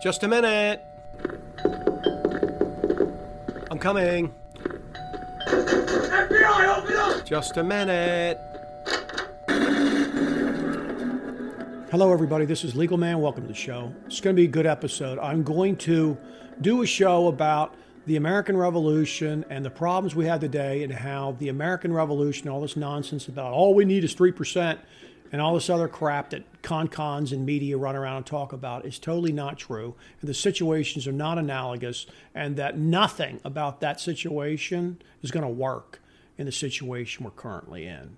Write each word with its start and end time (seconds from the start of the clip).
Just 0.00 0.22
a 0.22 0.28
minute. 0.28 0.82
I'm 3.70 3.78
coming. 3.78 4.32
FBI, 5.46 6.78
open 6.78 6.96
up! 6.96 7.26
Just 7.26 7.58
a 7.58 7.62
minute. 7.62 8.38
Hello, 11.90 12.14
everybody. 12.14 12.46
This 12.46 12.64
is 12.64 12.74
Legal 12.74 12.96
Man. 12.96 13.20
Welcome 13.20 13.42
to 13.42 13.48
the 13.48 13.54
show. 13.54 13.92
It's 14.06 14.22
going 14.22 14.34
to 14.34 14.40
be 14.40 14.46
a 14.46 14.50
good 14.50 14.64
episode. 14.64 15.18
I'm 15.18 15.42
going 15.42 15.76
to 15.78 16.16
do 16.62 16.80
a 16.80 16.86
show 16.86 17.26
about 17.26 17.74
the 18.06 18.16
American 18.16 18.56
Revolution 18.56 19.44
and 19.50 19.62
the 19.62 19.70
problems 19.70 20.16
we 20.16 20.24
have 20.24 20.40
today, 20.40 20.82
and 20.82 20.94
how 20.94 21.36
the 21.38 21.50
American 21.50 21.92
Revolution, 21.92 22.48
all 22.48 22.62
this 22.62 22.74
nonsense 22.74 23.28
about 23.28 23.52
all 23.52 23.74
we 23.74 23.84
need 23.84 24.02
is 24.02 24.14
3%, 24.14 24.78
and 25.32 25.40
all 25.40 25.54
this 25.54 25.70
other 25.70 25.88
crap 25.88 26.30
that 26.30 26.62
con 26.62 26.88
cons 26.88 27.32
and 27.32 27.46
media 27.46 27.76
run 27.76 27.96
around 27.96 28.16
and 28.18 28.26
talk 28.26 28.52
about 28.52 28.84
is 28.84 28.98
totally 28.98 29.32
not 29.32 29.58
true. 29.58 29.94
And 30.20 30.28
the 30.28 30.34
situations 30.34 31.06
are 31.06 31.12
not 31.12 31.38
analogous, 31.38 32.06
and 32.34 32.56
that 32.56 32.78
nothing 32.78 33.40
about 33.44 33.80
that 33.80 34.00
situation 34.00 35.00
is 35.22 35.30
going 35.30 35.44
to 35.44 35.48
work 35.48 36.00
in 36.36 36.46
the 36.46 36.52
situation 36.52 37.24
we're 37.24 37.30
currently 37.30 37.86
in. 37.86 38.16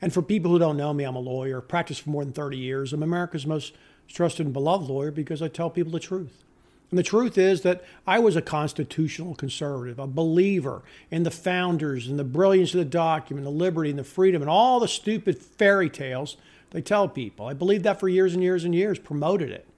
And 0.00 0.12
for 0.12 0.20
people 0.20 0.50
who 0.50 0.58
don't 0.58 0.76
know 0.76 0.92
me, 0.92 1.04
I'm 1.04 1.14
a 1.14 1.20
lawyer, 1.20 1.60
practiced 1.60 2.02
for 2.02 2.10
more 2.10 2.24
than 2.24 2.32
30 2.32 2.58
years. 2.58 2.92
I'm 2.92 3.02
America's 3.02 3.46
most 3.46 3.74
trusted 4.08 4.46
and 4.46 4.52
beloved 4.52 4.88
lawyer 4.88 5.12
because 5.12 5.40
I 5.40 5.48
tell 5.48 5.70
people 5.70 5.92
the 5.92 6.00
truth. 6.00 6.42
And 6.90 6.98
the 6.98 7.04
truth 7.04 7.38
is 7.38 7.62
that 7.62 7.82
I 8.06 8.18
was 8.18 8.36
a 8.36 8.42
constitutional 8.42 9.34
conservative, 9.34 9.98
a 9.98 10.06
believer 10.06 10.82
in 11.10 11.22
the 11.22 11.30
founders 11.30 12.06
and 12.06 12.18
the 12.18 12.24
brilliance 12.24 12.74
of 12.74 12.78
the 12.78 12.84
document, 12.84 13.44
the 13.44 13.50
liberty 13.50 13.88
and 13.88 13.98
the 13.98 14.04
freedom, 14.04 14.42
and 14.42 14.50
all 14.50 14.78
the 14.78 14.88
stupid 14.88 15.38
fairy 15.38 15.88
tales 15.88 16.36
they 16.72 16.82
tell 16.82 17.08
people. 17.08 17.46
I 17.46 17.54
believed 17.54 17.84
that 17.84 18.00
for 18.00 18.08
years 18.08 18.34
and 18.34 18.42
years 18.42 18.64
and 18.64 18.74
years, 18.74 18.98
promoted 18.98 19.50
it. 19.50 19.68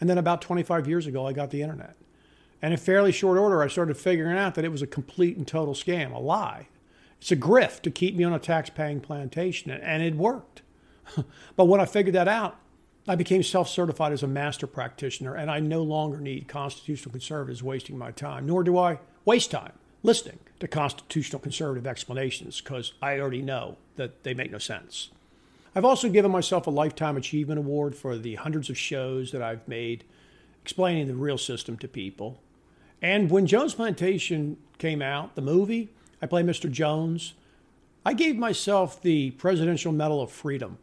And 0.00 0.08
then 0.08 0.18
about 0.18 0.42
25 0.42 0.88
years 0.88 1.06
ago, 1.06 1.26
I 1.26 1.32
got 1.32 1.50
the 1.50 1.62
internet. 1.62 1.96
And 2.62 2.72
in 2.72 2.78
fairly 2.78 3.12
short 3.12 3.38
order, 3.38 3.62
I 3.62 3.68
started 3.68 3.96
figuring 3.96 4.36
out 4.36 4.54
that 4.54 4.64
it 4.64 4.72
was 4.72 4.82
a 4.82 4.86
complete 4.86 5.36
and 5.36 5.46
total 5.46 5.74
scam, 5.74 6.12
a 6.12 6.18
lie. 6.18 6.68
It's 7.20 7.32
a 7.32 7.36
grift 7.36 7.82
to 7.82 7.90
keep 7.90 8.14
me 8.16 8.24
on 8.24 8.32
a 8.32 8.38
tax 8.38 8.70
paying 8.70 9.00
plantation, 9.00 9.70
and 9.70 10.02
it 10.02 10.14
worked. 10.14 10.62
but 11.56 11.66
when 11.66 11.80
I 11.80 11.86
figured 11.86 12.14
that 12.14 12.28
out, 12.28 12.58
I 13.08 13.14
became 13.14 13.42
self 13.42 13.68
certified 13.68 14.12
as 14.12 14.22
a 14.22 14.26
master 14.26 14.66
practitioner, 14.66 15.34
and 15.34 15.50
I 15.50 15.60
no 15.60 15.82
longer 15.82 16.18
need 16.20 16.48
constitutional 16.48 17.12
conservatives 17.12 17.62
wasting 17.62 17.96
my 17.96 18.10
time, 18.10 18.46
nor 18.46 18.62
do 18.62 18.76
I 18.78 18.98
waste 19.24 19.50
time 19.50 19.72
listening 20.02 20.38
to 20.60 20.68
constitutional 20.68 21.40
conservative 21.40 21.86
explanations 21.86 22.60
because 22.60 22.92
I 23.02 23.18
already 23.18 23.42
know 23.42 23.76
that 23.96 24.22
they 24.22 24.34
make 24.34 24.50
no 24.50 24.58
sense. 24.58 25.10
I've 25.74 25.84
also 25.84 26.08
given 26.08 26.30
myself 26.30 26.66
a 26.66 26.70
Lifetime 26.70 27.16
Achievement 27.16 27.58
Award 27.58 27.94
for 27.94 28.18
the 28.18 28.34
hundreds 28.36 28.70
of 28.70 28.78
shows 28.78 29.32
that 29.32 29.42
I've 29.42 29.66
made 29.68 30.04
explaining 30.62 31.06
the 31.06 31.14
real 31.14 31.38
system 31.38 31.76
to 31.78 31.88
people. 31.88 32.40
And 33.00 33.30
when 33.30 33.46
Jones 33.46 33.74
Plantation 33.74 34.56
came 34.78 35.00
out, 35.00 35.34
the 35.34 35.42
movie, 35.42 35.90
I 36.20 36.26
play 36.26 36.42
Mr. 36.42 36.70
Jones. 36.70 37.34
I 38.04 38.12
gave 38.14 38.36
myself 38.36 39.00
the 39.00 39.30
Presidential 39.32 39.92
Medal 39.92 40.20
of 40.20 40.30
Freedom 40.30 40.78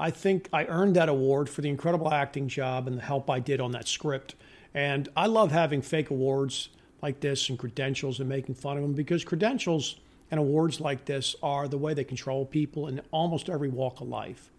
I 0.00 0.10
think 0.10 0.48
I 0.50 0.64
earned 0.64 0.96
that 0.96 1.10
award 1.10 1.50
for 1.50 1.60
the 1.60 1.68
incredible 1.68 2.10
acting 2.10 2.48
job 2.48 2.88
and 2.88 2.96
the 2.96 3.02
help 3.02 3.28
I 3.28 3.38
did 3.38 3.60
on 3.60 3.72
that 3.72 3.86
script. 3.86 4.34
And 4.72 5.10
I 5.14 5.26
love 5.26 5.52
having 5.52 5.82
fake 5.82 6.08
awards 6.08 6.70
like 7.02 7.20
this 7.20 7.50
and 7.50 7.58
credentials 7.58 8.18
and 8.18 8.26
making 8.26 8.54
fun 8.54 8.78
of 8.78 8.82
them 8.82 8.94
because 8.94 9.24
credentials 9.24 9.96
and 10.30 10.38
awards 10.38 10.80
like 10.80 11.04
this 11.04 11.34
are 11.42 11.68
the 11.68 11.78
way 11.78 11.94
they 11.94 12.04
control 12.04 12.44
people 12.46 12.86
in 12.86 13.00
almost 13.10 13.48
every 13.48 13.68
walk 13.68 14.00
of 14.00 14.08
life. 14.08 14.50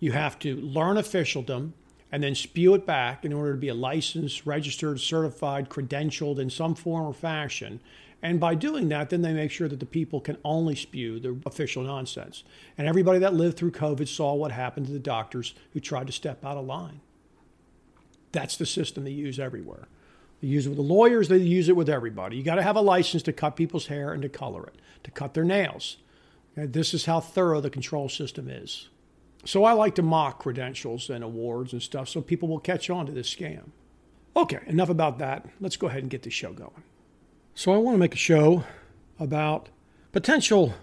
You 0.00 0.12
have 0.12 0.38
to 0.40 0.56
learn 0.56 0.96
officialdom 0.96 1.74
and 2.10 2.22
then 2.22 2.34
spew 2.34 2.74
it 2.74 2.86
back 2.86 3.24
in 3.24 3.32
order 3.32 3.52
to 3.52 3.58
be 3.58 3.68
a 3.68 3.74
licensed, 3.74 4.46
registered, 4.46 5.00
certified, 5.00 5.68
credentialed 5.68 6.38
in 6.38 6.48
some 6.48 6.74
form 6.74 7.06
or 7.06 7.12
fashion. 7.12 7.80
And 8.22 8.40
by 8.40 8.54
doing 8.54 8.88
that, 8.88 9.10
then 9.10 9.22
they 9.22 9.32
make 9.32 9.50
sure 9.50 9.68
that 9.68 9.80
the 9.80 9.86
people 9.86 10.20
can 10.20 10.38
only 10.44 10.74
spew 10.74 11.20
the 11.20 11.38
official 11.44 11.82
nonsense. 11.82 12.44
And 12.76 12.88
everybody 12.88 13.18
that 13.18 13.34
lived 13.34 13.56
through 13.56 13.72
COVID 13.72 14.08
saw 14.08 14.34
what 14.34 14.52
happened 14.52 14.86
to 14.86 14.92
the 14.92 14.98
doctors 14.98 15.54
who 15.72 15.80
tried 15.80 16.06
to 16.06 16.12
step 16.12 16.44
out 16.44 16.56
of 16.56 16.64
line. 16.64 17.00
That's 18.32 18.56
the 18.56 18.66
system 18.66 19.04
they 19.04 19.10
use 19.10 19.38
everywhere. 19.38 19.86
They 20.40 20.48
use 20.48 20.66
it 20.66 20.70
with 20.70 20.78
the 20.78 20.82
lawyers, 20.82 21.28
they 21.28 21.38
use 21.38 21.68
it 21.68 21.76
with 21.76 21.88
everybody. 21.88 22.36
You 22.36 22.42
got 22.42 22.56
to 22.56 22.62
have 22.62 22.76
a 22.76 22.80
license 22.80 23.22
to 23.24 23.32
cut 23.32 23.56
people's 23.56 23.86
hair 23.86 24.12
and 24.12 24.22
to 24.22 24.28
color 24.28 24.66
it, 24.66 24.76
to 25.04 25.10
cut 25.10 25.34
their 25.34 25.44
nails. 25.44 25.96
Okay? 26.56 26.66
This 26.66 26.94
is 26.94 27.06
how 27.06 27.20
thorough 27.20 27.60
the 27.60 27.70
control 27.70 28.08
system 28.08 28.48
is. 28.48 28.88
So 29.44 29.64
I 29.64 29.72
like 29.72 29.94
to 29.96 30.02
mock 30.02 30.40
credentials 30.40 31.10
and 31.10 31.24
awards 31.24 31.72
and 31.72 31.82
stuff 31.82 32.08
so 32.08 32.20
people 32.20 32.48
will 32.48 32.58
catch 32.58 32.90
on 32.90 33.06
to 33.06 33.12
this 33.12 33.32
scam. 33.32 33.70
Okay, 34.36 34.60
enough 34.66 34.88
about 34.88 35.18
that. 35.18 35.46
Let's 35.60 35.76
go 35.76 35.88
ahead 35.88 36.02
and 36.02 36.10
get 36.10 36.22
the 36.22 36.30
show 36.30 36.52
going. 36.52 36.82
So, 37.54 37.72
I 37.72 37.78
want 37.78 37.96
to 37.96 37.98
make 37.98 38.14
a 38.14 38.18
show 38.18 38.62
about 39.18 39.68
potential 40.12 40.74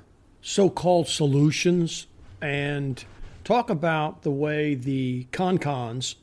so 0.42 0.70
called 0.70 1.08
solutions 1.08 2.08
and 2.42 3.04
talk 3.46 3.70
about 3.70 4.24
the 4.24 4.32
way 4.32 4.76
the 4.76 5.28
con-cons 5.32 6.18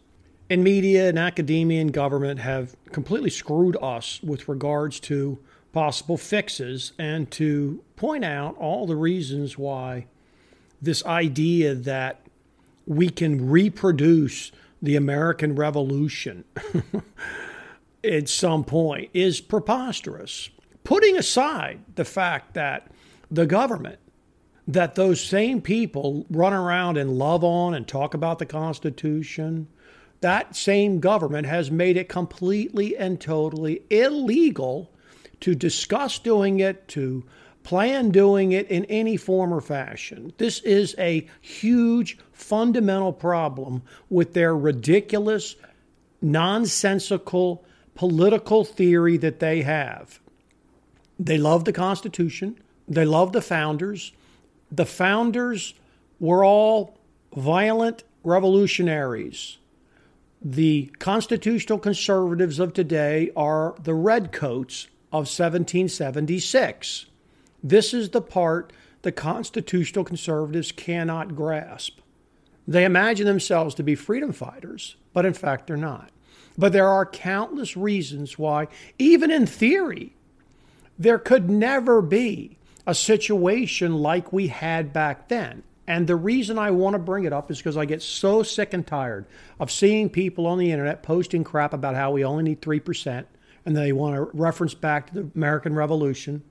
in 0.52 0.62
media 0.62 1.08
and 1.08 1.18
academia 1.18 1.80
and 1.80 1.94
government 1.94 2.38
have 2.38 2.76
completely 2.92 3.30
screwed 3.30 3.74
us 3.80 4.22
with 4.22 4.46
regards 4.50 5.00
to 5.00 5.38
possible 5.72 6.18
fixes 6.18 6.92
and 6.98 7.30
to 7.30 7.82
point 7.96 8.22
out 8.22 8.54
all 8.58 8.86
the 8.86 8.94
reasons 8.94 9.56
why 9.56 10.04
this 10.82 11.02
idea 11.06 11.74
that 11.74 12.20
we 12.86 13.08
can 13.08 13.48
reproduce 13.48 14.52
the 14.82 14.94
American 14.94 15.54
Revolution 15.54 16.44
at 18.04 18.28
some 18.28 18.62
point 18.62 19.08
is 19.14 19.40
preposterous. 19.40 20.50
Putting 20.84 21.16
aside 21.16 21.80
the 21.94 22.04
fact 22.04 22.52
that 22.52 22.90
the 23.30 23.46
government, 23.46 24.00
that 24.68 24.96
those 24.96 25.24
same 25.24 25.62
people 25.62 26.26
run 26.28 26.52
around 26.52 26.98
and 26.98 27.16
love 27.16 27.42
on 27.42 27.72
and 27.72 27.88
talk 27.88 28.12
about 28.12 28.38
the 28.38 28.44
Constitution, 28.44 29.66
that 30.22 30.56
same 30.56 31.00
government 31.00 31.46
has 31.46 31.70
made 31.70 31.96
it 31.96 32.08
completely 32.08 32.96
and 32.96 33.20
totally 33.20 33.82
illegal 33.90 34.90
to 35.40 35.54
discuss 35.54 36.18
doing 36.18 36.60
it, 36.60 36.88
to 36.88 37.24
plan 37.64 38.10
doing 38.10 38.52
it 38.52 38.68
in 38.68 38.84
any 38.86 39.16
form 39.16 39.52
or 39.52 39.60
fashion. 39.60 40.32
This 40.38 40.60
is 40.60 40.94
a 40.98 41.28
huge 41.40 42.18
fundamental 42.32 43.12
problem 43.12 43.82
with 44.10 44.32
their 44.32 44.56
ridiculous, 44.56 45.56
nonsensical 46.20 47.64
political 47.94 48.64
theory 48.64 49.16
that 49.18 49.40
they 49.40 49.62
have. 49.62 50.20
They 51.18 51.38
love 51.38 51.64
the 51.64 51.72
Constitution, 51.72 52.58
they 52.88 53.04
love 53.04 53.32
the 53.32 53.42
founders. 53.42 54.12
The 54.70 54.86
founders 54.86 55.74
were 56.18 56.44
all 56.44 56.98
violent 57.36 58.04
revolutionaries. 58.24 59.58
The 60.44 60.90
constitutional 60.98 61.78
conservatives 61.78 62.58
of 62.58 62.72
today 62.72 63.30
are 63.36 63.76
the 63.80 63.94
redcoats 63.94 64.88
of 65.12 65.28
1776. 65.28 67.06
This 67.62 67.94
is 67.94 68.10
the 68.10 68.20
part 68.20 68.72
the 69.02 69.12
constitutional 69.12 70.04
conservatives 70.04 70.72
cannot 70.72 71.36
grasp. 71.36 72.00
They 72.66 72.84
imagine 72.84 73.26
themselves 73.26 73.76
to 73.76 73.84
be 73.84 73.94
freedom 73.94 74.32
fighters, 74.32 74.96
but 75.12 75.24
in 75.24 75.34
fact, 75.34 75.68
they're 75.68 75.76
not. 75.76 76.10
But 76.58 76.72
there 76.72 76.88
are 76.88 77.06
countless 77.06 77.76
reasons 77.76 78.36
why, 78.36 78.66
even 78.98 79.30
in 79.30 79.46
theory, 79.46 80.12
there 80.98 81.18
could 81.18 81.48
never 81.48 82.02
be 82.02 82.58
a 82.84 82.96
situation 82.96 83.94
like 83.94 84.32
we 84.32 84.48
had 84.48 84.92
back 84.92 85.28
then. 85.28 85.62
And 85.86 86.06
the 86.06 86.16
reason 86.16 86.58
I 86.58 86.70
want 86.70 86.94
to 86.94 86.98
bring 86.98 87.24
it 87.24 87.32
up 87.32 87.50
is 87.50 87.58
because 87.58 87.76
I 87.76 87.84
get 87.84 88.02
so 88.02 88.42
sick 88.42 88.72
and 88.72 88.86
tired 88.86 89.26
of 89.58 89.70
seeing 89.70 90.08
people 90.08 90.46
on 90.46 90.58
the 90.58 90.70
internet 90.70 91.02
posting 91.02 91.42
crap 91.42 91.72
about 91.72 91.96
how 91.96 92.12
we 92.12 92.24
only 92.24 92.44
need 92.44 92.62
3%, 92.62 93.24
and 93.66 93.76
they 93.76 93.92
want 93.92 94.14
to 94.14 94.30
reference 94.32 94.74
back 94.74 95.08
to 95.08 95.14
the 95.14 95.30
American 95.34 95.74
Revolution 95.74 96.42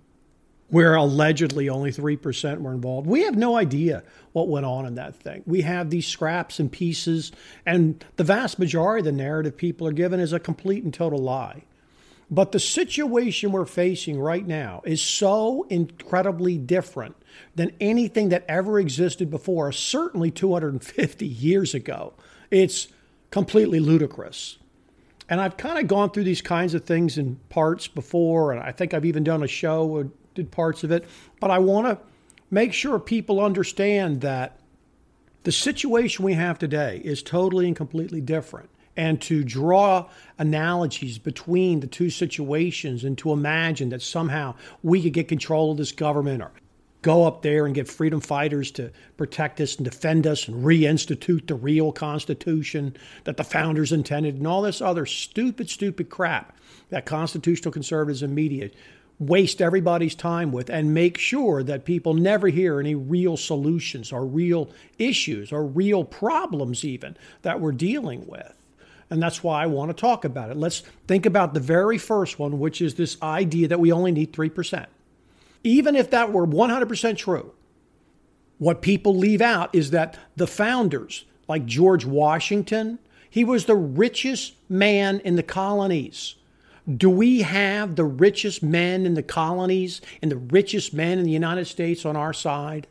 where 0.72 0.96
allegedly 0.96 1.68
only 1.68 1.92
3% 1.92 2.62
were 2.62 2.72
involved. 2.72 3.06
We 3.06 3.24
have 3.24 3.36
no 3.36 3.58
idea 3.58 4.04
what 4.32 4.48
went 4.48 4.66
on 4.66 4.86
in 4.86 4.96
that 4.96 5.16
thing. 5.18 5.44
We 5.46 5.62
have 5.62 5.90
these 5.90 6.08
scraps 6.08 6.60
and 6.60 6.72
pieces, 6.72 7.34
and 7.66 8.04
the 8.16 8.24
vast 8.24 8.58
majority 8.58 9.02
of 9.02 9.06
the 9.06 9.12
narrative 9.12 9.58
people 9.58 9.86
are 9.86 9.92
given 9.92 10.22
is 10.22 10.32
a 10.32 10.40
complete 10.40 10.86
and 10.86 10.94
total 10.94 11.20
lie. 11.20 11.64
But 12.34 12.54
the 12.54 12.60
situation 12.60 13.52
we're 13.52 13.66
facing 13.66 14.18
right 14.18 14.48
now 14.48 14.82
is 14.86 15.02
so 15.02 15.68
incredibly 15.70 16.58
different 16.58 17.18
than 17.56 17.74
anything 17.82 18.30
that 18.30 18.46
ever 18.48 18.80
existed 18.80 19.30
before, 19.30 19.74
certainly 19.74 20.32
250 20.32 21.28
years 21.28 21.74
ago. 21.74 22.14
It's 22.50 22.88
completely 23.32 23.82
ludicrous. 23.82 24.58
And 25.28 25.42
I've 25.42 25.58
kind 25.58 25.78
of 25.78 25.88
gone 25.88 26.12
through 26.12 26.24
these 26.24 26.42
kinds 26.42 26.74
of 26.74 26.86
things 26.86 27.18
in 27.18 27.36
parts 27.50 27.88
before, 27.88 28.54
and 28.54 28.62
I 28.62 28.72
think 28.72 28.94
I've 28.94 29.06
even 29.06 29.26
done 29.26 29.44
a 29.44 29.48
show 29.48 29.88
or 29.88 30.10
did 30.34 30.52
parts 30.52 30.86
of 30.86 30.92
it. 30.92 31.06
But 31.42 31.52
I 31.52 31.60
want 31.60 31.88
to 31.88 31.98
make 32.50 32.72
sure 32.72 32.98
people 32.98 33.44
understand 33.44 34.22
that 34.22 34.58
the 35.44 35.52
situation 35.52 36.24
we 36.24 36.34
have 36.34 36.60
today 36.60 37.02
is 37.04 37.24
totally 37.24 37.68
and 37.68 37.76
completely 37.76 38.22
different. 38.22 38.71
And 38.98 39.22
to 39.22 39.44
draw 39.44 40.10
analogies 40.38 41.18
between 41.18 41.80
the 41.80 41.88
two 41.88 42.10
situations 42.10 43.04
and 43.04 43.18
to 43.18 43.32
imagine 43.32 43.90
that 43.90 44.02
somehow 44.02 44.54
we 44.84 45.02
could 45.02 45.14
get 45.14 45.28
control 45.28 45.72
of 45.72 45.78
this 45.78 45.92
government 45.92 46.42
or 46.42 46.52
go 47.02 47.26
up 47.26 47.42
there 47.42 47.66
and 47.66 47.74
get 47.74 47.88
freedom 47.88 48.22
fighters 48.22 48.70
to 48.72 48.92
protect 49.18 49.60
us 49.60 49.76
and 49.76 49.86
defend 49.86 50.28
us 50.28 50.48
and 50.48 50.64
reinstitute 50.64 51.48
the 51.48 51.56
real 51.56 51.92
Constitution 51.92 52.96
that 53.24 53.38
the 53.38 53.44
founders 53.44 53.92
intended 53.92 54.36
and 54.36 54.46
all 54.46 54.62
this 54.62 54.82
other 54.82 55.06
stupid, 55.06 55.70
stupid 55.70 56.10
crap 56.10 56.56
that 56.90 57.06
constitutional 57.06 57.72
conservatives 57.72 58.22
and 58.22 58.36
media 58.36 58.70
waste 59.20 59.62
everybody's 59.62 60.16
time 60.16 60.52
with 60.52 60.70
and 60.70 60.94
make 60.94 61.18
sure 61.18 61.62
that 61.64 61.86
people 61.86 62.14
never 62.14 62.48
hear 62.48 62.80
any 62.80 62.96
real 62.96 63.38
solutions 63.38 64.12
or 64.12 64.26
real 64.26 64.70
issues 64.98 65.52
or 65.52 65.64
real 65.64 66.04
problems, 66.04 66.84
even 66.84 67.16
that 67.44 67.60
we're 67.60 67.72
dealing 67.72 68.26
with. 68.28 68.54
And 69.12 69.22
that's 69.22 69.44
why 69.44 69.62
I 69.62 69.66
want 69.68 69.90
to 69.90 69.94
talk 69.94 70.24
about 70.24 70.50
it. 70.50 70.58
Let's 70.58 70.84
think 71.06 71.26
about 71.26 71.54
the 71.54 71.60
very 71.60 71.98
first 71.98 72.40
one, 72.40 72.60
which 72.60 72.82
is 72.82 72.96
this 72.96 73.22
idea 73.22 73.68
that 73.68 73.80
we 73.80 73.92
only 73.92 74.14
need 74.14 74.32
3%. 74.32 74.86
Even 75.66 75.98
if 75.98 76.10
that 76.12 76.32
were 76.32 76.48
100% 76.48 77.18
true, 77.18 77.52
what 78.58 78.82
people 78.82 79.16
leave 79.16 79.42
out 79.42 79.76
is 79.76 79.92
that 79.92 80.18
the 80.38 80.48
founders, 80.48 81.26
like 81.50 81.66
George 81.66 82.06
Washington, 82.06 83.00
he 83.30 83.44
was 83.44 83.66
the 83.66 83.76
richest 83.76 84.54
man 84.70 85.20
in 85.20 85.36
the 85.36 85.44
colonies. 85.44 86.36
Do 86.90 87.10
we 87.10 87.42
have 87.42 87.98
the 87.98 88.06
richest 88.06 88.64
men 88.64 89.06
in 89.06 89.16
the 89.16 89.24
colonies 89.24 90.00
and 90.22 90.32
the 90.32 90.38
richest 90.38 90.94
men 90.94 91.20
in 91.20 91.26
the 91.26 91.32
United 91.32 91.66
States 91.66 92.06
on 92.06 92.16
our 92.16 92.34
side? 92.34 92.88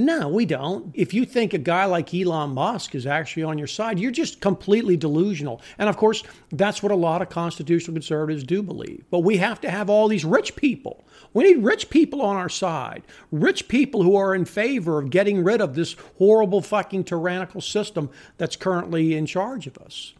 No, 0.00 0.28
we 0.30 0.46
don't. 0.46 0.90
If 0.94 1.12
you 1.12 1.26
think 1.26 1.52
a 1.52 1.58
guy 1.58 1.84
like 1.84 2.14
Elon 2.14 2.54
Musk 2.54 2.94
is 2.94 3.04
actually 3.04 3.42
on 3.42 3.58
your 3.58 3.66
side, 3.66 3.98
you're 3.98 4.10
just 4.10 4.40
completely 4.40 4.96
delusional. 4.96 5.60
And 5.76 5.90
of 5.90 5.98
course, 5.98 6.22
that's 6.50 6.82
what 6.82 6.90
a 6.90 6.96
lot 6.96 7.20
of 7.20 7.28
constitutional 7.28 7.94
conservatives 7.94 8.42
do 8.42 8.62
believe. 8.62 9.04
But 9.10 9.18
we 9.18 9.36
have 9.36 9.60
to 9.60 9.70
have 9.70 9.90
all 9.90 10.08
these 10.08 10.24
rich 10.24 10.56
people. 10.56 11.04
We 11.34 11.44
need 11.44 11.62
rich 11.62 11.90
people 11.90 12.22
on 12.22 12.36
our 12.36 12.48
side, 12.48 13.02
rich 13.30 13.68
people 13.68 14.02
who 14.02 14.16
are 14.16 14.34
in 14.34 14.46
favor 14.46 14.98
of 14.98 15.10
getting 15.10 15.44
rid 15.44 15.60
of 15.60 15.74
this 15.74 15.96
horrible 16.16 16.62
fucking 16.62 17.04
tyrannical 17.04 17.60
system 17.60 18.08
that's 18.38 18.56
currently 18.56 19.14
in 19.14 19.26
charge 19.26 19.66
of 19.66 19.76
us. 19.76 20.14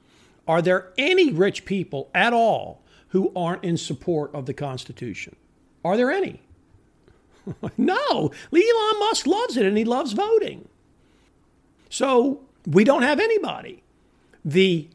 Are 0.46 0.60
there 0.60 0.92
any 0.98 1.32
rich 1.32 1.64
people 1.64 2.10
at 2.14 2.34
all 2.34 2.84
who 3.08 3.32
aren't 3.34 3.64
in 3.64 3.78
support 3.78 4.34
of 4.34 4.44
the 4.44 4.52
Constitution? 4.52 5.36
Are 5.82 5.96
there 5.96 6.10
any? 6.10 6.42
no. 7.76 8.30
Elon 8.52 8.98
Musk 9.00 9.26
loves 9.26 9.56
it 9.56 9.66
and 9.66 9.76
he 9.76 9.84
loves 9.84 10.12
voting. 10.12 10.68
So 11.88 12.40
we 12.66 12.84
don't 12.84 13.02
have 13.02 13.20
anybody. 13.20 13.82
The 14.44 14.88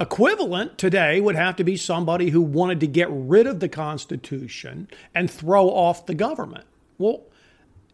equivalent 0.00 0.78
today 0.78 1.20
would 1.20 1.36
have 1.36 1.56
to 1.56 1.64
be 1.64 1.76
somebody 1.76 2.30
who 2.30 2.40
wanted 2.40 2.80
to 2.80 2.86
get 2.86 3.08
rid 3.10 3.46
of 3.46 3.60
the 3.60 3.68
Constitution 3.68 4.88
and 5.14 5.30
throw 5.30 5.68
off 5.68 6.06
the 6.06 6.14
government. 6.14 6.64
Well, 6.98 7.22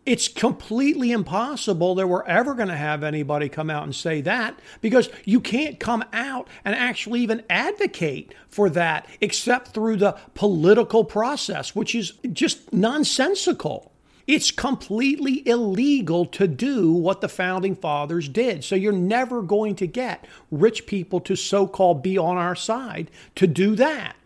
it's 0.07 0.29
completely 0.29 1.13
impossible 1.13 1.95
that 1.95 2.07
we're 2.07 2.25
ever 2.25 2.55
going 2.55 2.69
to 2.69 2.77
have 2.77 3.03
anybody 3.03 3.49
come 3.49 3.71
out 3.71 3.85
and 3.85 3.95
say 3.95 4.21
that 4.21 4.59
because 4.83 5.09
you 5.25 5.41
can't 5.41 5.81
come 5.81 6.05
out 6.13 6.47
and 6.63 6.75
actually 6.75 7.21
even 7.21 7.43
advocate 7.49 8.35
for 8.49 8.69
that 8.71 9.07
except 9.23 9.69
through 9.69 9.97
the 9.97 10.13
political 10.35 11.05
process, 11.05 11.75
which 11.75 11.95
is 11.95 12.13
just 12.33 12.71
nonsensical. 12.71 13.94
It's 14.27 14.51
completely 14.51 15.47
illegal 15.47 16.25
to 16.27 16.49
do 16.49 16.93
what 16.93 17.21
the 17.21 17.29
founding 17.29 17.75
fathers 17.77 18.29
did. 18.29 18.65
So 18.65 18.75
you're 18.75 18.93
never 18.93 19.43
going 19.43 19.77
to 19.77 19.87
get 19.87 20.27
rich 20.51 20.87
people 20.87 21.21
to 21.21 21.37
so 21.37 21.67
called 21.67 22.03
be 22.03 22.17
on 22.17 22.37
our 22.39 22.55
side 22.55 23.11
to 23.35 23.47
do 23.47 23.77
that. 23.77 24.17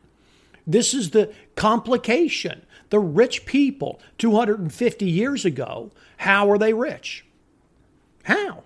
This 0.67 0.95
is 0.95 1.11
the 1.11 1.33
complication. 1.57 2.63
The 2.91 3.01
rich 3.01 3.45
people 3.45 4.01
250 4.19 5.05
years 5.05 5.45
ago, 5.45 5.91
how 6.19 6.47
were 6.47 6.59
they 6.59 6.73
rich? 6.73 7.25
How? 8.23 8.63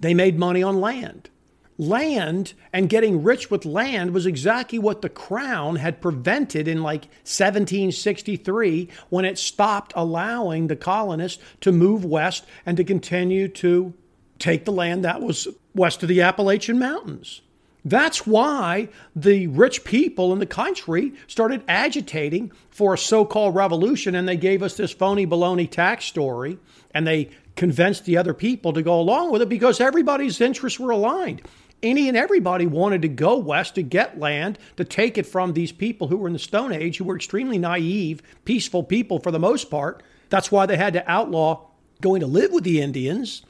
They 0.00 0.14
made 0.14 0.38
money 0.38 0.62
on 0.62 0.80
land. 0.80 1.30
Land 1.78 2.52
and 2.72 2.88
getting 2.88 3.22
rich 3.22 3.50
with 3.50 3.64
land 3.64 4.12
was 4.12 4.26
exactly 4.26 4.78
what 4.78 5.02
the 5.02 5.08
crown 5.08 5.76
had 5.76 6.02
prevented 6.02 6.68
in 6.68 6.82
like 6.82 7.04
1763 7.24 8.88
when 9.08 9.24
it 9.24 9.38
stopped 9.38 9.92
allowing 9.96 10.66
the 10.66 10.76
colonists 10.76 11.42
to 11.62 11.72
move 11.72 12.04
west 12.04 12.44
and 12.66 12.76
to 12.76 12.84
continue 12.84 13.48
to 13.48 13.94
take 14.38 14.64
the 14.64 14.72
land 14.72 15.04
that 15.04 15.22
was 15.22 15.48
west 15.74 16.02
of 16.02 16.08
the 16.08 16.20
Appalachian 16.20 16.78
Mountains. 16.78 17.40
That's 17.84 18.26
why 18.26 18.88
the 19.16 19.48
rich 19.48 19.82
people 19.82 20.32
in 20.32 20.38
the 20.38 20.46
country 20.46 21.14
started 21.26 21.64
agitating 21.66 22.52
for 22.70 22.94
a 22.94 22.98
so 22.98 23.24
called 23.24 23.54
revolution, 23.54 24.14
and 24.14 24.28
they 24.28 24.36
gave 24.36 24.62
us 24.62 24.76
this 24.76 24.92
phony 24.92 25.26
baloney 25.26 25.68
tax 25.68 26.04
story, 26.04 26.58
and 26.94 27.06
they 27.06 27.30
convinced 27.56 28.04
the 28.04 28.16
other 28.16 28.34
people 28.34 28.72
to 28.72 28.82
go 28.82 29.00
along 29.00 29.32
with 29.32 29.42
it 29.42 29.48
because 29.48 29.80
everybody's 29.80 30.40
interests 30.40 30.78
were 30.78 30.90
aligned. 30.90 31.42
Any 31.82 32.08
and 32.08 32.16
everybody 32.16 32.66
wanted 32.66 33.02
to 33.02 33.08
go 33.08 33.36
west 33.36 33.74
to 33.74 33.82
get 33.82 34.18
land, 34.18 34.58
to 34.76 34.84
take 34.84 35.18
it 35.18 35.26
from 35.26 35.52
these 35.52 35.72
people 35.72 36.08
who 36.08 36.16
were 36.16 36.28
in 36.28 36.32
the 36.32 36.38
Stone 36.38 36.72
Age, 36.72 36.98
who 36.98 37.04
were 37.04 37.16
extremely 37.16 37.58
naive, 37.58 38.22
peaceful 38.44 38.84
people 38.84 39.18
for 39.18 39.30
the 39.30 39.40
most 39.40 39.70
part. 39.70 40.02
That's 40.30 40.52
why 40.52 40.66
they 40.66 40.76
had 40.76 40.92
to 40.92 41.10
outlaw 41.10 41.66
going 42.00 42.20
to 42.20 42.26
live 42.26 42.52
with 42.52 42.64
the 42.64 42.80
Indians 42.80 43.42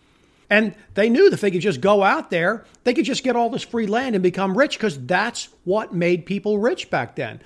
and 0.53 0.75
they 0.93 1.09
knew 1.09 1.31
that 1.31 1.37
if 1.37 1.41
they 1.41 1.51
could 1.51 1.63
just 1.63 1.81
go 1.81 2.03
out 2.03 2.29
there, 2.29 2.67
they 2.85 2.93
could 2.93 3.07
just 3.07 3.25
get 3.25 3.37
all 3.37 3.49
this 3.49 3.63
free 3.63 3.87
land 3.87 4.15
and 4.15 4.23
become 4.23 4.57
rich 4.57 4.77
because 4.77 5.03
that's 5.07 5.49
what 5.65 5.95
made 5.95 6.27
people 6.27 6.59
rich 6.59 6.91
back 6.91 7.17
then. 7.17 7.41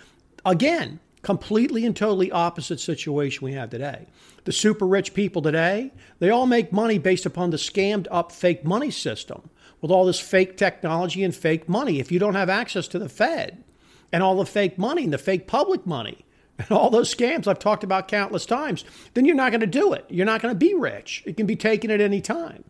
Again, 0.44 0.98
completely 1.22 1.86
and 1.86 1.94
totally 1.94 2.32
opposite 2.32 2.80
situation 2.80 3.44
we 3.44 3.52
have 3.52 3.70
today. 3.70 4.06
The 4.42 4.50
super 4.50 4.88
rich 4.88 5.14
people 5.14 5.40
today, 5.40 5.92
they 6.18 6.30
all 6.30 6.46
make 6.46 6.72
money 6.72 6.98
based 6.98 7.26
upon 7.26 7.50
the 7.50 7.58
scammed 7.58 8.08
up 8.10 8.32
fake 8.32 8.64
money 8.64 8.90
system 8.90 9.50
with 9.86 9.94
all 9.94 10.04
this 10.04 10.18
fake 10.18 10.56
technology 10.56 11.22
and 11.22 11.32
fake 11.32 11.68
money. 11.68 12.00
If 12.00 12.10
you 12.10 12.18
don't 12.18 12.34
have 12.34 12.50
access 12.50 12.88
to 12.88 12.98
the 12.98 13.08
Fed 13.08 13.62
and 14.10 14.20
all 14.20 14.36
the 14.36 14.44
fake 14.44 14.78
money 14.78 15.04
and 15.04 15.12
the 15.12 15.18
fake 15.18 15.46
public 15.46 15.86
money, 15.86 16.24
and 16.58 16.72
all 16.72 16.90
those 16.90 17.14
scams 17.14 17.46
I've 17.46 17.60
talked 17.60 17.84
about 17.84 18.08
countless 18.08 18.46
times, 18.46 18.84
then 19.14 19.24
you're 19.24 19.36
not 19.36 19.52
going 19.52 19.60
to 19.60 19.66
do 19.68 19.92
it. 19.92 20.04
You're 20.08 20.26
not 20.26 20.42
going 20.42 20.52
to 20.52 20.58
be 20.58 20.74
rich. 20.74 21.22
It 21.24 21.36
can 21.36 21.46
be 21.46 21.54
taken 21.54 21.88
at 21.92 22.00
any 22.00 22.20
time. 22.20 22.64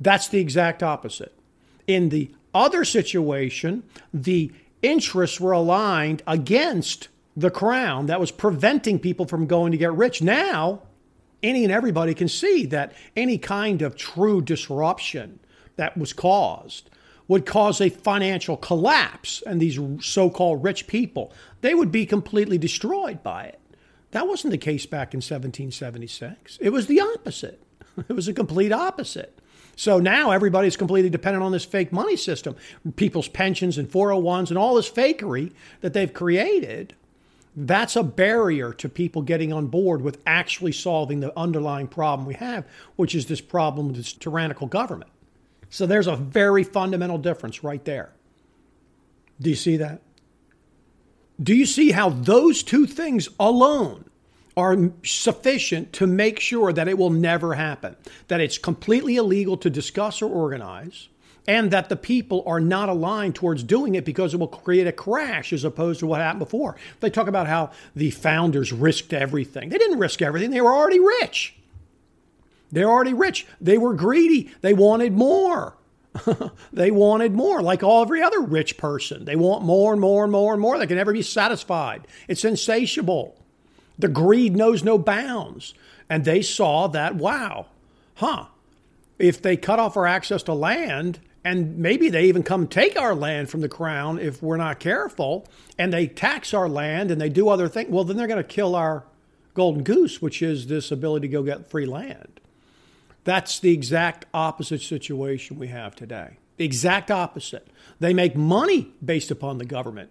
That's 0.00 0.28
the 0.28 0.38
exact 0.38 0.80
opposite. 0.80 1.36
In 1.88 2.10
the 2.10 2.30
other 2.54 2.84
situation, 2.84 3.82
the 4.14 4.52
interests 4.80 5.40
were 5.40 5.50
aligned 5.50 6.22
against 6.28 7.08
the 7.36 7.50
crown 7.50 8.06
that 8.06 8.20
was 8.20 8.30
preventing 8.30 9.00
people 9.00 9.26
from 9.26 9.46
going 9.46 9.72
to 9.72 9.78
get 9.78 9.92
rich. 9.92 10.22
Now, 10.22 10.82
any 11.42 11.64
and 11.64 11.72
everybody 11.72 12.14
can 12.14 12.28
see 12.28 12.64
that 12.66 12.92
any 13.16 13.38
kind 13.38 13.82
of 13.82 13.96
true 13.96 14.40
disruption 14.40 15.40
that 15.76 15.96
was 15.96 16.12
caused 16.12 16.90
would 17.28 17.46
cause 17.46 17.80
a 17.80 17.88
financial 17.88 18.56
collapse 18.56 19.42
and 19.46 19.60
these 19.60 19.78
so-called 20.00 20.62
rich 20.62 20.86
people 20.86 21.32
they 21.60 21.74
would 21.74 21.92
be 21.92 22.06
completely 22.06 22.58
destroyed 22.58 23.22
by 23.22 23.44
it 23.44 23.60
that 24.10 24.28
wasn't 24.28 24.50
the 24.50 24.58
case 24.58 24.86
back 24.86 25.14
in 25.14 25.18
1776 25.18 26.58
it 26.60 26.70
was 26.70 26.86
the 26.86 27.00
opposite 27.00 27.62
it 28.08 28.12
was 28.12 28.28
a 28.28 28.34
complete 28.34 28.72
opposite 28.72 29.38
so 29.76 29.98
now 29.98 30.30
everybody's 30.30 30.76
completely 30.76 31.10
dependent 31.10 31.42
on 31.42 31.52
this 31.52 31.64
fake 31.64 31.92
money 31.92 32.16
system, 32.16 32.56
people's 32.96 33.28
pensions 33.28 33.78
and 33.78 33.90
401s 33.90 34.50
and 34.50 34.58
all 34.58 34.74
this 34.74 34.90
fakery 34.90 35.52
that 35.80 35.92
they've 35.92 36.12
created. 36.12 36.94
That's 37.54 37.96
a 37.96 38.02
barrier 38.02 38.72
to 38.74 38.88
people 38.88 39.22
getting 39.22 39.52
on 39.52 39.66
board 39.66 40.02
with 40.02 40.20
actually 40.26 40.72
solving 40.72 41.20
the 41.20 41.36
underlying 41.38 41.88
problem 41.88 42.26
we 42.26 42.34
have, 42.34 42.66
which 42.96 43.14
is 43.14 43.26
this 43.26 43.40
problem 43.40 43.88
with 43.88 43.96
this 43.96 44.12
tyrannical 44.12 44.66
government. 44.66 45.10
So 45.72 45.86
there's 45.86 46.06
a 46.06 46.16
very 46.16 46.64
fundamental 46.64 47.16
difference 47.16 47.64
right 47.64 47.82
there. 47.86 48.12
Do 49.40 49.48
you 49.48 49.56
see 49.56 49.78
that? 49.78 50.02
Do 51.42 51.54
you 51.54 51.64
see 51.64 51.92
how 51.92 52.10
those 52.10 52.62
two 52.62 52.86
things 52.86 53.30
alone 53.40 54.04
are 54.54 54.90
sufficient 55.02 55.94
to 55.94 56.06
make 56.06 56.38
sure 56.40 56.74
that 56.74 56.88
it 56.88 56.98
will 56.98 57.08
never 57.08 57.54
happen, 57.54 57.96
that 58.28 58.38
it's 58.38 58.58
completely 58.58 59.16
illegal 59.16 59.56
to 59.56 59.70
discuss 59.70 60.20
or 60.20 60.30
organize, 60.30 61.08
and 61.48 61.70
that 61.70 61.88
the 61.88 61.96
people 61.96 62.44
are 62.46 62.60
not 62.60 62.90
aligned 62.90 63.34
towards 63.34 63.62
doing 63.62 63.94
it 63.94 64.04
because 64.04 64.34
it 64.34 64.36
will 64.36 64.48
create 64.48 64.86
a 64.86 64.92
crash 64.92 65.54
as 65.54 65.64
opposed 65.64 66.00
to 66.00 66.06
what 66.06 66.20
happened 66.20 66.40
before. 66.40 66.76
They 67.00 67.08
talk 67.08 67.28
about 67.28 67.46
how 67.46 67.70
the 67.96 68.10
founders 68.10 68.74
risked 68.74 69.14
everything. 69.14 69.70
They 69.70 69.78
didn't 69.78 69.98
risk 69.98 70.20
everything, 70.20 70.50
they 70.50 70.60
were 70.60 70.74
already 70.74 71.00
rich. 71.00 71.56
They're 72.72 72.90
already 72.90 73.12
rich. 73.12 73.46
They 73.60 73.78
were 73.78 73.94
greedy. 73.94 74.50
They 74.62 74.72
wanted 74.72 75.12
more. 75.12 75.76
they 76.72 76.90
wanted 76.90 77.32
more, 77.32 77.62
like 77.62 77.82
all 77.82 78.02
every 78.02 78.22
other 78.22 78.40
rich 78.40 78.76
person. 78.76 79.24
They 79.24 79.36
want 79.36 79.64
more 79.64 79.92
and 79.92 80.00
more 80.00 80.24
and 80.24 80.32
more 80.32 80.52
and 80.52 80.60
more. 80.60 80.78
They 80.78 80.86
can 80.86 80.96
never 80.96 81.12
be 81.12 81.22
satisfied. 81.22 82.06
It's 82.28 82.44
insatiable. 82.44 83.36
The 83.98 84.08
greed 84.08 84.56
knows 84.56 84.82
no 84.82 84.98
bounds. 84.98 85.74
And 86.08 86.24
they 86.24 86.42
saw 86.42 86.88
that, 86.88 87.14
wow, 87.14 87.66
huh, 88.16 88.46
if 89.18 89.40
they 89.40 89.56
cut 89.56 89.78
off 89.78 89.96
our 89.96 90.06
access 90.06 90.42
to 90.44 90.54
land 90.54 91.20
and 91.44 91.78
maybe 91.78 92.08
they 92.08 92.24
even 92.24 92.42
come 92.42 92.66
take 92.66 92.98
our 92.98 93.14
land 93.14 93.50
from 93.50 93.60
the 93.62 93.68
crown 93.68 94.18
if 94.18 94.42
we're 94.42 94.56
not 94.56 94.78
careful, 94.78 95.46
and 95.78 95.92
they 95.92 96.06
tax 96.06 96.54
our 96.54 96.68
land 96.68 97.10
and 97.10 97.20
they 97.20 97.28
do 97.28 97.48
other 97.48 97.68
things, 97.68 97.90
well, 97.90 98.04
then 98.04 98.16
they're 98.16 98.28
going 98.28 98.36
to 98.36 98.44
kill 98.44 98.76
our 98.76 99.04
golden 99.54 99.82
goose, 99.82 100.22
which 100.22 100.40
is 100.40 100.68
this 100.68 100.92
ability 100.92 101.26
to 101.26 101.32
go 101.32 101.42
get 101.42 101.68
free 101.68 101.86
land. 101.86 102.40
That's 103.24 103.58
the 103.60 103.72
exact 103.72 104.26
opposite 104.34 104.82
situation 104.82 105.58
we 105.58 105.68
have 105.68 105.94
today. 105.94 106.38
The 106.56 106.64
exact 106.64 107.10
opposite. 107.10 107.68
They 108.00 108.14
make 108.14 108.36
money 108.36 108.92
based 109.04 109.30
upon 109.30 109.58
the 109.58 109.64
government, 109.64 110.10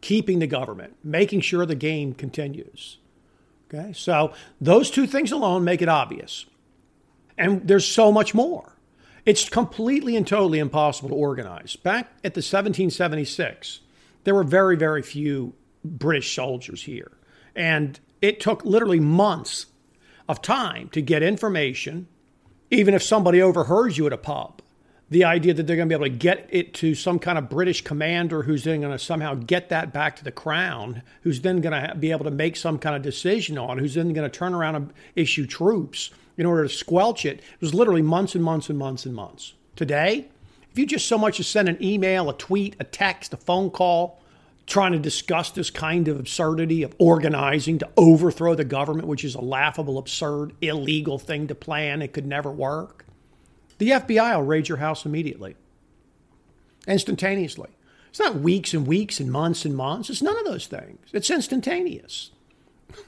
keeping 0.00 0.38
the 0.38 0.46
government, 0.46 0.96
making 1.02 1.40
sure 1.40 1.66
the 1.66 1.74
game 1.74 2.14
continues. 2.14 2.98
Okay, 3.72 3.92
so 3.92 4.32
those 4.60 4.90
two 4.90 5.06
things 5.06 5.32
alone 5.32 5.64
make 5.64 5.82
it 5.82 5.88
obvious. 5.88 6.46
And 7.38 7.66
there's 7.66 7.86
so 7.86 8.12
much 8.12 8.34
more. 8.34 8.76
It's 9.24 9.48
completely 9.48 10.16
and 10.16 10.26
totally 10.26 10.58
impossible 10.58 11.10
to 11.10 11.14
organize. 11.14 11.76
Back 11.76 12.08
at 12.18 12.34
the 12.34 12.38
1776, 12.38 13.80
there 14.24 14.34
were 14.34 14.44
very, 14.44 14.76
very 14.76 15.02
few 15.02 15.54
British 15.84 16.34
soldiers 16.34 16.82
here. 16.82 17.12
And 17.54 17.98
it 18.20 18.40
took 18.40 18.64
literally 18.64 19.00
months 19.00 19.66
of 20.28 20.42
time 20.42 20.88
to 20.90 21.00
get 21.00 21.22
information, 21.22 22.08
even 22.72 22.94
if 22.94 23.02
somebody 23.02 23.42
overheard 23.42 23.98
you 23.98 24.06
at 24.06 24.14
a 24.14 24.18
pub. 24.18 24.62
The 25.10 25.24
idea 25.24 25.52
that 25.52 25.66
they're 25.66 25.76
going 25.76 25.90
to 25.90 25.98
be 25.98 26.02
able 26.02 26.10
to 26.10 26.18
get 26.18 26.48
it 26.48 26.72
to 26.74 26.94
some 26.94 27.18
kind 27.18 27.36
of 27.36 27.50
British 27.50 27.84
commander 27.84 28.42
who's 28.42 28.64
then 28.64 28.80
going 28.80 28.92
to 28.92 28.98
somehow 28.98 29.34
get 29.34 29.68
that 29.68 29.92
back 29.92 30.16
to 30.16 30.24
the 30.24 30.32
crown, 30.32 31.02
who's 31.20 31.42
then 31.42 31.60
going 31.60 31.78
to 31.78 31.94
be 31.94 32.12
able 32.12 32.24
to 32.24 32.30
make 32.30 32.56
some 32.56 32.78
kind 32.78 32.96
of 32.96 33.02
decision 33.02 33.58
on, 33.58 33.76
who's 33.76 33.92
then 33.92 34.14
going 34.14 34.28
to 34.28 34.34
turn 34.34 34.54
around 34.54 34.76
and 34.76 34.92
issue 35.14 35.46
troops 35.46 36.10
in 36.38 36.46
order 36.46 36.62
to 36.62 36.68
squelch 36.70 37.26
it. 37.26 37.40
It 37.40 37.60
was 37.60 37.74
literally 37.74 38.00
months 38.00 38.34
and 38.34 38.42
months 38.42 38.70
and 38.70 38.78
months 38.78 39.04
and 39.04 39.14
months. 39.14 39.52
Today, 39.76 40.28
if 40.70 40.78
you 40.78 40.86
just 40.86 41.06
so 41.06 41.18
much 41.18 41.38
as 41.38 41.46
send 41.46 41.68
an 41.68 41.76
email, 41.82 42.30
a 42.30 42.36
tweet, 42.38 42.74
a 42.80 42.84
text, 42.84 43.34
a 43.34 43.36
phone 43.36 43.68
call, 43.68 44.21
trying 44.66 44.92
to 44.92 44.98
discuss 44.98 45.50
this 45.50 45.70
kind 45.70 46.08
of 46.08 46.18
absurdity 46.18 46.82
of 46.82 46.94
organizing 46.98 47.78
to 47.78 47.88
overthrow 47.96 48.54
the 48.54 48.64
government, 48.64 49.08
which 49.08 49.24
is 49.24 49.34
a 49.34 49.40
laughable, 49.40 49.98
absurd, 49.98 50.52
illegal 50.60 51.18
thing 51.18 51.46
to 51.48 51.54
plan, 51.54 52.02
it 52.02 52.12
could 52.12 52.26
never 52.26 52.50
work. 52.50 53.04
The 53.78 53.90
FBI 53.90 54.36
will 54.36 54.44
raid 54.44 54.68
your 54.68 54.78
house 54.78 55.04
immediately, 55.04 55.56
instantaneously. 56.86 57.70
It's 58.10 58.20
not 58.20 58.36
weeks 58.36 58.74
and 58.74 58.86
weeks 58.86 59.20
and 59.20 59.32
months 59.32 59.64
and 59.64 59.74
months. 59.74 60.10
It's 60.10 60.22
none 60.22 60.38
of 60.38 60.44
those 60.44 60.66
things. 60.66 61.00
It's 61.12 61.30
instantaneous. 61.30 62.30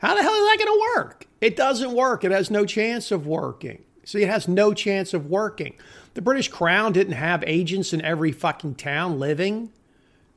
How 0.00 0.14
the 0.16 0.22
hell 0.22 0.34
is 0.34 0.48
that 0.48 0.56
going 0.58 0.66
to 0.66 0.92
work? 0.96 1.26
It 1.40 1.56
doesn't 1.56 1.92
work. 1.92 2.24
It 2.24 2.32
has 2.32 2.50
no 2.50 2.66
chance 2.66 3.12
of 3.12 3.26
working. 3.26 3.84
See, 4.04 4.22
it 4.22 4.28
has 4.28 4.48
no 4.48 4.74
chance 4.74 5.14
of 5.14 5.26
working. 5.26 5.74
The 6.14 6.22
British 6.22 6.48
Crown 6.48 6.92
didn't 6.92 7.14
have 7.14 7.44
agents 7.46 7.92
in 7.92 8.02
every 8.02 8.32
fucking 8.32 8.74
town 8.74 9.20
living 9.20 9.70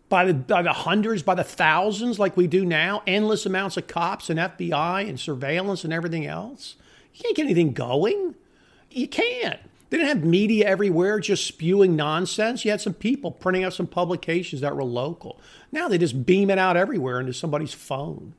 by 0.10 0.26
the, 0.26 0.34
by 0.34 0.62
the 0.62 0.74
hundreds, 0.74 1.24
by 1.24 1.36
the 1.36 1.44
thousands, 1.44 2.20
like 2.20 2.38
we 2.38 2.48
do 2.48 2.66
now. 2.66 3.02
Endless 3.08 3.46
amounts 3.46 3.78
of 3.78 3.88
cops 3.88 4.30
and 4.30 4.40
FBI 4.40 5.08
and 5.08 5.20
surveillance 5.20 5.84
and 5.84 5.92
everything 5.92 6.26
else. 6.26 6.76
You 7.14 7.24
can't 7.24 7.36
get 7.36 7.46
anything 7.46 7.74
going. 7.74 8.36
You 8.92 9.08
can't. 9.08 9.60
They 9.90 9.98
didn't 9.98 10.10
have 10.10 10.24
media 10.26 10.68
everywhere 10.68 11.20
just 11.20 11.46
spewing 11.46 11.96
nonsense. 11.96 12.66
You 12.66 12.72
had 12.72 12.82
some 12.82 12.94
people 12.94 13.32
printing 13.32 13.64
out 13.64 13.74
some 13.74 13.88
publications 13.88 14.62
that 14.62 14.76
were 14.76 14.84
local. 14.84 15.40
Now 15.72 15.88
they 15.88 15.98
just 15.98 16.26
beam 16.26 16.50
it 16.50 16.58
out 16.58 16.78
everywhere 16.78 17.20
into 17.20 17.34
somebody's 17.34 17.74
phone. 17.74 18.34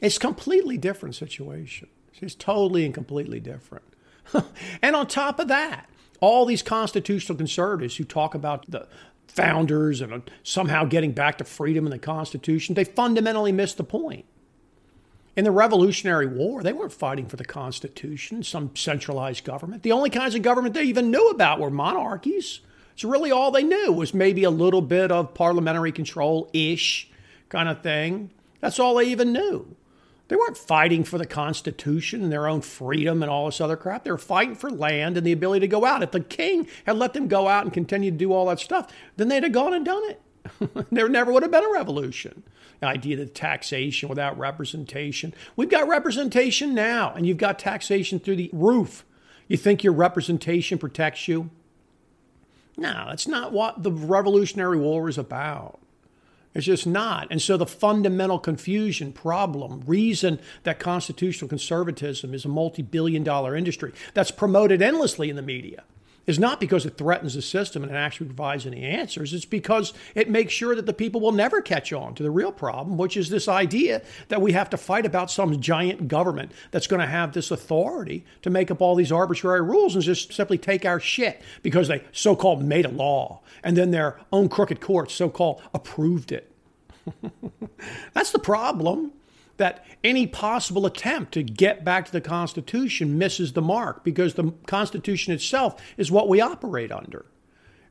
It's 0.00 0.16
a 0.16 0.20
completely 0.20 0.76
different 0.78 1.14
situation. 1.14 1.88
It's 2.20 2.34
totally 2.34 2.84
and 2.84 2.94
completely 2.94 3.40
different. 3.40 3.84
and 4.82 4.94
on 4.94 5.06
top 5.06 5.40
of 5.40 5.48
that, 5.48 5.88
all 6.20 6.44
these 6.44 6.62
constitutional 6.62 7.36
conservatives 7.36 7.96
who 7.96 8.04
talk 8.04 8.34
about 8.34 8.70
the 8.70 8.86
founders 9.28 10.00
and 10.00 10.30
somehow 10.42 10.84
getting 10.84 11.12
back 11.12 11.38
to 11.38 11.44
freedom 11.44 11.86
and 11.86 11.92
the 11.92 11.98
Constitution, 11.98 12.74
they 12.74 12.84
fundamentally 12.84 13.52
miss 13.52 13.74
the 13.74 13.84
point. 13.84 14.24
In 15.34 15.44
the 15.44 15.50
Revolutionary 15.50 16.26
War, 16.26 16.62
they 16.62 16.74
weren't 16.74 16.92
fighting 16.92 17.26
for 17.26 17.36
the 17.36 17.44
Constitution, 17.44 18.42
some 18.42 18.76
centralized 18.76 19.44
government. 19.44 19.82
The 19.82 19.92
only 19.92 20.10
kinds 20.10 20.34
of 20.34 20.42
government 20.42 20.74
they 20.74 20.82
even 20.82 21.10
knew 21.10 21.30
about 21.30 21.58
were 21.58 21.70
monarchies. 21.70 22.60
So, 22.96 23.08
really, 23.08 23.30
all 23.30 23.50
they 23.50 23.62
knew 23.62 23.90
was 23.92 24.12
maybe 24.12 24.44
a 24.44 24.50
little 24.50 24.82
bit 24.82 25.10
of 25.10 25.32
parliamentary 25.32 25.92
control 25.92 26.50
ish 26.52 27.10
kind 27.48 27.70
of 27.70 27.82
thing. 27.82 28.30
That's 28.60 28.78
all 28.78 28.96
they 28.96 29.06
even 29.06 29.32
knew. 29.32 29.74
They 30.32 30.36
weren't 30.36 30.56
fighting 30.56 31.04
for 31.04 31.18
the 31.18 31.26
Constitution 31.26 32.22
and 32.22 32.32
their 32.32 32.48
own 32.48 32.62
freedom 32.62 33.22
and 33.22 33.30
all 33.30 33.44
this 33.44 33.60
other 33.60 33.76
crap. 33.76 34.04
They 34.04 34.10
were 34.10 34.16
fighting 34.16 34.54
for 34.54 34.70
land 34.70 35.18
and 35.18 35.26
the 35.26 35.32
ability 35.32 35.60
to 35.60 35.68
go 35.68 35.84
out. 35.84 36.02
If 36.02 36.12
the 36.12 36.20
king 36.20 36.66
had 36.86 36.96
let 36.96 37.12
them 37.12 37.28
go 37.28 37.48
out 37.48 37.64
and 37.64 37.70
continue 37.74 38.10
to 38.10 38.16
do 38.16 38.32
all 38.32 38.46
that 38.46 38.58
stuff, 38.58 38.90
then 39.18 39.28
they'd 39.28 39.42
have 39.42 39.52
gone 39.52 39.74
and 39.74 39.84
done 39.84 40.02
it. 40.08 40.22
there 40.90 41.10
never 41.10 41.30
would 41.30 41.42
have 41.42 41.52
been 41.52 41.66
a 41.66 41.70
revolution. 41.70 42.44
The 42.80 42.86
idea 42.86 43.18
that 43.18 43.34
taxation 43.34 44.08
without 44.08 44.38
representation. 44.38 45.34
We've 45.54 45.68
got 45.68 45.86
representation 45.86 46.74
now, 46.74 47.12
and 47.12 47.26
you've 47.26 47.36
got 47.36 47.58
taxation 47.58 48.18
through 48.18 48.36
the 48.36 48.48
roof. 48.54 49.04
You 49.48 49.58
think 49.58 49.84
your 49.84 49.92
representation 49.92 50.78
protects 50.78 51.28
you? 51.28 51.50
No, 52.78 53.04
that's 53.06 53.28
not 53.28 53.52
what 53.52 53.82
the 53.82 53.92
Revolutionary 53.92 54.78
War 54.78 55.10
is 55.10 55.18
about. 55.18 55.81
It's 56.54 56.66
just 56.66 56.86
not. 56.86 57.28
And 57.30 57.40
so 57.40 57.56
the 57.56 57.66
fundamental 57.66 58.38
confusion, 58.38 59.12
problem, 59.12 59.82
reason 59.86 60.38
that 60.64 60.78
constitutional 60.78 61.48
conservatism 61.48 62.34
is 62.34 62.44
a 62.44 62.48
multi 62.48 62.82
billion 62.82 63.24
dollar 63.24 63.56
industry 63.56 63.92
that's 64.14 64.30
promoted 64.30 64.82
endlessly 64.82 65.30
in 65.30 65.36
the 65.36 65.42
media 65.42 65.84
is 66.26 66.38
not 66.38 66.60
because 66.60 66.86
it 66.86 66.96
threatens 66.96 67.34
the 67.34 67.42
system 67.42 67.82
and 67.82 67.92
it 67.92 67.96
actually 67.96 68.26
provides 68.26 68.66
any 68.66 68.82
answers. 68.82 69.32
It's 69.34 69.44
because 69.44 69.92
it 70.14 70.30
makes 70.30 70.52
sure 70.52 70.74
that 70.74 70.86
the 70.86 70.92
people 70.92 71.20
will 71.20 71.32
never 71.32 71.60
catch 71.60 71.92
on 71.92 72.14
to 72.14 72.22
the 72.22 72.30
real 72.30 72.52
problem, 72.52 72.96
which 72.96 73.16
is 73.16 73.28
this 73.28 73.48
idea 73.48 74.02
that 74.28 74.40
we 74.40 74.52
have 74.52 74.70
to 74.70 74.76
fight 74.76 75.04
about 75.04 75.30
some 75.30 75.60
giant 75.60 76.08
government 76.08 76.52
that's 76.70 76.86
going 76.86 77.00
to 77.00 77.06
have 77.06 77.32
this 77.32 77.50
authority 77.50 78.24
to 78.42 78.50
make 78.50 78.70
up 78.70 78.80
all 78.80 78.94
these 78.94 79.12
arbitrary 79.12 79.62
rules 79.62 79.94
and 79.94 80.04
just 80.04 80.32
simply 80.32 80.58
take 80.58 80.84
our 80.84 81.00
shit 81.00 81.42
because 81.62 81.88
they 81.88 82.02
so 82.12 82.36
called 82.36 82.62
made 82.62 82.84
a 82.84 82.90
law 82.90 83.40
and 83.64 83.76
then 83.76 83.90
their 83.90 84.20
own 84.32 84.48
crooked 84.48 84.80
courts 84.80 85.14
so 85.14 85.28
called 85.28 85.60
approved 85.74 86.32
it. 86.32 86.50
that's 88.12 88.30
the 88.30 88.38
problem 88.38 89.12
that 89.62 89.84
any 90.02 90.26
possible 90.26 90.86
attempt 90.86 91.30
to 91.30 91.42
get 91.44 91.84
back 91.84 92.04
to 92.04 92.10
the 92.10 92.20
Constitution 92.20 93.16
misses 93.16 93.52
the 93.52 93.62
mark 93.62 94.02
because 94.02 94.34
the 94.34 94.52
Constitution 94.66 95.32
itself 95.32 95.80
is 95.96 96.10
what 96.10 96.28
we 96.28 96.40
operate 96.40 96.90
under. 96.90 97.26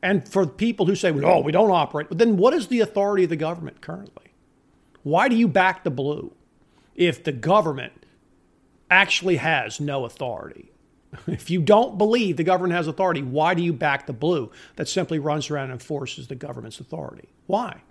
And 0.01 0.27
for 0.27 0.45
people 0.45 0.85
who 0.85 0.95
say, 0.95 1.11
"Oh, 1.11 1.39
we 1.39 1.53
don't 1.53 1.71
operate," 1.71 2.07
then 2.11 2.35
what 2.35 2.53
is 2.53 2.67
the 2.67 2.81
authority 2.81 3.23
of 3.23 3.29
the 3.29 3.37
government 3.37 3.79
currently? 3.79 4.33
Why 5.03 5.29
do 5.29 5.35
you 5.37 5.47
back 5.47 5.85
the 5.85 5.91
blue 5.91 6.33
if 6.93 7.23
the 7.23 7.31
government 7.31 8.05
actually 8.89 9.37
has 9.37 9.79
no 9.79 10.03
authority? 10.03 10.71
If 11.27 11.49
you 11.49 11.61
don't 11.61 11.97
believe 11.97 12.35
the 12.35 12.43
government 12.43 12.73
has 12.73 12.87
authority, 12.87 13.21
why 13.21 13.53
do 13.53 13.63
you 13.63 13.71
back 13.71 14.07
the 14.07 14.13
blue 14.13 14.51
that 14.75 14.89
simply 14.89 15.19
runs 15.19 15.49
around 15.49 15.65
and 15.65 15.73
enforces 15.73 16.27
the 16.27 16.35
government's 16.35 16.81
authority? 16.81 17.29
Why? 17.47 17.81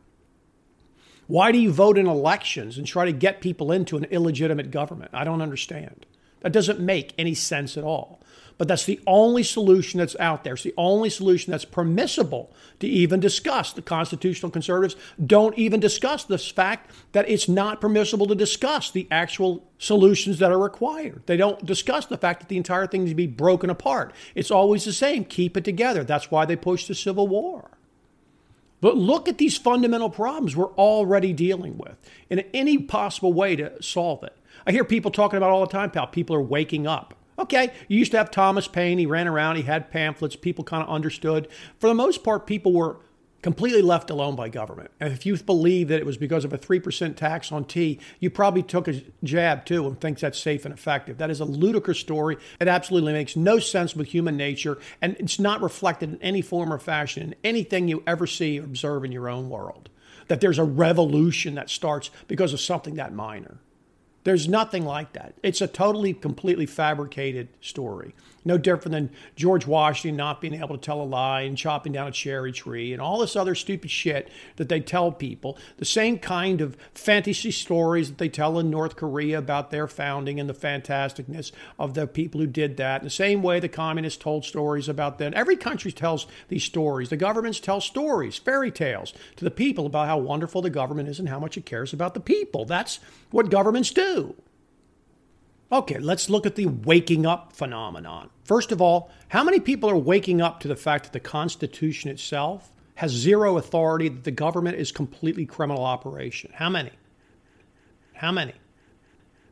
Why 1.31 1.53
do 1.53 1.59
you 1.59 1.71
vote 1.71 1.97
in 1.97 2.09
elections 2.09 2.77
and 2.77 2.85
try 2.85 3.05
to 3.05 3.13
get 3.13 3.41
people 3.41 3.71
into 3.71 3.97
an 3.97 4.03
illegitimate 4.07 4.73
government? 4.73 5.13
I 5.15 5.23
don't 5.23 5.41
understand. 5.41 6.05
That 6.41 6.51
doesn't 6.51 6.81
make 6.81 7.15
any 7.17 7.35
sense 7.35 7.77
at 7.77 7.85
all. 7.85 8.21
But 8.59 8.67
that's 8.67 8.85
the 8.85 8.99
only 9.07 9.45
solution 9.45 9.99
that's 9.99 10.17
out 10.19 10.43
there. 10.43 10.55
It's 10.55 10.65
the 10.65 10.75
only 10.77 11.09
solution 11.09 11.53
that's 11.53 11.65
permissible 11.65 12.53
to 12.81 12.89
even 12.89 13.21
discuss. 13.21 13.73
The 13.73 13.81
constitutional 13.81 14.51
conservatives 14.51 15.01
don't 15.25 15.57
even 15.57 15.79
discuss 15.79 16.25
this 16.25 16.51
fact 16.51 16.91
that 17.13 17.29
it's 17.29 17.49
not 17.49 17.81
permissible 17.81 18.27
to 18.27 18.35
discuss 18.35 18.91
the 18.91 19.07
actual 19.13 19.63
solutions 19.79 20.41
that 20.41 20.51
are 20.51 20.59
required. 20.59 21.23
They 21.27 21.37
don't 21.37 21.65
discuss 21.65 22.07
the 22.07 22.19
fact 22.19 22.41
that 22.41 22.49
the 22.49 22.57
entire 22.57 22.89
thing 22.89 23.03
needs 23.03 23.13
to 23.13 23.15
be 23.15 23.29
broken 23.29 23.71
apart. 23.71 24.13
It's 24.35 24.51
always 24.51 24.85
the 24.85 24.93
same 24.93 25.25
keep 25.25 25.57
it 25.57 25.65
together. 25.65 26.03
That's 26.03 26.33
why 26.33 26.45
they 26.45 26.57
push 26.57 26.87
the 26.89 26.97
Civil 26.97 27.29
War. 27.29 27.71
But 28.81 28.97
look 28.97 29.29
at 29.29 29.39
these 29.39 29.59
fundamental 29.59 30.11
problems 30.11 30.57
we're 30.57 30.73
already 30.75 31.33
dealing 31.33 31.77
with 31.77 31.97
in 32.29 32.41
any 32.55 32.79
possible 32.79 33.33
way 33.33 33.57
to 33.57 33.83
solve 33.83 34.23
it. 34.25 34.37
I 34.67 34.73
hear 34.73 34.85
people 34.85 35.11
talking 35.11 35.37
about 35.37 35.51
all 35.51 35.65
the 35.65 35.73
time, 35.73 35.91
pal. 35.91 36.07
People 36.07 36.37
are 36.37 36.43
waking 36.43 36.87
up. 36.87 37.15
Okay, 37.39 37.73
you 37.89 37.99
used 37.99 38.11
to 38.13 38.19
have 38.19 38.31
Thomas 38.31 38.69
Paine. 38.69 38.99
He 38.99 39.07
ran 39.07 39.27
around, 39.27 39.57
he 39.57 39.63
had 39.63 39.91
pamphlets. 39.91 40.37
People 40.37 40.63
kind 40.63 40.83
of 40.83 40.91
understood. 40.91 41.49
For 41.79 41.89
the 41.89 41.95
most 41.95 42.23
part, 42.23 42.47
people 42.47 42.73
were 42.73 42.99
completely 43.43 43.83
left 43.83 44.11
alone 44.11 44.37
by 44.37 44.49
government. 44.49 44.91
And 45.01 45.13
if 45.13 45.25
you 45.25 45.37
believe 45.39 45.89
that 45.89 46.01
it 46.01 46.07
was 46.07 46.17
because 46.17 46.45
of 46.45 46.53
a 46.53 46.59
3% 46.59 47.17
tax 47.17 47.51
on 47.51 47.65
tea, 47.65 47.99
you 48.19 48.31
probably 48.31 48.63
took 48.63 48.89
a 48.89 49.03
jab 49.25 49.65
too 49.65 49.87
and 49.87 50.01
thinks 50.01 50.21
that's 50.21 50.39
safe 50.39 50.65
and 50.65 50.75
effective. 50.75 51.19
That 51.19 51.31
is 51.31 51.41
a 51.41 51.45
ludicrous 51.45 51.99
story. 51.99 52.37
It 52.61 52.69
absolutely 52.69 53.13
makes 53.13 53.37
no 53.37 53.59
sense 53.59 53.97
with 53.97 54.09
human 54.09 54.37
nature, 54.37 54.79
and 55.01 55.17
it's 55.19 55.39
not 55.39 55.63
reflected 55.63 56.13
in 56.13 56.23
any 56.23 56.43
form 56.43 56.73
or 56.73 56.79
fashion 56.79 57.23
in 57.23 57.35
anything 57.43 57.89
you 57.89 58.03
ever 58.07 58.27
see 58.27 58.61
or 58.61 58.65
observe 58.65 59.05
in 59.05 59.13
your 59.13 59.29
own 59.29 59.49
world. 59.49 59.89
That 60.29 60.41
there's 60.41 60.59
a 60.59 60.65
revolution 60.65 61.55
that 61.57 61.71
starts 61.71 62.11
because 62.29 62.53
of 62.53 62.61
something 62.61 62.95
that 62.95 63.13
minor. 63.13 63.59
There's 64.25 64.49
nothing 64.49 64.85
like 64.85 65.15
that. 65.15 65.35
It's 65.43 65.63
a 65.63 65.67
totally, 65.67 66.13
completely 66.13 66.67
fabricated 66.67 67.49
story. 67.61 68.15
No 68.45 68.57
different 68.57 68.93
than 68.93 69.11
George 69.37 69.67
Washington 69.67 70.17
not 70.17 70.41
being 70.41 70.55
able 70.55 70.77
to 70.77 70.79
tell 70.79 71.01
a 71.01 71.05
lie 71.05 71.43
and 71.43 71.57
chopping 71.57 71.93
down 71.93 72.09
a 72.09 72.11
cherry 72.11 72.53
tree 72.53 72.93
and 72.93 73.01
all 73.01 73.19
this 73.19 73.37
other 73.37 73.55
stupid 73.55 73.91
shit 73.91 74.31
that 74.57 74.69
they 74.69 74.81
tell 74.81 75.13
people. 75.13 75.59
The 75.77 75.85
same 75.85 76.19
kind 76.19 76.61
of 76.61 76.77
fantasy 76.95 77.51
stories 77.51 78.09
that 78.09 78.19
they 78.19 78.31
tell 78.31 78.59
in 78.59 78.71
North 78.71 78.97
Korea 78.97 79.39
about 79.39 79.71
their 79.71 79.87
founding 79.87 80.41
and 80.41 80.49
the 80.49 80.55
fantasticness 80.55 81.53
of 81.79 81.95
the 81.95 82.07
people 82.07 82.41
who 82.41 82.47
did 82.47 82.79
that. 82.79 83.03
The 83.03 83.11
same 83.11 83.43
way 83.43 83.61
the 83.61 83.69
communists 83.69 84.23
told 84.23 84.45
stories 84.45 84.89
about 84.89 85.19
them. 85.19 85.33
Every 85.37 85.57
country 85.57 85.93
tells 85.93 86.27
these 86.49 86.65
stories. 86.65 87.11
The 87.11 87.17
governments 87.17 87.61
tell 87.61 87.81
stories, 87.81 88.39
fairy 88.39 88.71
tales 88.71 89.13
to 89.37 89.45
the 89.45 89.51
people 89.51 89.85
about 89.87 90.09
how 90.09 90.19
wonderful 90.19 90.63
the 90.63 90.71
government 90.71 91.09
is 91.09 91.19
and 91.19 91.29
how 91.29 91.39
much 91.39 91.59
it 91.59 91.67
cares 91.67 91.93
about 91.93 92.15
the 92.15 92.21
people. 92.21 92.65
That's 92.65 93.01
what 93.31 93.51
governments 93.51 93.91
do. 93.91 94.35
Okay, 95.73 95.99
let's 95.99 96.29
look 96.29 96.47
at 96.47 96.57
the 96.57 96.67
waking 96.67 97.27
up 97.27 97.53
phenomenon. 97.55 98.31
First 98.45 98.73
of 98.73 98.83
all, 98.83 99.11
how 99.29 99.45
many 99.45 99.61
people 99.61 99.89
are 99.89 99.97
waking 99.97 100.41
up 100.41 100.59
to 100.61 100.69
the 100.69 100.77
fact 100.77 101.05
that 101.05 101.13
the 101.13 101.21
Constitution 101.21 102.11
itself 102.11 102.73
has 102.97 103.13
zero 103.13 103.57
authority, 103.57 104.09
that 104.09 104.25
the 104.25 104.33
government 104.33 104.79
is 104.79 104.91
completely 104.91 105.47
criminal 105.47 105.85
operation? 105.85 106.51
How 106.55 106.69
many? 106.69 106.91
How 108.15 108.33
many? 108.33 108.55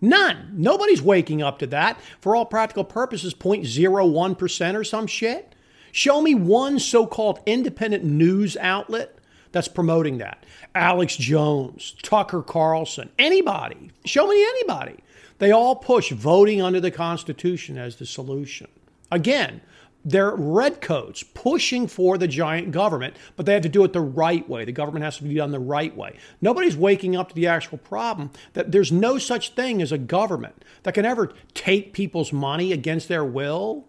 None. 0.00 0.50
Nobody's 0.54 1.02
waking 1.02 1.42
up 1.42 1.58
to 1.60 1.66
that. 1.68 2.00
For 2.20 2.34
all 2.34 2.44
practical 2.44 2.84
purposes, 2.84 3.32
0.01% 3.34 4.74
or 4.74 4.84
some 4.84 5.06
shit. 5.06 5.54
Show 5.92 6.20
me 6.20 6.34
one 6.34 6.78
so 6.78 7.06
called 7.06 7.40
independent 7.46 8.04
news 8.04 8.56
outlet 8.56 9.17
that's 9.52 9.68
promoting 9.68 10.18
that. 10.18 10.44
Alex 10.74 11.16
Jones, 11.16 11.94
Tucker 12.02 12.42
Carlson, 12.42 13.10
anybody. 13.18 13.90
Show 14.04 14.26
me 14.26 14.42
anybody. 14.42 14.96
They 15.38 15.52
all 15.52 15.76
push 15.76 16.10
voting 16.12 16.60
under 16.60 16.80
the 16.80 16.90
Constitution 16.90 17.78
as 17.78 17.96
the 17.96 18.06
solution. 18.06 18.68
Again, 19.10 19.60
they're 20.04 20.34
redcoats 20.34 21.22
pushing 21.22 21.86
for 21.86 22.16
the 22.16 22.28
giant 22.28 22.70
government, 22.70 23.16
but 23.36 23.46
they 23.46 23.52
have 23.52 23.62
to 23.62 23.68
do 23.68 23.84
it 23.84 23.92
the 23.92 24.00
right 24.00 24.48
way. 24.48 24.64
The 24.64 24.72
government 24.72 25.04
has 25.04 25.18
to 25.18 25.24
be 25.24 25.34
done 25.34 25.50
the 25.50 25.58
right 25.58 25.94
way. 25.96 26.18
Nobody's 26.40 26.76
waking 26.76 27.16
up 27.16 27.28
to 27.30 27.34
the 27.34 27.46
actual 27.46 27.78
problem 27.78 28.30
that 28.54 28.72
there's 28.72 28.92
no 28.92 29.18
such 29.18 29.50
thing 29.50 29.82
as 29.82 29.92
a 29.92 29.98
government 29.98 30.64
that 30.84 30.94
can 30.94 31.04
ever 31.04 31.32
take 31.52 31.92
people's 31.92 32.32
money 32.32 32.72
against 32.72 33.08
their 33.08 33.24
will, 33.24 33.86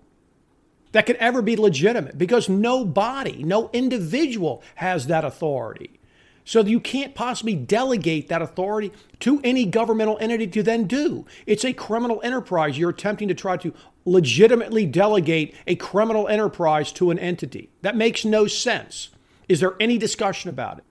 that 0.91 1.05
could 1.05 1.17
ever 1.17 1.41
be 1.41 1.55
legitimate, 1.55 2.17
because 2.17 2.50
no 2.50 2.84
body, 2.84 3.43
no 3.43 3.69
individual 3.74 4.63
has 4.75 5.08
that 5.08 5.24
authority. 5.25 6.00
So 6.46 6.62
you 6.62 6.79
can't 6.79 7.13
possibly 7.13 7.53
delegate 7.53 8.27
that 8.29 8.41
authority 8.41 8.91
to 9.19 9.39
any 9.43 9.65
governmental 9.65 10.17
entity 10.19 10.48
to 10.48 10.63
then 10.63 10.88
do. 10.88 11.27
It's 11.46 11.63
a 11.63 11.74
criminal 11.74 12.19
enterprise. 12.24 12.75
You're 12.75 12.89
attempting 12.89 13.27
to 13.27 13.36
try 13.36 13.58
to 13.58 13.72
legitimately 14.05 14.88
delegate 14.88 15.53
a 15.67 15.75
criminal 15.75 16.27
enterprise 16.27 16.91
to 16.93 17.12
an 17.12 17.19
entity. 17.19 17.69
That 17.84 17.96
makes 17.96 18.25
no 18.25 18.48
sense. 18.48 19.10
Is 19.48 19.60
there 19.60 19.75
any 19.79 20.00
discussion 20.00 20.50
about 20.50 20.79
it? 20.79 20.84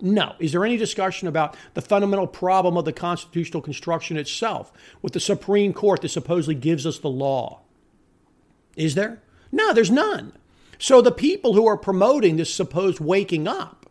No. 0.00 0.36
Is 0.38 0.52
there 0.52 0.64
any 0.64 0.78
discussion 0.78 1.28
about 1.28 1.54
the 1.74 1.82
fundamental 1.82 2.26
problem 2.26 2.78
of 2.78 2.86
the 2.86 2.92
constitutional 2.94 3.62
construction 3.62 4.16
itself 4.16 4.72
with 5.02 5.12
the 5.12 5.20
Supreme 5.20 5.74
Court 5.74 6.00
that 6.00 6.08
supposedly 6.08 6.54
gives 6.54 6.86
us 6.86 6.98
the 6.98 7.10
law? 7.10 7.61
Is 8.76 8.94
there? 8.94 9.22
No, 9.50 9.72
there's 9.72 9.90
none. 9.90 10.32
So 10.78 11.00
the 11.00 11.12
people 11.12 11.54
who 11.54 11.66
are 11.66 11.76
promoting 11.76 12.36
this 12.36 12.52
supposed 12.52 13.00
waking 13.00 13.46
up 13.46 13.82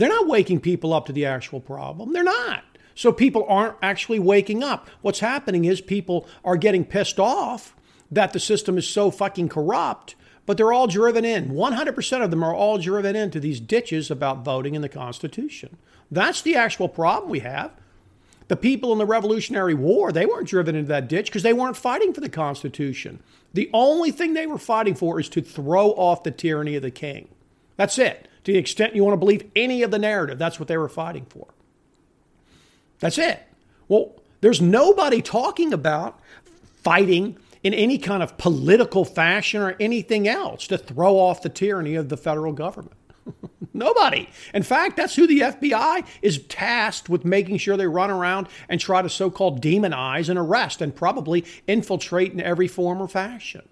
they're 0.00 0.08
not 0.08 0.28
waking 0.28 0.60
people 0.60 0.94
up 0.94 1.04
to 1.06 1.12
the 1.12 1.26
actual 1.26 1.60
problem. 1.60 2.14
They're 2.14 2.24
not. 2.24 2.64
So 2.94 3.12
people 3.12 3.44
aren't 3.46 3.76
actually 3.82 4.18
waking 4.18 4.64
up. 4.64 4.88
What's 5.02 5.20
happening 5.20 5.66
is 5.66 5.82
people 5.82 6.26
are 6.42 6.56
getting 6.56 6.86
pissed 6.86 7.20
off 7.20 7.76
that 8.10 8.32
the 8.32 8.40
system 8.40 8.78
is 8.78 8.88
so 8.88 9.10
fucking 9.10 9.50
corrupt, 9.50 10.14
but 10.46 10.56
they're 10.56 10.72
all 10.72 10.86
driven 10.86 11.26
in. 11.26 11.50
100% 11.50 12.24
of 12.24 12.30
them 12.30 12.42
are 12.42 12.54
all 12.54 12.78
driven 12.78 13.14
into 13.14 13.38
these 13.38 13.60
ditches 13.60 14.10
about 14.10 14.42
voting 14.42 14.74
in 14.74 14.80
the 14.80 14.88
Constitution. 14.88 15.76
That's 16.10 16.40
the 16.40 16.56
actual 16.56 16.88
problem 16.88 17.30
we 17.30 17.40
have. 17.40 17.70
The 18.50 18.56
people 18.56 18.90
in 18.90 18.98
the 18.98 19.06
Revolutionary 19.06 19.74
War, 19.74 20.10
they 20.10 20.26
weren't 20.26 20.48
driven 20.48 20.74
into 20.74 20.88
that 20.88 21.06
ditch 21.08 21.26
because 21.26 21.44
they 21.44 21.52
weren't 21.52 21.76
fighting 21.76 22.12
for 22.12 22.20
the 22.20 22.28
Constitution. 22.28 23.22
The 23.54 23.70
only 23.72 24.10
thing 24.10 24.34
they 24.34 24.48
were 24.48 24.58
fighting 24.58 24.96
for 24.96 25.20
is 25.20 25.28
to 25.28 25.40
throw 25.40 25.90
off 25.90 26.24
the 26.24 26.32
tyranny 26.32 26.74
of 26.74 26.82
the 26.82 26.90
king. 26.90 27.28
That's 27.76 27.96
it. 27.96 28.26
To 28.42 28.52
the 28.52 28.58
extent 28.58 28.96
you 28.96 29.04
want 29.04 29.12
to 29.12 29.18
believe 29.18 29.48
any 29.54 29.84
of 29.84 29.92
the 29.92 30.00
narrative, 30.00 30.36
that's 30.36 30.58
what 30.58 30.66
they 30.66 30.76
were 30.76 30.88
fighting 30.88 31.26
for. 31.26 31.46
That's 32.98 33.18
it. 33.18 33.40
Well, 33.86 34.16
there's 34.40 34.60
nobody 34.60 35.22
talking 35.22 35.72
about 35.72 36.18
fighting 36.82 37.36
in 37.62 37.72
any 37.72 37.98
kind 37.98 38.20
of 38.20 38.36
political 38.36 39.04
fashion 39.04 39.62
or 39.62 39.76
anything 39.78 40.26
else 40.26 40.66
to 40.66 40.76
throw 40.76 41.18
off 41.18 41.40
the 41.40 41.50
tyranny 41.50 41.94
of 41.94 42.08
the 42.08 42.16
federal 42.16 42.52
government. 42.52 42.96
Nobody. 43.72 44.28
In 44.52 44.62
fact, 44.62 44.96
that's 44.96 45.14
who 45.14 45.26
the 45.26 45.40
FBI 45.40 46.06
is 46.22 46.38
tasked 46.38 47.08
with 47.08 47.24
making 47.24 47.58
sure 47.58 47.76
they 47.76 47.86
run 47.86 48.10
around 48.10 48.48
and 48.68 48.80
try 48.80 49.02
to 49.02 49.08
so 49.08 49.30
called 49.30 49.62
demonize 49.62 50.28
and 50.28 50.38
arrest 50.38 50.80
and 50.80 50.94
probably 50.94 51.44
infiltrate 51.66 52.32
in 52.32 52.40
every 52.40 52.68
form 52.68 53.00
or 53.00 53.08
fashion. 53.08 53.68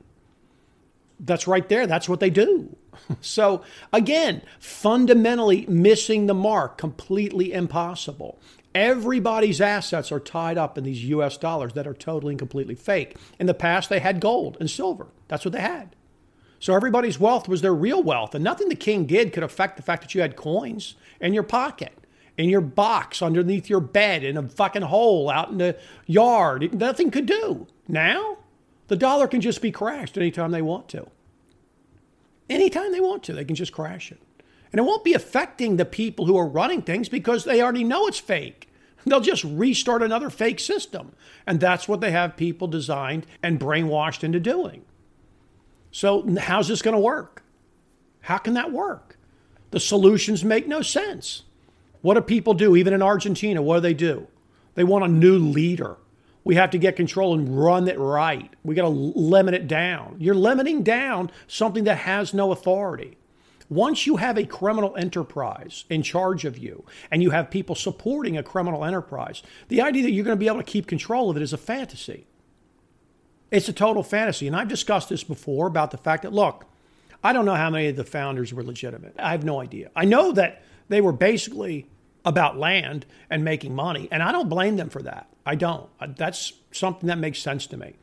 That's 1.21 1.49
right 1.49 1.69
there. 1.69 1.87
That's 1.87 2.09
what 2.09 2.21
they 2.21 2.31
do. 2.31 2.77
So, 3.21 3.63
again, 3.93 4.43
fundamentally 4.59 5.65
missing 5.67 6.27
the 6.27 6.35
mark, 6.35 6.77
completely 6.77 7.53
impossible. 7.53 8.41
Everybody's 8.75 9.61
assets 9.61 10.11
are 10.11 10.21
tied 10.21 10.59
up 10.59 10.77
in 10.77 10.83
these 10.83 11.05
US 11.05 11.37
dollars 11.37 11.75
that 11.75 11.87
are 11.87 11.95
totally 11.95 12.33
and 12.33 12.39
completely 12.39 12.75
fake. 12.75 13.17
In 13.39 13.47
the 13.47 13.55
past, 13.55 13.89
they 13.89 14.01
had 14.01 14.21
gold 14.21 14.57
and 14.59 14.69
silver. 14.69 15.07
That's 15.29 15.45
what 15.45 15.53
they 15.53 15.61
had. 15.61 15.95
So 16.61 16.75
everybody's 16.75 17.21
wealth 17.21 17.49
was 17.49 17.63
their 17.63 17.75
real 17.75 18.03
wealth. 18.03 18.35
And 18.35 18.43
nothing 18.45 18.69
the 18.69 18.75
king 18.75 19.07
did 19.07 19.33
could 19.33 19.43
affect 19.43 19.77
the 19.77 19.83
fact 19.83 20.03
that 20.03 20.15
you 20.15 20.21
had 20.21 20.37
coins 20.37 20.95
in 21.21 21.35
your 21.35 21.43
pocket, 21.43 21.93
in 22.37 22.49
your 22.49 22.61
box, 22.61 23.23
underneath 23.23 23.71
your 23.71 23.81
bed, 23.81 24.25
in 24.25 24.37
a 24.37 24.49
fucking 24.49 24.83
hole 24.83 25.31
out 25.31 25.51
in 25.51 25.59
the 25.59 25.79
yard. 26.07 26.75
Nothing 26.75 27.11
could 27.11 27.27
do. 27.27 27.67
Now, 27.87 28.39
the 28.89 28.97
dollar 28.97 29.29
can 29.29 29.41
just 29.41 29.63
be 29.63 29.71
crashed 29.71 30.17
anytime 30.17 30.51
they 30.51 30.63
want 30.63 30.89
to 30.89 31.09
anytime 32.49 32.93
they 32.93 33.01
want 33.01 33.23
to. 33.25 33.33
They 33.33 33.45
can 33.45 33.57
just 33.57 33.73
crash 33.73 34.11
it. 34.11 34.21
And 34.73 34.79
it 34.79 34.85
won't 34.85 35.05
be 35.05 35.15
affecting 35.15 35.77
the 35.77 35.85
people 35.85 36.27
who 36.27 36.37
are 36.37 36.47
running 36.47 36.83
things 36.83 37.09
because 37.09 37.45
they 37.45 37.63
already 37.63 37.85
know 37.85 38.07
it's 38.07 38.19
fake. 38.19 38.69
They'll 39.07 39.21
just 39.21 39.45
restart 39.45 40.03
another 40.03 40.29
fake 40.29 40.61
system. 40.61 41.13
And 41.47 41.61
that's 41.61 41.89
what 41.89 42.01
they 42.01 42.11
have 42.11 42.37
people 42.37 42.69
designed 42.69 43.27
and 43.43 43.61
brainwashed 43.61 44.23
into 44.23 44.41
doing. 44.41 44.85
So, 45.91 46.27
how's 46.39 46.69
this 46.69 46.83
going 46.83 46.95
to 46.95 47.01
work? 47.01 47.43
How 48.21 48.39
can 48.39 48.55
that 48.55 48.73
work? 48.73 49.19
The 49.71 49.81
solutions 49.81 50.45
make 50.45 50.67
no 50.67 50.83
sense. 50.83 51.43
What 52.03 52.15
do 52.15 52.21
people 52.21 52.55
do? 52.55 52.77
Even 52.77 52.93
in 52.93 53.03
Argentina, 53.03 53.63
what 53.63 53.77
do 53.77 53.81
they 53.81 53.95
do? 53.95 54.27
They 54.75 54.85
want 54.85 55.05
a 55.05 55.09
new 55.09 55.39
leader. 55.39 55.97
We 56.45 56.55
have 56.55 56.71
to 56.71 56.79
get 56.79 56.97
control 56.97 57.35
and 57.35 57.63
run 57.63 57.89
it 57.89 57.99
right. 57.99 58.51
We 58.65 58.75
got 58.75 58.83
to 58.83 58.89
limit 58.89 59.55
it 59.55 59.67
down. 59.67 60.17
You're 60.19 60.35
limiting 60.35 60.83
down 60.83 61.31
something 61.47 61.85
that 61.85 61.99
has 61.99 62.33
no 62.33 62.53
authority. 62.53 63.19
Once 63.69 64.07
you 64.07 64.17
have 64.17 64.39
a 64.39 64.45
criminal 64.45 64.97
enterprise 64.97 65.85
in 65.91 66.03
charge 66.03 66.47
of 66.47 66.57
you 66.57 66.85
and 67.11 67.23
you 67.23 67.31
have 67.31 67.51
people 67.51 67.75
supporting 67.75 68.39
a 68.39 68.43
criminal 68.43 68.85
enterprise, 68.85 69.43
the 69.69 69.83
idea 69.83 70.03
that 70.03 70.13
you're 70.13 70.25
going 70.25 70.37
to 70.37 70.41
be 70.41 70.47
able 70.47 70.57
to 70.57 70.63
keep 70.63 70.87
control 70.87 71.29
of 71.29 71.37
it 71.37 71.43
is 71.43 71.53
a 71.53 71.59
fantasy. 71.59 72.27
It's 73.51 73.69
a 73.69 73.73
total 73.73 74.03
fantasy. 74.03 74.47
And 74.47 74.55
I've 74.55 74.69
discussed 74.69 75.09
this 75.09 75.25
before 75.25 75.67
about 75.67 75.91
the 75.91 75.99
fact 75.99 76.23
that, 76.23 76.33
look, 76.33 76.67
I 77.23 77.33
don't 77.33 77.45
know 77.45 77.55
how 77.55 77.71
many 77.71 77.89
of 77.89 77.97
the 77.97 78.05
founders 78.05 78.53
were 78.53 78.63
legitimate. 78.63 79.15
I 79.19 79.31
have 79.33 79.45
no 79.45 79.61
idea. 79.61 79.91
I 79.97 80.05
know 80.05 80.33
that 80.33 80.63
they 80.89 81.01
were 81.01 81.13
basically 81.13 81.87
about 82.25 82.59
land 82.59 83.07
and 83.31 83.45
making 83.45 83.75
money, 83.75 84.09
and 84.11 84.23
I 84.23 84.33
don't 84.33 84.49
blame 84.49 84.77
them 84.77 84.91
for 84.91 85.03
that. 85.03 85.29
I 85.47 85.55
don't. 85.55 85.89
That's 86.17 86.53
something 86.73 87.07
that 87.09 87.19
makes 87.19 87.39
sense 87.39 87.67
to 87.69 87.77
me. 87.77 87.95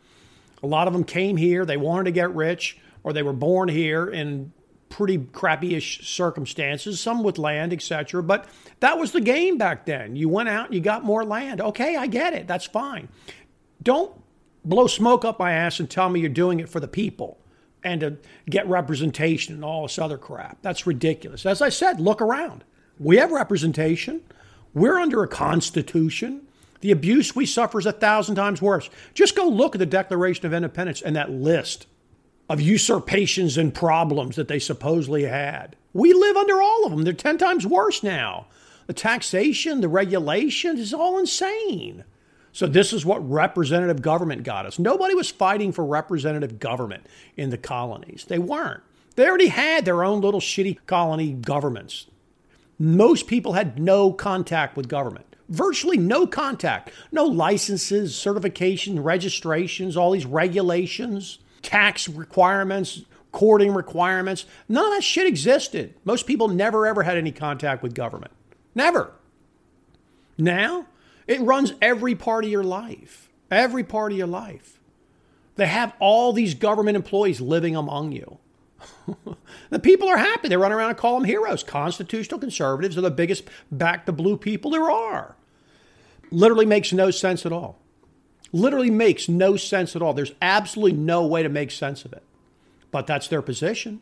A 0.64 0.68
lot 0.68 0.88
of 0.88 0.94
them 0.94 1.04
came 1.04 1.38
here, 1.38 1.64
they 1.66 1.78
wanted 1.78 2.06
to 2.06 2.12
get 2.12 2.34
rich, 2.34 2.78
or 3.04 3.14
they 3.14 3.22
were 3.24 3.34
born 3.34 3.70
here 3.70 4.08
in 4.08 4.52
pretty 4.90 5.18
crappy-ish 5.18 6.08
circumstances, 6.08 7.00
some 7.00 7.22
with 7.22 7.38
land, 7.38 7.72
etc. 7.72 8.24
But 8.24 8.48
that 8.80 8.98
was 8.98 9.12
the 9.12 9.22
game 9.22 9.58
back 9.58 9.86
then. 9.86 10.16
You 10.16 10.30
went 10.30 10.50
out 10.50 10.68
and 10.68 10.74
you 10.74 10.82
got 10.82 11.04
more 11.04 11.24
land. 11.24 11.62
Okay, 11.62 11.96
I 11.96 12.08
get 12.08 12.34
it. 12.34 12.48
That's 12.48 12.66
fine. 12.66 13.10
Don't 13.84 14.14
blow 14.66 14.88
smoke 14.88 15.24
up 15.24 15.40
my 15.40 15.54
ass 15.54 15.80
and 15.80 15.90
tell 15.90 16.10
me 16.10 16.20
you're 16.20 16.30
doing 16.30 16.60
it 16.60 16.70
for 16.70 16.80
the 16.80 16.88
people 16.88 17.38
and 17.84 18.02
to 18.02 18.18
get 18.50 18.68
representation 18.68 19.54
and 19.54 19.64
all 19.64 19.84
this 19.84 20.00
other 20.00 20.18
crap. 20.18 20.58
That's 20.62 20.88
ridiculous. 20.88 21.46
As 21.46 21.62
I 21.62 21.70
said, 21.70 22.00
look 22.00 22.22
around. 22.22 22.64
We 23.00 23.18
have 23.18 23.32
representation. 23.32 24.22
We're 24.74 25.00
under 25.00 25.24
a 25.24 25.28
constitution. 25.28 26.42
The 26.82 26.92
abuse 26.92 27.36
we 27.36 27.46
suffer 27.46 27.80
is 27.80 27.86
a 27.86 27.92
thousand 27.92 28.36
times 28.36 28.62
worse. 28.62 28.90
Just 29.14 29.36
go 29.36 29.48
look 29.48 29.76
at 29.76 29.80
the 29.80 29.86
Declaration 29.86 30.46
of 30.46 30.54
Independence 30.54 31.02
and 31.02 31.16
that 31.16 31.32
list 31.32 31.88
of 32.50 32.62
usurpations 32.62 33.58
and 33.58 33.74
problems 33.74 34.36
that 34.36 34.48
they 34.48 34.60
supposedly 34.60 35.24
had. 35.24 35.76
We 35.94 36.14
live 36.14 36.38
under 36.38 36.62
all 36.62 36.86
of 36.86 36.92
them. 36.92 37.04
They're 37.04 37.14
10 37.14 37.38
times 37.38 37.66
worse 37.66 38.04
now. 38.04 38.48
the 38.88 38.94
taxation, 38.94 39.82
the 39.82 39.88
regulation 39.88 40.78
is 40.78 40.94
all 40.94 41.18
insane. 41.18 42.04
So, 42.56 42.68
this 42.68 42.94
is 42.94 43.06
what 43.06 43.30
representative 43.30 44.02
government 44.02 44.44
got 44.44 44.66
us. 44.66 44.80
Nobody 44.80 45.14
was 45.14 45.30
fighting 45.30 45.74
for 45.74 45.84
representative 45.84 46.58
government 46.58 47.06
in 47.36 47.50
the 47.50 47.58
colonies. 47.58 48.24
They 48.30 48.40
weren't. 48.40 48.82
They 49.18 49.28
already 49.28 49.50
had 49.50 49.84
their 49.84 50.06
own 50.06 50.22
little 50.22 50.40
shitty 50.40 50.78
colony 50.86 51.34
governments. 51.34 52.08
Most 52.80 53.28
people 53.28 53.54
had 53.54 53.78
no 53.78 54.14
contact 54.14 54.78
with 54.78 54.88
government 54.88 55.26
virtually 55.50 55.98
no 55.98 56.26
contact, 56.26 56.92
no 57.12 57.26
licenses, 57.26 58.16
certification, 58.16 59.04
registrations, 59.04 59.98
all 59.98 60.12
these 60.12 60.26
regulations, 60.26 61.40
tax 61.62 62.08
requirements, 62.08 63.04
courting 63.32 63.74
requirements. 63.74 64.46
None 64.70 64.86
of 64.86 64.92
that 64.94 65.04
shit 65.04 65.28
existed. 65.28 65.94
Most 66.06 66.26
people 66.26 66.48
never 66.48 66.88
ever 66.88 67.04
had 67.04 67.18
any 67.18 67.32
contact 67.34 67.84
with 67.84 67.94
government. 67.94 68.32
Never. 68.74 69.12
Now, 70.38 70.88
it 71.28 71.42
runs 71.42 71.74
every 71.82 72.16
part 72.16 72.46
of 72.46 72.52
your 72.52 72.64
life. 72.64 73.30
Every 73.50 73.84
part 73.84 74.12
of 74.12 74.18
your 74.18 74.28
life. 74.28 74.80
They 75.56 75.68
have 75.68 75.94
all 76.00 76.34
these 76.34 76.54
government 76.54 76.96
employees 76.96 77.40
living 77.40 77.76
among 77.76 78.12
you. 78.12 78.40
the 79.70 79.80
people 79.80 80.10
are 80.10 80.18
happy. 80.18 80.50
They 80.50 80.58
run 80.58 80.72
around 80.72 80.90
and 80.90 80.98
call 80.98 81.16
them 81.16 81.24
heroes. 81.24 81.64
Constitutional 81.64 82.40
conservatives 82.40 82.98
are 82.98 83.02
the 83.02 83.12
biggest 83.12 83.46
back 83.72 84.06
the 84.06 84.12
blue 84.12 84.38
people 84.38 84.72
there 84.72 84.90
are. 84.90 85.36
Literally 86.32 86.66
makes 86.66 86.92
no 86.92 87.12
sense 87.12 87.46
at 87.46 87.54
all. 87.54 87.80
Literally 88.52 88.92
makes 88.92 89.30
no 89.30 89.58
sense 89.58 89.96
at 89.96 90.02
all. 90.02 90.14
There's 90.14 90.34
absolutely 90.42 90.98
no 90.98 91.26
way 91.26 91.44
to 91.44 91.50
make 91.50 91.72
sense 91.72 92.06
of 92.06 92.14
it. 92.14 92.24
But 92.92 93.08
that's 93.08 93.28
their 93.28 93.42
position. 93.42 94.02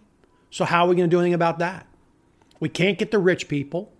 So, 0.51 0.65
how 0.65 0.85
are 0.85 0.89
we 0.89 0.95
going 0.95 1.09
to 1.09 1.15
do 1.15 1.19
anything 1.19 1.33
about 1.33 1.59
that? 1.59 1.87
We 2.59 2.69
can't 2.69 2.97
get 2.97 3.11
the 3.11 3.19
rich 3.19 3.47
people. 3.47 3.91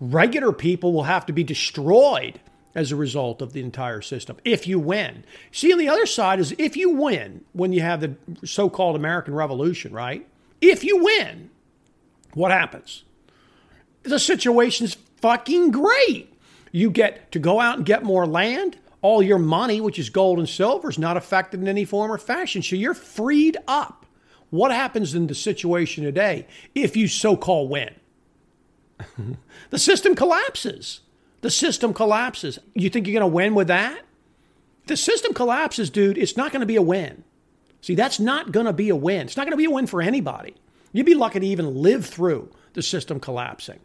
Regular 0.00 0.52
people 0.52 0.92
will 0.92 1.04
have 1.04 1.26
to 1.26 1.32
be 1.32 1.42
destroyed 1.42 2.40
as 2.78 2.92
a 2.92 2.96
result 2.96 3.42
of 3.42 3.52
the 3.52 3.60
entire 3.60 4.00
system 4.00 4.36
if 4.44 4.68
you 4.68 4.78
win. 4.78 5.24
See, 5.50 5.72
on 5.72 5.80
the 5.80 5.88
other 5.88 6.06
side 6.06 6.38
is 6.38 6.54
if 6.58 6.76
you 6.76 6.90
win 6.90 7.44
when 7.52 7.72
you 7.72 7.80
have 7.80 8.00
the 8.00 8.14
so 8.46 8.70
called 8.70 8.94
American 8.94 9.34
Revolution, 9.34 9.92
right? 9.92 10.24
If 10.60 10.84
you 10.84 11.02
win, 11.02 11.50
what 12.34 12.52
happens? 12.52 13.02
The 14.04 14.20
situation's 14.20 14.96
fucking 15.16 15.72
great. 15.72 16.32
You 16.70 16.90
get 16.92 17.32
to 17.32 17.40
go 17.40 17.58
out 17.58 17.78
and 17.78 17.84
get 17.84 18.04
more 18.04 18.26
land. 18.26 18.78
All 19.02 19.24
your 19.24 19.38
money, 19.38 19.80
which 19.80 19.98
is 19.98 20.08
gold 20.08 20.38
and 20.38 20.48
silver, 20.48 20.88
is 20.88 20.98
not 21.00 21.16
affected 21.16 21.60
in 21.60 21.66
any 21.66 21.84
form 21.84 22.12
or 22.12 22.18
fashion. 22.18 22.62
So 22.62 22.76
you're 22.76 22.94
freed 22.94 23.56
up. 23.66 24.06
What 24.50 24.70
happens 24.70 25.14
in 25.14 25.26
the 25.26 25.34
situation 25.34 26.04
today 26.04 26.46
if 26.76 26.96
you 26.96 27.08
so 27.08 27.36
called 27.36 27.70
win? 27.70 27.94
the 29.70 29.78
system 29.78 30.14
collapses. 30.14 31.00
The 31.40 31.50
system 31.50 31.94
collapses. 31.94 32.58
You 32.74 32.90
think 32.90 33.06
you're 33.06 33.20
going 33.20 33.30
to 33.30 33.34
win 33.34 33.54
with 33.54 33.68
that? 33.68 34.02
The 34.86 34.96
system 34.96 35.34
collapses, 35.34 35.90
dude. 35.90 36.18
It's 36.18 36.36
not 36.36 36.50
going 36.50 36.60
to 36.60 36.66
be 36.66 36.76
a 36.76 36.82
win. 36.82 37.24
See, 37.80 37.94
that's 37.94 38.18
not 38.18 38.52
going 38.52 38.66
to 38.66 38.72
be 38.72 38.88
a 38.88 38.96
win. 38.96 39.26
It's 39.26 39.36
not 39.36 39.44
going 39.44 39.52
to 39.52 39.56
be 39.56 39.66
a 39.66 39.70
win 39.70 39.86
for 39.86 40.02
anybody. 40.02 40.54
You'd 40.92 41.06
be 41.06 41.14
lucky 41.14 41.40
to 41.40 41.46
even 41.46 41.82
live 41.82 42.06
through 42.06 42.50
the 42.72 42.82
system 42.82 43.20
collapsing. 43.20 43.78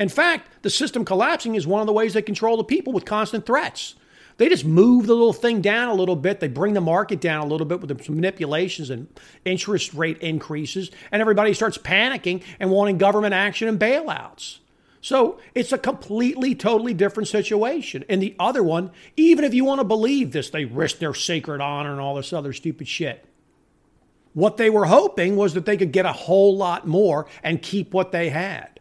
In 0.00 0.08
fact, 0.08 0.48
the 0.62 0.70
system 0.70 1.04
collapsing 1.04 1.54
is 1.54 1.66
one 1.66 1.80
of 1.80 1.86
the 1.86 1.92
ways 1.92 2.14
they 2.14 2.22
control 2.22 2.56
the 2.56 2.64
people 2.64 2.92
with 2.92 3.04
constant 3.04 3.46
threats. 3.46 3.94
They 4.36 4.48
just 4.48 4.64
move 4.64 5.06
the 5.06 5.14
little 5.14 5.32
thing 5.32 5.60
down 5.60 5.90
a 5.90 5.94
little 5.94 6.16
bit. 6.16 6.40
They 6.40 6.48
bring 6.48 6.74
the 6.74 6.80
market 6.80 7.20
down 7.20 7.44
a 7.44 7.46
little 7.46 7.66
bit 7.66 7.80
with 7.80 8.04
some 8.04 8.16
manipulations 8.16 8.90
and 8.90 9.06
interest 9.44 9.94
rate 9.94 10.18
increases, 10.18 10.90
and 11.12 11.20
everybody 11.20 11.54
starts 11.54 11.78
panicking 11.78 12.42
and 12.58 12.70
wanting 12.70 12.98
government 12.98 13.34
action 13.34 13.68
and 13.68 13.78
bailouts. 13.78 14.58
So 15.04 15.38
it's 15.54 15.70
a 15.70 15.76
completely, 15.76 16.54
totally 16.54 16.94
different 16.94 17.28
situation. 17.28 18.06
And 18.08 18.22
the 18.22 18.34
other 18.38 18.62
one, 18.62 18.90
even 19.18 19.44
if 19.44 19.52
you 19.52 19.62
want 19.62 19.80
to 19.80 19.84
believe 19.84 20.32
this, 20.32 20.48
they 20.48 20.64
risk 20.64 20.98
their 20.98 21.12
sacred 21.12 21.60
honor 21.60 21.92
and 21.92 22.00
all 22.00 22.14
this 22.14 22.32
other 22.32 22.54
stupid 22.54 22.88
shit. 22.88 23.22
What 24.32 24.56
they 24.56 24.70
were 24.70 24.86
hoping 24.86 25.36
was 25.36 25.52
that 25.52 25.66
they 25.66 25.76
could 25.76 25.92
get 25.92 26.06
a 26.06 26.12
whole 26.14 26.56
lot 26.56 26.88
more 26.88 27.26
and 27.42 27.60
keep 27.60 27.92
what 27.92 28.12
they 28.12 28.30
had. 28.30 28.80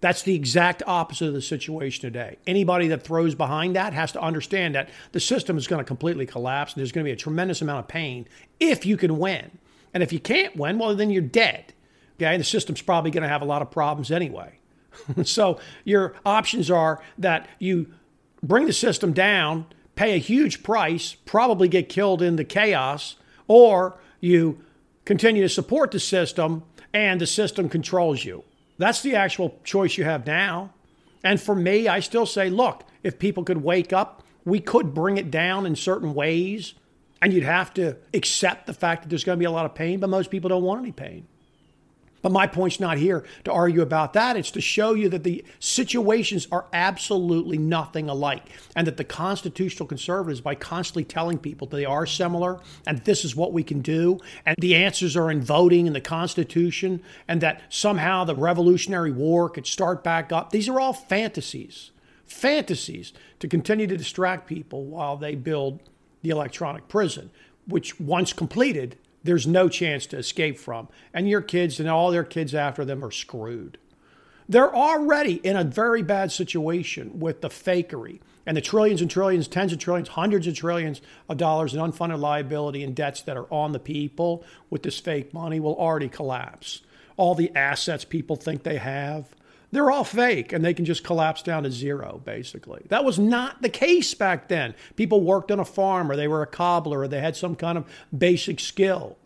That's 0.00 0.22
the 0.22 0.34
exact 0.34 0.82
opposite 0.88 1.28
of 1.28 1.34
the 1.34 1.40
situation 1.40 2.02
today. 2.02 2.36
Anybody 2.48 2.88
that 2.88 3.04
throws 3.04 3.36
behind 3.36 3.76
that 3.76 3.92
has 3.92 4.10
to 4.10 4.20
understand 4.20 4.74
that 4.74 4.88
the 5.12 5.20
system 5.20 5.56
is 5.56 5.68
going 5.68 5.78
to 5.78 5.84
completely 5.86 6.26
collapse 6.26 6.72
and 6.72 6.80
there's 6.80 6.90
going 6.90 7.04
to 7.04 7.08
be 7.08 7.12
a 7.12 7.16
tremendous 7.16 7.62
amount 7.62 7.78
of 7.78 7.86
pain 7.86 8.26
if 8.58 8.84
you 8.84 8.96
can 8.96 9.20
win. 9.20 9.52
And 9.94 10.02
if 10.02 10.12
you 10.12 10.18
can't 10.18 10.56
win, 10.56 10.80
well, 10.80 10.96
then 10.96 11.10
you're 11.10 11.22
dead. 11.22 11.74
Okay, 12.16 12.36
the 12.38 12.42
system's 12.42 12.82
probably 12.82 13.12
going 13.12 13.22
to 13.22 13.28
have 13.28 13.42
a 13.42 13.46
lot 13.46 13.62
of 13.62 13.70
problems 13.70 14.10
anyway. 14.10 14.58
so 15.24 15.58
your 15.84 16.14
options 16.24 16.70
are 16.70 17.02
that 17.18 17.48
you 17.58 17.86
bring 18.42 18.66
the 18.66 18.72
system 18.72 19.12
down, 19.12 19.66
pay 19.96 20.14
a 20.14 20.18
huge 20.18 20.62
price, 20.62 21.14
probably 21.24 21.68
get 21.68 21.88
killed 21.88 22.22
in 22.22 22.36
the 22.36 22.44
chaos, 22.44 23.16
or 23.48 23.98
you 24.20 24.58
continue 25.04 25.42
to 25.42 25.48
support 25.48 25.90
the 25.90 26.00
system 26.00 26.62
and 26.92 27.20
the 27.20 27.26
system 27.26 27.68
controls 27.68 28.24
you. 28.24 28.44
That's 28.78 29.02
the 29.02 29.14
actual 29.14 29.58
choice 29.64 29.96
you 29.96 30.04
have 30.04 30.26
now. 30.26 30.72
And 31.22 31.40
for 31.40 31.54
me, 31.54 31.88
I 31.88 32.00
still 32.00 32.26
say, 32.26 32.50
look, 32.50 32.84
if 33.02 33.18
people 33.18 33.44
could 33.44 33.62
wake 33.62 33.92
up, 33.92 34.22
we 34.44 34.60
could 34.60 34.94
bring 34.94 35.16
it 35.16 35.30
down 35.30 35.64
in 35.66 35.74
certain 35.76 36.14
ways. 36.14 36.74
And 37.22 37.32
you'd 37.32 37.44
have 37.44 37.72
to 37.74 37.96
accept 38.12 38.66
the 38.66 38.74
fact 38.74 39.02
that 39.02 39.08
there's 39.08 39.24
going 39.24 39.38
to 39.38 39.40
be 39.40 39.46
a 39.46 39.50
lot 39.50 39.64
of 39.64 39.74
pain, 39.74 40.00
but 40.00 40.10
most 40.10 40.30
people 40.30 40.50
don't 40.50 40.62
want 40.62 40.82
any 40.82 40.92
pain. 40.92 41.26
But 42.24 42.32
my 42.32 42.46
point's 42.46 42.80
not 42.80 42.96
here 42.96 43.22
to 43.44 43.52
argue 43.52 43.82
about 43.82 44.14
that. 44.14 44.38
It's 44.38 44.50
to 44.52 44.60
show 44.62 44.94
you 44.94 45.10
that 45.10 45.24
the 45.24 45.44
situations 45.58 46.48
are 46.50 46.64
absolutely 46.72 47.58
nothing 47.58 48.08
alike. 48.08 48.48
And 48.74 48.86
that 48.86 48.96
the 48.96 49.04
constitutional 49.04 49.86
conservatives, 49.86 50.40
by 50.40 50.54
constantly 50.54 51.04
telling 51.04 51.36
people 51.36 51.66
they 51.66 51.84
are 51.84 52.06
similar 52.06 52.60
and 52.86 53.04
this 53.04 53.26
is 53.26 53.36
what 53.36 53.52
we 53.52 53.62
can 53.62 53.82
do, 53.82 54.20
and 54.46 54.56
the 54.58 54.74
answers 54.74 55.18
are 55.18 55.30
in 55.30 55.42
voting 55.42 55.86
and 55.86 55.94
the 55.94 56.00
Constitution, 56.00 57.02
and 57.28 57.42
that 57.42 57.60
somehow 57.68 58.24
the 58.24 58.34
Revolutionary 58.34 59.12
War 59.12 59.50
could 59.50 59.66
start 59.66 60.02
back 60.02 60.32
up, 60.32 60.48
these 60.48 60.66
are 60.66 60.80
all 60.80 60.94
fantasies. 60.94 61.90
Fantasies 62.24 63.12
to 63.38 63.48
continue 63.48 63.86
to 63.86 63.98
distract 63.98 64.46
people 64.46 64.86
while 64.86 65.18
they 65.18 65.34
build 65.34 65.82
the 66.22 66.30
electronic 66.30 66.88
prison, 66.88 67.30
which 67.66 68.00
once 68.00 68.32
completed 68.32 68.96
there's 69.24 69.46
no 69.46 69.68
chance 69.68 70.06
to 70.06 70.18
escape 70.18 70.58
from. 70.58 70.88
And 71.12 71.28
your 71.28 71.42
kids 71.42 71.80
and 71.80 71.88
all 71.88 72.10
their 72.10 72.24
kids 72.24 72.54
after 72.54 72.84
them 72.84 73.04
are 73.04 73.10
screwed. 73.10 73.78
They're 74.48 74.74
already 74.74 75.34
in 75.36 75.56
a 75.56 75.64
very 75.64 76.02
bad 76.02 76.30
situation 76.30 77.18
with 77.18 77.40
the 77.40 77.48
fakery 77.48 78.20
and 78.46 78.56
the 78.56 78.60
trillions 78.60 79.00
and 79.00 79.10
trillions, 79.10 79.48
tens 79.48 79.72
of 79.72 79.78
trillions, 79.78 80.08
hundreds 80.08 80.46
of 80.46 80.54
trillions 80.54 81.00
of 81.28 81.38
dollars 81.38 81.74
in 81.74 81.80
unfunded 81.80 82.20
liability 82.20 82.84
and 82.84 82.94
debts 82.94 83.22
that 83.22 83.38
are 83.38 83.50
on 83.52 83.72
the 83.72 83.78
people 83.78 84.44
with 84.68 84.82
this 84.82 85.00
fake 85.00 85.32
money 85.32 85.60
will 85.60 85.76
already 85.76 86.10
collapse. 86.10 86.82
All 87.16 87.34
the 87.34 87.54
assets 87.56 88.04
people 88.04 88.36
think 88.36 88.62
they 88.62 88.76
have, 88.76 89.34
they're 89.74 89.90
all 89.90 90.04
fake 90.04 90.52
and 90.52 90.64
they 90.64 90.72
can 90.72 90.84
just 90.84 91.02
collapse 91.02 91.42
down 91.42 91.64
to 91.64 91.70
zero, 91.70 92.20
basically. 92.24 92.82
That 92.88 93.04
was 93.04 93.18
not 93.18 93.60
the 93.60 93.68
case 93.68 94.14
back 94.14 94.48
then. 94.48 94.74
People 94.94 95.20
worked 95.20 95.50
on 95.50 95.58
a 95.58 95.64
farm 95.64 96.10
or 96.10 96.16
they 96.16 96.28
were 96.28 96.42
a 96.42 96.46
cobbler 96.46 97.00
or 97.00 97.08
they 97.08 97.20
had 97.20 97.36
some 97.36 97.56
kind 97.56 97.76
of 97.76 97.84
basic 98.16 98.60
skill. 98.60 99.18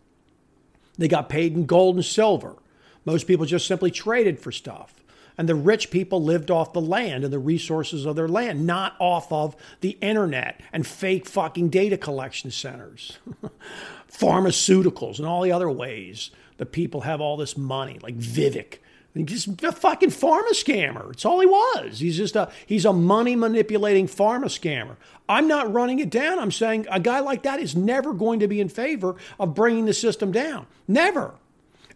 They 0.96 1.06
got 1.06 1.28
paid 1.28 1.54
in 1.54 1.66
gold 1.66 1.96
and 1.96 2.04
silver. 2.04 2.56
Most 3.04 3.26
people 3.26 3.44
just 3.44 3.66
simply 3.66 3.90
traded 3.90 4.40
for 4.40 4.50
stuff. 4.50 4.94
And 5.36 5.48
the 5.48 5.54
rich 5.54 5.90
people 5.90 6.22
lived 6.22 6.50
off 6.50 6.72
the 6.72 6.80
land 6.80 7.24
and 7.24 7.32
the 7.32 7.38
resources 7.38 8.06
of 8.06 8.16
their 8.16 8.26
land, 8.26 8.66
not 8.66 8.96
off 8.98 9.30
of 9.30 9.54
the 9.82 9.98
internet 10.00 10.60
and 10.72 10.86
fake 10.86 11.26
fucking 11.26 11.68
data 11.68 11.96
collection 11.96 12.50
centers, 12.50 13.18
pharmaceuticals, 14.10 15.18
and 15.18 15.28
all 15.28 15.42
the 15.42 15.52
other 15.52 15.70
ways 15.70 16.30
that 16.56 16.72
people 16.72 17.02
have 17.02 17.20
all 17.20 17.36
this 17.36 17.56
money, 17.56 17.98
like 18.02 18.16
Vivek 18.16 18.78
He's 19.14 19.48
a 19.64 19.72
fucking 19.72 20.10
pharma 20.10 20.50
scammer. 20.50 21.10
It's 21.10 21.24
all 21.24 21.40
he 21.40 21.46
was. 21.46 21.98
He's 21.98 22.16
just 22.16 22.36
a 22.36 22.50
he's 22.66 22.84
a 22.84 22.92
money 22.92 23.34
manipulating 23.34 24.06
pharma 24.06 24.44
scammer. 24.44 24.96
I'm 25.28 25.48
not 25.48 25.72
running 25.72 25.98
it 25.98 26.10
down. 26.10 26.38
I'm 26.38 26.52
saying 26.52 26.86
a 26.90 27.00
guy 27.00 27.20
like 27.20 27.42
that 27.42 27.60
is 27.60 27.74
never 27.74 28.12
going 28.12 28.40
to 28.40 28.48
be 28.48 28.60
in 28.60 28.68
favor 28.68 29.16
of 29.40 29.54
bringing 29.54 29.86
the 29.86 29.94
system 29.94 30.30
down. 30.30 30.66
Never. 30.86 31.34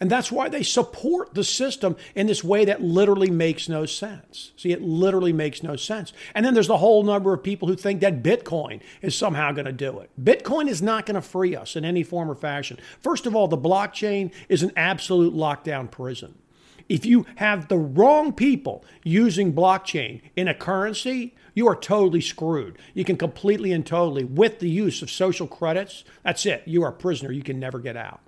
And 0.00 0.10
that's 0.10 0.32
why 0.32 0.48
they 0.48 0.64
support 0.64 1.32
the 1.34 1.44
system 1.44 1.94
in 2.16 2.26
this 2.26 2.42
way 2.42 2.64
that 2.64 2.82
literally 2.82 3.30
makes 3.30 3.68
no 3.68 3.86
sense. 3.86 4.50
See, 4.56 4.72
it 4.72 4.82
literally 4.82 5.32
makes 5.32 5.62
no 5.62 5.76
sense. 5.76 6.12
And 6.34 6.44
then 6.44 6.54
there's 6.54 6.66
the 6.66 6.78
whole 6.78 7.04
number 7.04 7.32
of 7.32 7.44
people 7.44 7.68
who 7.68 7.76
think 7.76 8.00
that 8.00 8.20
Bitcoin 8.20 8.80
is 9.00 9.14
somehow 9.16 9.52
going 9.52 9.66
to 9.66 9.72
do 9.72 10.00
it. 10.00 10.10
Bitcoin 10.20 10.68
is 10.68 10.82
not 10.82 11.06
going 11.06 11.14
to 11.14 11.20
free 11.20 11.54
us 11.54 11.76
in 11.76 11.84
any 11.84 12.02
form 12.02 12.28
or 12.28 12.34
fashion. 12.34 12.80
First 13.00 13.26
of 13.26 13.36
all, 13.36 13.46
the 13.46 13.56
blockchain 13.56 14.32
is 14.48 14.64
an 14.64 14.72
absolute 14.76 15.34
lockdown 15.34 15.88
prison. 15.88 16.34
If 16.88 17.04
you 17.04 17.26
have 17.36 17.68
the 17.68 17.78
wrong 17.78 18.32
people 18.32 18.84
using 19.04 19.52
blockchain 19.52 20.20
in 20.36 20.48
a 20.48 20.54
currency, 20.54 21.34
you 21.54 21.68
are 21.68 21.76
totally 21.76 22.20
screwed. 22.20 22.78
You 22.94 23.04
can 23.04 23.16
completely 23.16 23.72
and 23.72 23.84
totally, 23.84 24.24
with 24.24 24.58
the 24.58 24.70
use 24.70 25.02
of 25.02 25.10
social 25.10 25.46
credits, 25.46 26.04
that's 26.22 26.46
it. 26.46 26.62
You 26.66 26.82
are 26.84 26.90
a 26.90 26.92
prisoner. 26.92 27.32
You 27.32 27.42
can 27.42 27.60
never 27.60 27.78
get 27.78 27.96
out. 27.96 28.20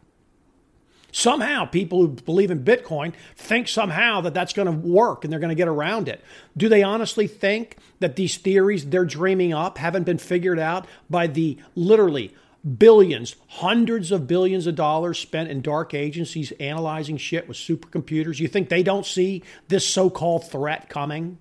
Somehow, 1.16 1.64
people 1.64 2.00
who 2.00 2.08
believe 2.08 2.50
in 2.50 2.64
Bitcoin 2.64 3.12
think 3.36 3.68
somehow 3.68 4.20
that 4.22 4.34
that's 4.34 4.52
going 4.52 4.66
to 4.66 4.72
work 4.72 5.22
and 5.22 5.32
they're 5.32 5.38
going 5.38 5.48
to 5.50 5.54
get 5.54 5.68
around 5.68 6.08
it. 6.08 6.20
Do 6.56 6.68
they 6.68 6.82
honestly 6.82 7.28
think 7.28 7.76
that 8.00 8.16
these 8.16 8.36
theories 8.36 8.86
they're 8.86 9.04
dreaming 9.04 9.54
up 9.54 9.78
haven't 9.78 10.02
been 10.02 10.18
figured 10.18 10.58
out 10.58 10.88
by 11.08 11.28
the 11.28 11.56
literally 11.76 12.34
billions, 12.78 13.36
hundreds 13.48 14.10
of 14.10 14.26
billions 14.26 14.66
of 14.66 14.74
dollars 14.74 15.18
spent 15.18 15.50
in 15.50 15.60
dark 15.60 15.94
agencies 15.94 16.52
analyzing 16.52 17.16
shit 17.16 17.46
with 17.46 17.56
supercomputers? 17.56 18.40
You 18.40 18.48
think 18.48 18.68
they 18.68 18.82
don't 18.82 19.06
see 19.06 19.42
this 19.68 19.86
so 19.86 20.10
called 20.10 20.50
threat 20.50 20.88
coming? 20.88 21.38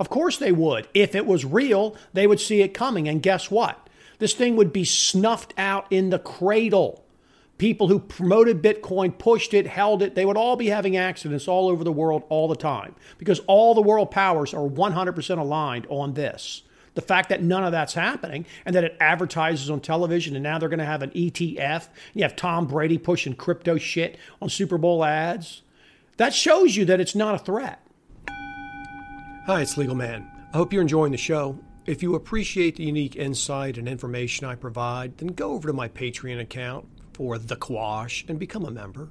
Of 0.00 0.08
course 0.08 0.36
they 0.36 0.52
would. 0.52 0.88
If 0.94 1.14
it 1.14 1.26
was 1.26 1.44
real, 1.44 1.96
they 2.12 2.26
would 2.26 2.40
see 2.40 2.62
it 2.62 2.74
coming. 2.74 3.08
And 3.08 3.22
guess 3.22 3.50
what? 3.50 3.88
This 4.18 4.34
thing 4.34 4.56
would 4.56 4.72
be 4.72 4.84
snuffed 4.84 5.54
out 5.56 5.86
in 5.90 6.10
the 6.10 6.18
cradle 6.18 7.04
people 7.58 7.88
who 7.88 7.98
promoted 7.98 8.62
Bitcoin, 8.62 9.18
pushed 9.18 9.52
it, 9.52 9.66
held 9.66 10.00
it, 10.02 10.14
they 10.14 10.24
would 10.24 10.36
all 10.36 10.56
be 10.56 10.68
having 10.68 10.96
accidents 10.96 11.48
all 11.48 11.68
over 11.68 11.84
the 11.84 11.92
world 11.92 12.22
all 12.28 12.48
the 12.48 12.56
time 12.56 12.94
because 13.18 13.40
all 13.46 13.74
the 13.74 13.82
world 13.82 14.10
powers 14.10 14.54
are 14.54 14.68
100% 14.68 15.38
aligned 15.38 15.86
on 15.90 16.14
this. 16.14 16.62
The 16.98 17.02
fact 17.02 17.28
that 17.28 17.44
none 17.44 17.62
of 17.62 17.70
that's 17.70 17.94
happening 17.94 18.44
and 18.66 18.74
that 18.74 18.82
it 18.82 18.96
advertises 18.98 19.70
on 19.70 19.78
television 19.78 20.34
and 20.34 20.42
now 20.42 20.58
they're 20.58 20.68
going 20.68 20.80
to 20.80 20.84
have 20.84 21.00
an 21.02 21.10
ETF. 21.10 21.86
You 22.12 22.24
have 22.24 22.34
Tom 22.34 22.66
Brady 22.66 22.98
pushing 22.98 23.36
crypto 23.36 23.78
shit 23.78 24.18
on 24.42 24.48
Super 24.48 24.78
Bowl 24.78 25.04
ads. 25.04 25.62
That 26.16 26.34
shows 26.34 26.74
you 26.74 26.84
that 26.86 26.98
it's 26.98 27.14
not 27.14 27.36
a 27.36 27.38
threat. 27.38 27.86
Hi, 29.46 29.60
it's 29.60 29.76
Legal 29.76 29.94
Man. 29.94 30.28
I 30.52 30.56
hope 30.56 30.72
you're 30.72 30.82
enjoying 30.82 31.12
the 31.12 31.18
show. 31.18 31.60
If 31.86 32.02
you 32.02 32.16
appreciate 32.16 32.74
the 32.74 32.86
unique 32.86 33.14
insight 33.14 33.78
and 33.78 33.86
information 33.86 34.48
I 34.48 34.56
provide, 34.56 35.18
then 35.18 35.28
go 35.28 35.52
over 35.52 35.68
to 35.68 35.72
my 35.72 35.86
Patreon 35.86 36.40
account 36.40 36.84
for 37.12 37.38
The 37.38 37.54
Quash 37.54 38.24
and 38.26 38.40
become 38.40 38.64
a 38.64 38.72
member. 38.72 39.10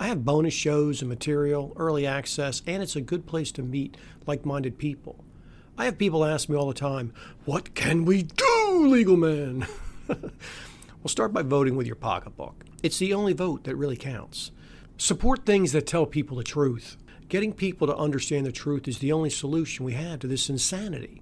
I 0.00 0.06
have 0.06 0.24
bonus 0.24 0.54
shows 0.54 1.02
and 1.02 1.10
material, 1.10 1.74
early 1.76 2.06
access, 2.06 2.62
and 2.66 2.82
it's 2.82 2.96
a 2.96 3.02
good 3.02 3.26
place 3.26 3.52
to 3.52 3.62
meet 3.62 3.98
like 4.26 4.46
minded 4.46 4.78
people. 4.78 5.25
I 5.78 5.84
have 5.84 5.98
people 5.98 6.24
ask 6.24 6.48
me 6.48 6.56
all 6.56 6.68
the 6.68 6.74
time, 6.74 7.12
What 7.44 7.74
can 7.74 8.06
we 8.06 8.22
do, 8.22 8.86
legal 8.86 9.16
man? 9.16 9.66
well, 10.08 10.18
start 11.06 11.34
by 11.34 11.42
voting 11.42 11.76
with 11.76 11.86
your 11.86 11.96
pocketbook. 11.96 12.64
It's 12.82 12.98
the 12.98 13.12
only 13.12 13.34
vote 13.34 13.64
that 13.64 13.76
really 13.76 13.96
counts. 13.96 14.52
Support 14.96 15.44
things 15.44 15.72
that 15.72 15.86
tell 15.86 16.06
people 16.06 16.38
the 16.38 16.44
truth. 16.44 16.96
Getting 17.28 17.52
people 17.52 17.86
to 17.88 17.96
understand 17.96 18.46
the 18.46 18.52
truth 18.52 18.88
is 18.88 19.00
the 19.00 19.12
only 19.12 19.28
solution 19.28 19.84
we 19.84 19.92
have 19.92 20.20
to 20.20 20.26
this 20.26 20.48
insanity. 20.48 21.20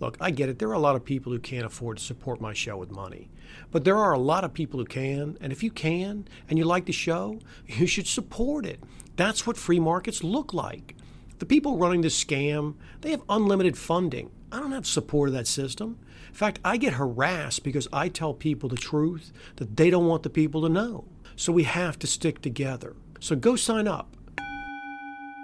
Look, 0.00 0.18
I 0.20 0.30
get 0.32 0.50
it. 0.50 0.58
There 0.58 0.68
are 0.68 0.74
a 0.74 0.78
lot 0.78 0.96
of 0.96 1.04
people 1.04 1.32
who 1.32 1.38
can't 1.38 1.64
afford 1.64 1.96
to 1.96 2.04
support 2.04 2.42
my 2.42 2.52
show 2.52 2.76
with 2.76 2.90
money. 2.90 3.30
But 3.70 3.84
there 3.84 3.96
are 3.96 4.12
a 4.12 4.18
lot 4.18 4.44
of 4.44 4.52
people 4.52 4.80
who 4.80 4.84
can. 4.84 5.38
And 5.40 5.50
if 5.50 5.62
you 5.62 5.70
can 5.70 6.28
and 6.50 6.58
you 6.58 6.66
like 6.66 6.84
the 6.84 6.92
show, 6.92 7.38
you 7.66 7.86
should 7.86 8.06
support 8.06 8.66
it. 8.66 8.80
That's 9.16 9.46
what 9.46 9.56
free 9.56 9.80
markets 9.80 10.22
look 10.22 10.52
like. 10.52 10.94
The 11.38 11.46
people 11.46 11.76
running 11.76 12.00
this 12.00 12.22
scam, 12.22 12.74
they 13.00 13.10
have 13.10 13.22
unlimited 13.28 13.76
funding. 13.76 14.30
I 14.52 14.60
don't 14.60 14.72
have 14.72 14.86
support 14.86 15.28
of 15.28 15.34
that 15.34 15.46
system. 15.46 15.98
In 16.28 16.34
fact, 16.34 16.60
I 16.64 16.76
get 16.76 16.94
harassed 16.94 17.64
because 17.64 17.88
I 17.92 18.08
tell 18.08 18.34
people 18.34 18.68
the 18.68 18.76
truth 18.76 19.32
that 19.56 19.76
they 19.76 19.90
don't 19.90 20.06
want 20.06 20.22
the 20.22 20.30
people 20.30 20.62
to 20.62 20.68
know. 20.68 21.04
So 21.36 21.52
we 21.52 21.64
have 21.64 21.98
to 22.00 22.06
stick 22.06 22.40
together. 22.40 22.94
So 23.20 23.36
go 23.36 23.56
sign 23.56 23.88
up. 23.88 24.16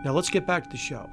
Now 0.04 0.12
let's 0.12 0.30
get 0.30 0.46
back 0.46 0.64
to 0.64 0.70
the 0.70 0.76
show 0.76 1.10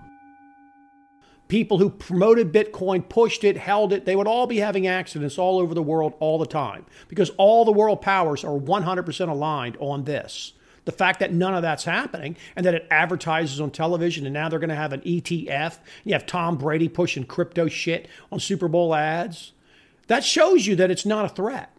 people 1.48 1.78
who 1.78 1.90
promoted 1.90 2.52
Bitcoin, 2.52 3.08
pushed 3.08 3.44
it, 3.44 3.58
held 3.58 3.94
it, 3.94 4.06
they 4.06 4.16
would 4.16 4.28
all 4.28 4.48
be 4.48 4.58
having 4.58 4.88
accidents 4.88 5.38
all 5.38 5.60
over 5.60 5.74
the 5.74 5.82
world 5.82 6.14
all 6.20 6.38
the 6.38 6.46
time 6.46 6.86
because 7.08 7.32
all 7.38 7.66
the 7.66 7.72
world 7.72 8.02
powers 8.02 8.44
are 8.44 8.58
100% 8.60 9.30
aligned 9.30 9.78
on 9.80 10.04
this. 10.04 10.54
The 10.88 10.94
fact 10.94 11.20
that 11.20 11.34
none 11.34 11.54
of 11.54 11.64
that's 11.64 11.84
happening 11.84 12.38
and 12.56 12.66
that 12.66 12.74
it 12.74 12.88
advertises 12.90 13.60
on 13.60 13.72
television 13.72 14.26
and 14.26 14.34
now 14.34 14.48
they're 14.48 14.58
going 14.58 14.70
to 14.70 14.76
have 14.76 14.94
an 14.94 15.02
ETF. 15.02 15.80
You 16.06 16.14
have 16.14 16.26
Tom 16.26 16.56
Brady 16.56 16.88
pushing 16.88 17.26
crypto 17.26 17.68
shit 17.68 18.08
on 18.32 18.40
Super 18.40 18.70
Bowl 18.70 18.96
ads. 18.96 19.52
That 20.08 20.24
shows 20.24 20.66
you 20.66 20.78
that 20.78 20.90
it's 20.90 21.06
not 21.06 21.26
a 21.26 21.28
threat. 21.28 21.76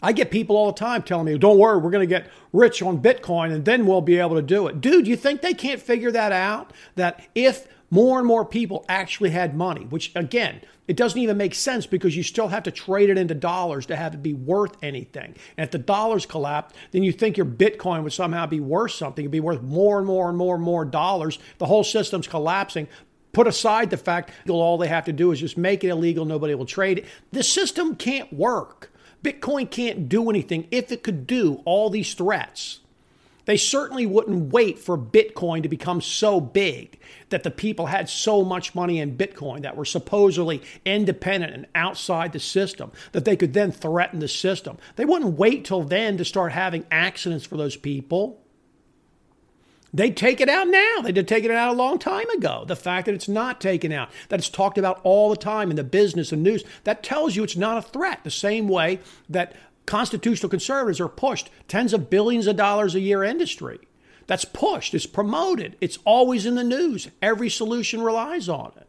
I 0.00 0.12
get 0.12 0.30
people 0.30 0.56
all 0.56 0.70
the 0.70 0.78
time 0.78 1.02
telling 1.02 1.26
me, 1.26 1.36
don't 1.36 1.58
worry, 1.58 1.78
we're 1.78 1.90
going 1.90 2.08
to 2.08 2.14
get 2.14 2.30
rich 2.52 2.82
on 2.82 3.02
Bitcoin 3.02 3.52
and 3.52 3.64
then 3.64 3.84
we'll 3.84 4.00
be 4.00 4.20
able 4.20 4.36
to 4.36 4.42
do 4.42 4.68
it. 4.68 4.80
Dude, 4.80 5.08
you 5.08 5.16
think 5.16 5.42
they 5.42 5.52
can't 5.52 5.80
figure 5.82 6.12
that 6.12 6.30
out? 6.30 6.72
That 6.94 7.20
if 7.34 7.66
more 7.90 8.18
and 8.18 8.26
more 8.26 8.44
people 8.44 8.84
actually 8.88 9.30
had 9.30 9.56
money, 9.56 9.84
which 9.84 10.12
again, 10.14 10.60
it 10.86 10.96
doesn't 10.96 11.18
even 11.18 11.36
make 11.36 11.54
sense 11.54 11.86
because 11.86 12.16
you 12.16 12.22
still 12.22 12.48
have 12.48 12.64
to 12.64 12.70
trade 12.70 13.08
it 13.08 13.16
into 13.16 13.34
dollars 13.34 13.86
to 13.86 13.96
have 13.96 14.14
it 14.14 14.22
be 14.22 14.34
worth 14.34 14.76
anything. 14.82 15.34
And 15.56 15.64
if 15.64 15.70
the 15.70 15.78
dollars 15.78 16.26
collapse, 16.26 16.74
then 16.90 17.02
you 17.02 17.12
think 17.12 17.36
your 17.36 17.46
Bitcoin 17.46 18.02
would 18.02 18.12
somehow 18.12 18.46
be 18.46 18.60
worth 18.60 18.92
something, 18.92 19.24
it'd 19.24 19.32
be 19.32 19.40
worth 19.40 19.62
more 19.62 19.98
and 19.98 20.06
more 20.06 20.28
and 20.28 20.36
more 20.36 20.54
and 20.56 20.64
more 20.64 20.84
dollars. 20.84 21.38
The 21.58 21.66
whole 21.66 21.84
system's 21.84 22.26
collapsing. 22.26 22.88
Put 23.32 23.46
aside 23.48 23.90
the 23.90 23.96
fact 23.96 24.30
that 24.46 24.52
all 24.52 24.78
they 24.78 24.86
have 24.88 25.06
to 25.06 25.12
do 25.12 25.32
is 25.32 25.40
just 25.40 25.58
make 25.58 25.82
it 25.82 25.88
illegal, 25.88 26.24
nobody 26.24 26.54
will 26.54 26.66
trade 26.66 26.98
it. 26.98 27.06
The 27.32 27.42
system 27.42 27.96
can't 27.96 28.32
work. 28.32 28.92
Bitcoin 29.24 29.70
can't 29.70 30.08
do 30.08 30.28
anything 30.28 30.68
if 30.70 30.92
it 30.92 31.02
could 31.02 31.26
do 31.26 31.62
all 31.64 31.90
these 31.90 32.14
threats. 32.14 32.80
They 33.46 33.56
certainly 33.56 34.06
wouldn't 34.06 34.52
wait 34.52 34.78
for 34.78 34.96
Bitcoin 34.96 35.62
to 35.62 35.68
become 35.68 36.00
so 36.00 36.40
big 36.40 36.98
that 37.28 37.42
the 37.42 37.50
people 37.50 37.86
had 37.86 38.08
so 38.08 38.44
much 38.44 38.74
money 38.74 38.98
in 38.98 39.16
Bitcoin 39.16 39.62
that 39.62 39.76
were 39.76 39.84
supposedly 39.84 40.62
independent 40.84 41.52
and 41.52 41.66
outside 41.74 42.32
the 42.32 42.40
system 42.40 42.90
that 43.12 43.24
they 43.24 43.36
could 43.36 43.52
then 43.52 43.70
threaten 43.70 44.20
the 44.20 44.28
system. 44.28 44.78
They 44.96 45.04
wouldn't 45.04 45.38
wait 45.38 45.64
till 45.64 45.82
then 45.82 46.16
to 46.16 46.24
start 46.24 46.52
having 46.52 46.86
accidents 46.90 47.44
for 47.44 47.56
those 47.56 47.76
people. 47.76 48.40
They'd 49.92 50.16
take 50.16 50.40
it 50.40 50.48
out 50.48 50.66
now. 50.66 51.02
They'd 51.02 51.16
have 51.16 51.26
taken 51.26 51.52
it 51.52 51.56
out 51.56 51.72
a 51.72 51.76
long 51.76 52.00
time 52.00 52.28
ago. 52.30 52.64
The 52.66 52.74
fact 52.74 53.06
that 53.06 53.14
it's 53.14 53.28
not 53.28 53.60
taken 53.60 53.92
out, 53.92 54.10
that 54.28 54.40
it's 54.40 54.48
talked 54.48 54.76
about 54.76 55.00
all 55.04 55.30
the 55.30 55.36
time 55.36 55.70
in 55.70 55.76
the 55.76 55.84
business 55.84 56.32
and 56.32 56.42
news, 56.42 56.64
that 56.82 57.04
tells 57.04 57.36
you 57.36 57.44
it's 57.44 57.56
not 57.56 57.78
a 57.78 57.88
threat. 57.88 58.24
The 58.24 58.30
same 58.30 58.66
way 58.66 58.98
that 59.28 59.54
constitutional 59.86 60.50
conservatives 60.50 61.00
are 61.00 61.08
pushed 61.08 61.50
tens 61.68 61.92
of 61.92 62.10
billions 62.10 62.46
of 62.46 62.56
dollars 62.56 62.94
a 62.94 63.00
year 63.00 63.22
industry. 63.22 63.80
That's 64.26 64.44
pushed, 64.44 64.94
it's 64.94 65.06
promoted, 65.06 65.76
it's 65.80 65.98
always 66.04 66.46
in 66.46 66.54
the 66.54 66.64
news. 66.64 67.08
Every 67.20 67.50
solution 67.50 68.00
relies 68.00 68.48
on 68.48 68.72
it. 68.76 68.88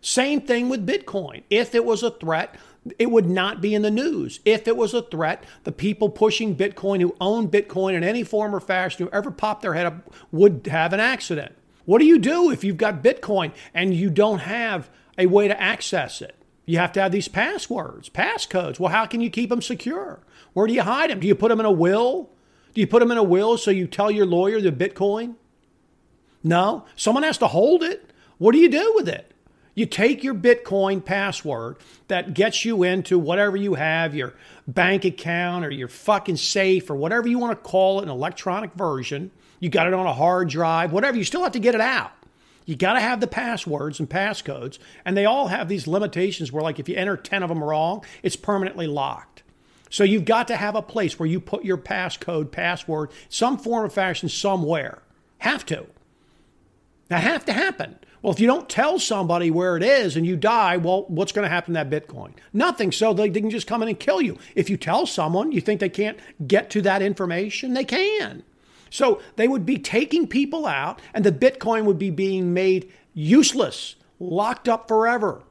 Same 0.00 0.40
thing 0.40 0.68
with 0.68 0.86
Bitcoin. 0.86 1.42
If 1.50 1.74
it 1.74 1.84
was 1.84 2.02
a 2.02 2.10
threat, 2.10 2.56
it 2.98 3.10
would 3.10 3.28
not 3.28 3.60
be 3.60 3.74
in 3.74 3.82
the 3.82 3.90
news. 3.90 4.40
If 4.44 4.66
it 4.66 4.76
was 4.76 4.94
a 4.94 5.02
threat, 5.02 5.44
the 5.62 5.72
people 5.72 6.08
pushing 6.08 6.56
Bitcoin 6.56 7.00
who 7.00 7.14
own 7.20 7.48
Bitcoin 7.48 7.94
in 7.94 8.02
any 8.02 8.24
form 8.24 8.54
or 8.54 8.60
fashion, 8.60 9.06
who 9.06 9.12
ever 9.12 9.30
popped 9.30 9.62
their 9.62 9.74
head 9.74 9.86
up, 9.86 10.12
would 10.32 10.66
have 10.66 10.92
an 10.92 11.00
accident. 11.00 11.54
What 11.84 11.98
do 12.00 12.04
you 12.04 12.18
do 12.18 12.50
if 12.50 12.64
you've 12.64 12.76
got 12.76 13.02
Bitcoin 13.02 13.52
and 13.72 13.94
you 13.94 14.10
don't 14.10 14.40
have 14.40 14.90
a 15.16 15.26
way 15.26 15.46
to 15.46 15.60
access 15.60 16.20
it? 16.20 16.34
You 16.64 16.78
have 16.78 16.92
to 16.92 17.02
have 17.02 17.12
these 17.12 17.28
passwords, 17.28 18.08
passcodes. 18.08 18.78
Well, 18.78 18.92
how 18.92 19.06
can 19.06 19.20
you 19.20 19.30
keep 19.30 19.50
them 19.50 19.62
secure? 19.62 20.20
Where 20.52 20.66
do 20.66 20.72
you 20.72 20.82
hide 20.82 21.10
them? 21.10 21.20
Do 21.20 21.26
you 21.26 21.34
put 21.34 21.48
them 21.48 21.60
in 21.60 21.66
a 21.66 21.72
will? 21.72 22.30
Do 22.74 22.80
you 22.80 22.86
put 22.86 23.00
them 23.00 23.10
in 23.10 23.18
a 23.18 23.22
will 23.22 23.58
so 23.58 23.70
you 23.70 23.86
tell 23.86 24.10
your 24.10 24.26
lawyer 24.26 24.60
the 24.60 24.72
Bitcoin? 24.72 25.34
No, 26.44 26.84
someone 26.96 27.24
has 27.24 27.38
to 27.38 27.48
hold 27.48 27.82
it. 27.82 28.10
What 28.38 28.52
do 28.52 28.58
you 28.58 28.68
do 28.68 28.92
with 28.94 29.08
it? 29.08 29.32
You 29.74 29.86
take 29.86 30.22
your 30.22 30.34
Bitcoin 30.34 31.04
password 31.04 31.76
that 32.08 32.34
gets 32.34 32.64
you 32.64 32.82
into 32.82 33.18
whatever 33.18 33.56
you 33.56 33.74
have, 33.74 34.14
your 34.14 34.34
bank 34.66 35.04
account 35.04 35.64
or 35.64 35.70
your 35.70 35.88
fucking 35.88 36.36
safe 36.36 36.90
or 36.90 36.94
whatever 36.94 37.26
you 37.26 37.38
want 37.38 37.52
to 37.52 37.68
call 37.68 38.00
it, 38.00 38.04
an 38.04 38.10
electronic 38.10 38.74
version. 38.74 39.30
You 39.60 39.70
got 39.70 39.86
it 39.86 39.94
on 39.94 40.06
a 40.06 40.12
hard 40.12 40.48
drive, 40.48 40.92
whatever. 40.92 41.16
You 41.16 41.24
still 41.24 41.42
have 41.42 41.52
to 41.52 41.58
get 41.58 41.74
it 41.74 41.80
out. 41.80 42.12
You 42.64 42.76
got 42.76 42.94
to 42.94 43.00
have 43.00 43.20
the 43.20 43.26
passwords 43.26 43.98
and 43.98 44.08
passcodes, 44.08 44.78
and 45.04 45.16
they 45.16 45.24
all 45.24 45.48
have 45.48 45.68
these 45.68 45.86
limitations 45.86 46.52
where, 46.52 46.62
like, 46.62 46.78
if 46.78 46.88
you 46.88 46.96
enter 46.96 47.16
10 47.16 47.42
of 47.42 47.48
them 47.48 47.62
wrong, 47.62 48.04
it's 48.22 48.36
permanently 48.36 48.86
locked. 48.86 49.42
So 49.90 50.04
you've 50.04 50.24
got 50.24 50.48
to 50.48 50.56
have 50.56 50.74
a 50.74 50.82
place 50.82 51.18
where 51.18 51.28
you 51.28 51.38
put 51.38 51.64
your 51.64 51.76
passcode, 51.76 52.50
password, 52.50 53.10
some 53.28 53.58
form 53.58 53.84
of 53.84 53.92
fashion 53.92 54.28
somewhere. 54.28 55.02
Have 55.38 55.66
to. 55.66 55.86
That 57.08 57.22
have 57.22 57.44
to 57.44 57.52
happen. 57.52 57.98
Well, 58.22 58.32
if 58.32 58.38
you 58.38 58.46
don't 58.46 58.68
tell 58.68 59.00
somebody 59.00 59.50
where 59.50 59.76
it 59.76 59.82
is 59.82 60.16
and 60.16 60.24
you 60.24 60.36
die, 60.36 60.76
well, 60.76 61.04
what's 61.08 61.32
going 61.32 61.42
to 61.42 61.50
happen 61.50 61.74
to 61.74 61.84
that 61.84 61.90
Bitcoin? 61.90 62.32
Nothing. 62.52 62.92
So 62.92 63.12
they, 63.12 63.28
they 63.28 63.40
can 63.40 63.50
just 63.50 63.66
come 63.66 63.82
in 63.82 63.88
and 63.88 63.98
kill 63.98 64.22
you. 64.22 64.38
If 64.54 64.70
you 64.70 64.76
tell 64.76 65.04
someone, 65.06 65.50
you 65.50 65.60
think 65.60 65.80
they 65.80 65.88
can't 65.88 66.18
get 66.46 66.70
to 66.70 66.82
that 66.82 67.02
information? 67.02 67.74
They 67.74 67.84
can. 67.84 68.44
So 68.92 69.22
they 69.36 69.48
would 69.48 69.64
be 69.64 69.78
taking 69.78 70.28
people 70.28 70.66
out, 70.66 71.00
and 71.14 71.24
the 71.24 71.32
Bitcoin 71.32 71.86
would 71.86 71.98
be 71.98 72.10
being 72.10 72.52
made 72.52 72.92
useless, 73.14 73.96
locked 74.20 74.68
up 74.68 74.86
forever. 74.86 75.42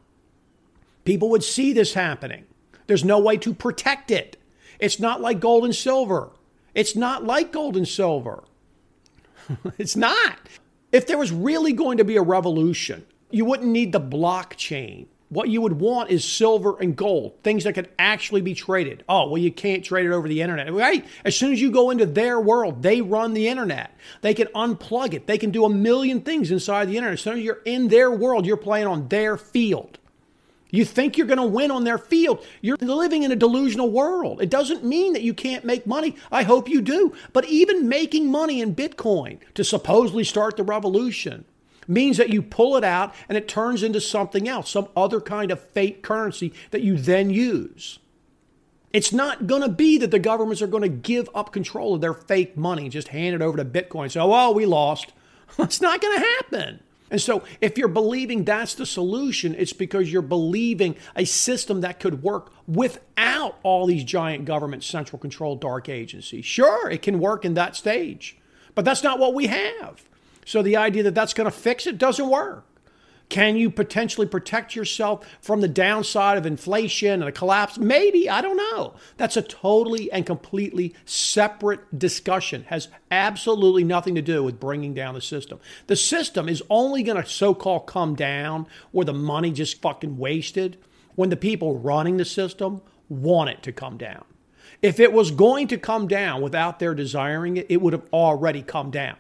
People 1.06 1.28
would 1.32 1.44
see 1.44 1.74
this 1.74 1.96
happening. 1.96 2.46
There's 2.86 3.04
no 3.04 3.20
way 3.20 3.38
to 3.38 3.52
protect 3.56 4.12
it. 4.12 4.38
It's 4.80 5.00
not 5.00 5.22
like 5.22 5.40
gold 5.40 5.66
and 5.66 5.76
silver. 5.76 6.34
It's 6.76 6.96
not 6.96 7.26
like 7.26 7.52
gold 7.52 7.76
and 7.76 7.88
silver. 7.88 8.44
it's 9.80 9.96
not. 9.96 10.38
If 10.92 11.08
there 11.08 11.18
was 11.18 11.32
really 11.32 11.74
going 11.74 11.98
to 11.98 12.04
be 12.04 12.18
a 12.18 12.22
revolution, 12.22 13.08
you 13.32 13.46
wouldn't 13.46 13.72
need 13.72 13.92
the 13.92 14.00
blockchain. 14.00 15.08
What 15.32 15.48
you 15.48 15.62
would 15.62 15.80
want 15.80 16.10
is 16.10 16.26
silver 16.26 16.78
and 16.82 16.94
gold, 16.94 17.42
things 17.42 17.64
that 17.64 17.72
could 17.72 17.88
actually 17.98 18.42
be 18.42 18.54
traded. 18.54 19.06
Oh, 19.08 19.30
well, 19.30 19.38
you 19.38 19.50
can't 19.50 19.82
trade 19.82 20.06
it 20.06 20.12
over 20.12 20.28
the 20.28 20.42
internet. 20.42 20.74
Right? 20.74 21.06
As 21.24 21.38
soon 21.38 21.54
as 21.54 21.62
you 21.62 21.72
go 21.72 21.90
into 21.90 22.06
their 22.06 22.38
world, 22.38 22.84
they 22.84 23.00
run 23.00 23.34
the 23.34 23.48
internet. 23.48 23.96
They 24.20 24.34
can 24.34 24.48
unplug 24.48 25.14
it. 25.14 25.28
They 25.28 25.38
can 25.38 25.52
do 25.52 25.64
a 25.64 25.70
million 25.70 26.20
things 26.20 26.52
inside 26.52 26.90
the 26.90 26.98
internet. 26.98 27.14
As 27.14 27.22
soon 27.22 27.38
as 27.38 27.46
you're 27.46 27.62
in 27.64 27.88
their 27.88 28.12
world, 28.12 28.46
you're 28.46 28.58
playing 28.58 28.88
on 28.88 29.08
their 29.08 29.38
field. 29.38 30.00
You 30.70 30.84
think 30.84 31.18
you're 31.18 31.28
going 31.28 31.38
to 31.38 31.46
win 31.46 31.72
on 31.72 31.86
their 31.86 31.98
field. 31.98 32.46
You're 32.60 32.78
living 32.82 33.24
in 33.24 33.32
a 33.32 33.36
delusional 33.38 33.90
world. 33.90 34.42
It 34.42 34.50
doesn't 34.50 34.84
mean 34.84 35.14
that 35.14 35.22
you 35.22 35.34
can't 35.34 35.64
make 35.64 35.88
money. 35.88 36.18
I 36.30 36.44
hope 36.44 36.68
you 36.68 36.82
do. 36.82 37.14
But 37.32 37.46
even 37.46 37.88
making 37.88 38.30
money 38.30 38.60
in 38.60 38.76
Bitcoin 38.76 39.40
to 39.54 39.64
supposedly 39.64 40.26
start 40.26 40.58
the 40.58 40.64
revolution 40.64 41.46
means 41.88 42.18
that 42.18 42.30
you 42.30 42.42
pull 42.42 42.76
it 42.78 42.84
out 42.84 43.14
and 43.28 43.38
it 43.38 43.48
turns 43.48 43.84
into 43.84 44.02
something 44.02 44.48
else, 44.48 44.70
some 44.70 44.88
other 44.96 45.22
kind 45.22 45.52
of 45.52 45.60
fake 45.60 46.04
currency 46.04 46.54
that 46.72 46.82
you 46.82 46.98
then 46.98 47.30
use. 47.30 48.00
It's 48.94 49.14
not 49.14 49.48
going 49.48 49.62
to 49.62 49.70
be 49.70 49.98
that 50.00 50.12
the 50.12 50.20
governments 50.20 50.62
are 50.62 50.68
going 50.68 50.84
to 50.84 50.90
give 50.90 51.30
up 51.34 51.54
control 51.54 51.96
of 51.96 52.02
their 52.02 52.14
fake 52.14 52.58
money 52.58 52.84
and 52.84 52.92
just 52.92 53.10
hand 53.10 53.36
it 53.36 53.42
over 53.42 53.58
to 53.58 53.66
Bitcoin 53.66 54.12
say, 54.12 54.20
oh, 54.20 54.52
we 54.52 54.66
lost. 54.66 55.14
It's 55.60 55.82
not 55.82 56.00
going 56.00 56.18
to 56.18 56.26
happen. 56.26 56.80
And 57.12 57.22
so, 57.22 57.44
if 57.60 57.78
you're 57.78 57.90
believing 57.90 58.46
that's 58.46 58.74
the 58.74 58.86
solution, 58.86 59.54
it's 59.56 59.74
because 59.74 60.12
you're 60.12 60.22
believing 60.22 60.96
a 61.14 61.26
system 61.26 61.82
that 61.82 62.00
could 62.00 62.24
work 62.24 62.54
without 62.68 63.58
all 63.64 63.86
these 63.86 64.06
giant 64.06 64.46
government 64.46 64.82
central 64.82 65.20
control 65.20 65.58
dark 65.58 65.90
agencies. 65.90 66.46
Sure, 66.46 66.90
it 66.90 67.02
can 67.02 67.20
work 67.20 67.44
in 67.44 67.54
that 67.56 67.76
stage, 67.76 68.38
but 68.76 68.86
that's 68.86 69.04
not 69.04 69.20
what 69.20 69.34
we 69.34 69.48
have. 69.48 70.06
So, 70.46 70.62
the 70.62 70.78
idea 70.78 71.04
that 71.04 71.16
that's 71.16 71.34
going 71.34 71.50
to 71.50 71.56
fix 71.56 71.88
it 71.88 71.98
doesn't 71.98 72.28
work. 72.28 72.66
Can 73.32 73.56
you 73.56 73.70
potentially 73.70 74.28
protect 74.28 74.76
yourself 74.76 75.26
from 75.40 75.62
the 75.62 75.70
downside 75.70 76.38
of 76.38 76.46
inflation 76.46 77.22
and 77.22 77.30
a 77.30 77.32
collapse? 77.32 77.78
Maybe, 77.78 78.30
I 78.30 78.42
don't 78.42 78.58
know. 78.58 78.96
That's 79.16 79.38
a 79.38 79.42
totally 79.42 80.12
and 80.12 80.26
completely 80.26 80.94
separate 81.06 81.98
discussion. 81.98 82.66
Has 82.68 82.90
absolutely 83.10 83.86
nothing 83.86 84.16
to 84.16 84.22
do 84.22 84.44
with 84.44 84.60
bringing 84.60 84.94
down 84.94 85.14
the 85.14 85.22
system. 85.22 85.62
The 85.88 85.96
system 85.96 86.50
is 86.50 86.62
only 86.70 87.04
going 87.04 87.24
to 87.24 87.30
so-called 87.30 87.88
come 87.88 88.16
down 88.16 88.68
where 88.92 89.06
the 89.06 89.14
money 89.14 89.52
just 89.52 89.82
fucking 89.82 90.18
wasted 90.18 90.78
when 91.16 91.30
the 91.30 91.38
people 91.38 91.80
running 91.80 92.18
the 92.18 92.26
system 92.26 92.82
want 93.08 93.50
it 93.50 93.64
to 93.64 93.72
come 93.72 93.96
down. 93.96 94.26
If 94.82 95.00
it 95.00 95.14
was 95.14 95.32
going 95.32 95.70
to 95.70 95.78
come 95.78 96.10
down 96.10 96.42
without 96.42 96.80
their 96.80 96.94
desiring 96.94 97.56
it, 97.56 97.68
it 97.70 97.82
would 97.82 97.94
have 97.94 98.10
already 98.12 98.62
come 98.62 98.92
down. 98.92 99.16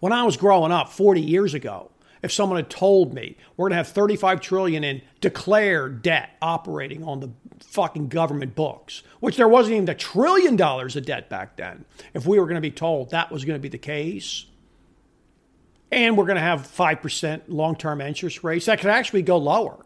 When 0.00 0.12
I 0.12 0.24
was 0.24 0.36
growing 0.36 0.72
up 0.72 0.90
40 0.90 1.20
years 1.20 1.54
ago, 1.54 1.90
if 2.22 2.32
someone 2.32 2.56
had 2.56 2.70
told 2.70 3.14
me 3.14 3.36
we're 3.56 3.64
going 3.64 3.72
to 3.72 3.76
have 3.76 3.88
35 3.88 4.40
trillion 4.40 4.84
in 4.84 5.02
declared 5.20 6.02
debt 6.02 6.30
operating 6.42 7.04
on 7.04 7.20
the 7.20 7.30
fucking 7.60 8.08
government 8.08 8.54
books, 8.54 9.02
which 9.20 9.36
there 9.36 9.48
wasn't 9.48 9.74
even 9.76 9.88
a 9.88 9.94
trillion 9.94 10.56
dollars 10.56 10.96
of 10.96 11.06
debt 11.06 11.28
back 11.28 11.56
then. 11.56 11.84
If 12.14 12.26
we 12.26 12.38
were 12.38 12.46
going 12.46 12.56
to 12.56 12.60
be 12.60 12.70
told 12.70 13.10
that 13.10 13.30
was 13.30 13.44
going 13.44 13.58
to 13.58 13.62
be 13.62 13.68
the 13.68 13.78
case, 13.78 14.46
and 15.92 16.16
we're 16.16 16.24
going 16.24 16.36
to 16.36 16.42
have 16.42 16.62
5% 16.66 17.42
long 17.48 17.76
term 17.76 18.00
interest 18.00 18.42
rates, 18.42 18.66
that 18.66 18.80
could 18.80 18.90
actually 18.90 19.22
go 19.22 19.38
lower. 19.38 19.76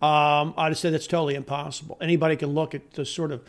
Um, 0.00 0.54
I'd 0.56 0.68
have 0.68 0.78
said 0.78 0.94
that's 0.94 1.06
totally 1.06 1.34
impossible. 1.34 1.98
Anybody 2.00 2.36
can 2.36 2.48
look 2.48 2.74
at 2.74 2.92
the 2.92 3.04
sort 3.04 3.32
of 3.32 3.42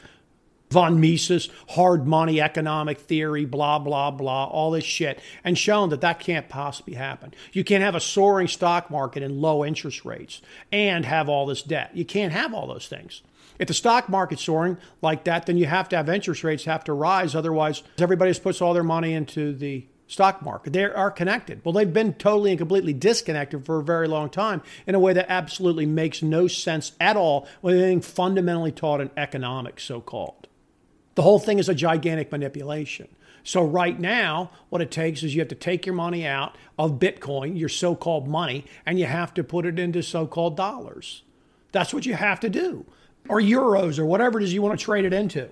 von 0.72 1.00
Mises, 1.00 1.50
hard 1.70 2.08
money 2.08 2.42
economic 2.42 3.00
theory, 3.00 3.46
blah, 3.46 3.78
blah, 3.78 4.10
blah, 4.10 4.46
all 4.46 4.72
this 4.72 4.84
shit, 4.84 5.20
and 5.44 5.58
shown 5.58 5.90
that 5.90 6.02
that 6.02 6.20
can't 6.20 6.50
possibly 6.50 6.96
happen. 6.96 7.34
You 7.54 7.64
can't 7.64 7.84
have 7.84 7.96
a 7.96 8.00
soaring 8.00 8.48
stock 8.48 8.90
market 8.90 9.22
and 9.22 9.42
low 9.42 9.64
interest 9.64 10.06
rates 10.06 10.42
and 10.72 11.06
have 11.06 11.30
all 11.30 11.46
this 11.46 11.62
debt. 11.62 11.92
You 11.94 12.06
can't 12.06 12.34
have 12.34 12.54
all 12.54 12.68
those 12.68 12.88
things. 12.88 13.22
If 13.60 13.68
the 13.68 13.74
stock 13.74 14.10
market's 14.10 14.44
soaring 14.44 14.78
like 15.02 15.26
that, 15.26 15.46
then 15.46 15.58
you 15.58 15.68
have 15.68 15.90
to 15.90 15.98
have 15.98 16.10
interest 16.10 16.44
rates 16.44 16.66
have 16.66 16.84
to 16.86 16.94
rise. 16.94 17.36
Otherwise, 17.36 17.84
everybody 18.00 18.32
just 18.32 18.42
puts 18.42 18.62
all 18.62 18.74
their 18.74 18.84
money 18.84 19.14
into 19.14 19.54
the 19.54 19.86
stock 20.08 20.42
market. 20.42 20.74
They 20.74 20.84
are 20.84 21.12
connected. 21.12 21.62
Well, 21.64 21.74
they've 21.74 21.92
been 21.92 22.14
totally 22.14 22.52
and 22.52 22.58
completely 22.58 22.94
disconnected 22.94 23.66
for 23.66 23.80
a 23.80 23.84
very 23.84 24.08
long 24.08 24.30
time 24.30 24.62
in 24.86 24.96
a 24.96 25.00
way 25.00 25.14
that 25.14 25.28
absolutely 25.30 25.86
makes 25.86 26.22
no 26.22 26.48
sense 26.48 26.94
at 27.00 27.16
all 27.16 27.48
with 27.62 27.76
anything 27.76 28.02
fundamentally 28.02 28.72
taught 28.72 29.00
in 29.00 29.10
economics, 29.16 29.84
so 29.84 30.02
called. 30.02 30.48
The 31.16 31.22
whole 31.22 31.40
thing 31.40 31.60
is 31.60 31.70
a 31.70 31.76
gigantic 31.76 32.32
manipulation. 32.32 33.08
So, 33.44 33.64
right 33.64 34.00
now, 34.00 34.52
what 34.70 34.82
it 34.82 34.92
takes 34.92 35.24
is 35.24 35.34
you 35.34 35.42
have 35.42 35.48
to 35.50 35.56
take 35.56 35.86
your 35.86 35.96
money 35.96 36.28
out 36.28 36.56
of 36.78 37.00
Bitcoin, 37.00 37.58
your 37.58 37.70
so 37.70 37.96
called 37.96 38.28
money, 38.28 38.66
and 38.86 39.00
you 39.00 39.06
have 39.06 39.34
to 39.34 39.44
put 39.44 39.66
it 39.66 39.80
into 39.80 40.04
so 40.04 40.28
called 40.28 40.56
dollars. 40.56 41.24
That's 41.72 41.94
what 41.94 42.06
you 42.06 42.14
have 42.14 42.40
to 42.42 42.50
do, 42.50 42.86
or 43.28 43.42
euros, 43.42 43.98
or 43.98 44.06
whatever 44.06 44.40
it 44.40 44.44
is 44.44 44.54
you 44.54 44.62
want 44.62 44.80
to 44.80 44.84
trade 44.84 45.06
it 45.06 45.14
into 45.14 45.50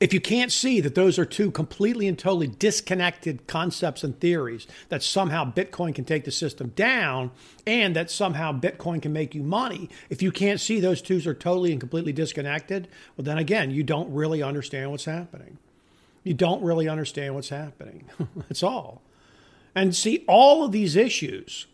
if 0.00 0.12
you 0.12 0.20
can't 0.20 0.50
see 0.50 0.80
that 0.80 0.94
those 0.94 1.18
are 1.18 1.24
two 1.24 1.50
completely 1.50 2.08
and 2.08 2.18
totally 2.18 2.48
disconnected 2.48 3.46
concepts 3.46 4.02
and 4.02 4.18
theories, 4.18 4.66
that 4.88 5.02
somehow 5.02 5.50
Bitcoin 5.50 5.94
can 5.94 6.04
take 6.04 6.24
the 6.24 6.32
system 6.32 6.68
down 6.70 7.30
and 7.66 7.94
that 7.94 8.10
somehow 8.10 8.52
Bitcoin 8.52 9.00
can 9.00 9.12
make 9.12 9.34
you 9.34 9.42
money, 9.42 9.88
if 10.10 10.20
you 10.20 10.32
can't 10.32 10.60
see 10.60 10.80
those 10.80 11.00
two 11.00 11.22
are 11.28 11.34
totally 11.34 11.70
and 11.70 11.80
completely 11.80 12.12
disconnected, 12.12 12.88
well, 13.16 13.24
then 13.24 13.38
again, 13.38 13.70
you 13.70 13.84
don't 13.84 14.12
really 14.12 14.42
understand 14.42 14.90
what's 14.90 15.04
happening. 15.04 15.58
You 16.24 16.34
don't 16.34 16.62
really 16.62 16.88
understand 16.88 17.34
what's 17.34 17.50
happening. 17.50 18.04
That's 18.36 18.62
all. 18.62 19.02
And 19.74 19.94
see, 19.94 20.24
all 20.26 20.64
of 20.64 20.72
these 20.72 20.96
issues 20.96 21.66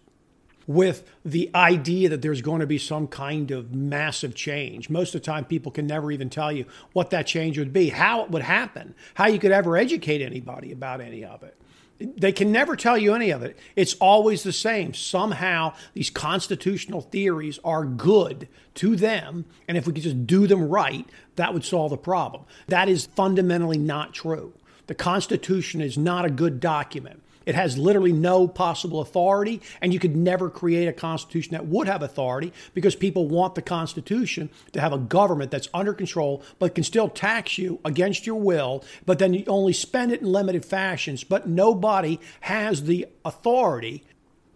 with 0.70 1.02
the 1.24 1.50
idea 1.52 2.09
that 2.09 2.22
there's 2.22 2.42
going 2.42 2.61
to 2.61 2.66
be 2.66 2.78
some 2.78 3.09
kind 3.09 3.50
of 3.50 3.74
massive 3.74 4.37
change. 4.37 4.88
Most 4.88 5.16
of 5.16 5.20
the 5.20 5.24
time, 5.24 5.44
people 5.44 5.72
can 5.72 5.85
never 5.85 6.12
even 6.12 6.30
tell 6.30 6.52
you 6.52 6.64
what 6.92 7.11
that 7.11 7.26
change 7.26 7.59
would 7.59 7.72
be, 7.72 7.88
how 7.88 8.22
it 8.22 8.30
would 8.30 8.42
happen, 8.42 8.94
how 9.14 9.26
you 9.26 9.40
could 9.40 9.50
ever 9.50 9.76
educate 9.76 10.22
anybody 10.22 10.70
about 10.70 11.00
any 11.00 11.24
of 11.24 11.42
it. 11.42 11.61
They 11.98 12.30
can 12.30 12.52
never 12.52 12.76
tell 12.76 12.96
you 12.96 13.16
any 13.16 13.30
of 13.30 13.42
it. 13.42 13.59
It's 13.74 13.94
always 13.94 14.44
the 14.44 14.52
same. 14.52 14.94
Somehow, 14.94 15.74
these 15.92 16.09
constitutional 16.09 17.00
theories 17.00 17.59
are 17.64 17.85
good 17.85 18.46
to 18.76 18.94
them. 18.94 19.46
And 19.66 19.76
if 19.76 19.88
we 19.88 19.92
could 19.92 20.04
just 20.04 20.24
do 20.24 20.46
them 20.46 20.68
right, 20.68 21.04
that 21.35 21.52
would 21.52 21.64
solve 21.64 21.90
the 21.90 21.96
problem. 21.96 22.44
That 22.68 22.88
is 22.88 23.06
fundamentally 23.06 23.76
not 23.76 24.14
true. 24.14 24.54
The 24.87 24.94
Constitution 24.94 25.80
is 25.80 25.98
not 25.98 26.24
a 26.24 26.30
good 26.30 26.61
document. 26.61 27.24
It 27.46 27.55
has 27.55 27.79
literally 27.79 28.12
no 28.12 28.46
possible 28.46 29.00
authority, 29.00 29.62
and 29.81 29.92
you 29.92 29.98
could 29.98 30.14
never 30.14 30.50
create 30.50 30.87
a 30.87 30.92
constitution 30.92 31.53
that 31.53 31.66
would 31.66 31.87
have 31.87 32.03
authority 32.03 32.53
because 32.74 32.94
people 32.94 33.29
want 33.29 33.55
the 33.55 33.62
constitution 33.62 34.50
to 34.72 34.81
have 34.81 34.92
a 34.92 34.98
government 34.98 35.50
that's 35.50 35.68
under 35.72 35.94
control 35.94 36.42
but 36.59 36.74
can 36.74 36.85
still 36.85 37.09
tax 37.09 37.57
you 37.57 37.81
against 37.85 38.26
your 38.26 38.37
will, 38.37 38.85
but 39.07 39.18
then 39.18 39.33
you 39.33 39.44
only 39.46 39.72
spend 39.72 40.12
it 40.12 40.20
in 40.20 40.31
limited 40.31 40.64
fashions. 40.64 41.24
But 41.24 41.48
nobody 41.48 42.20
has 42.40 42.85
the 42.85 43.07
authority 43.24 44.05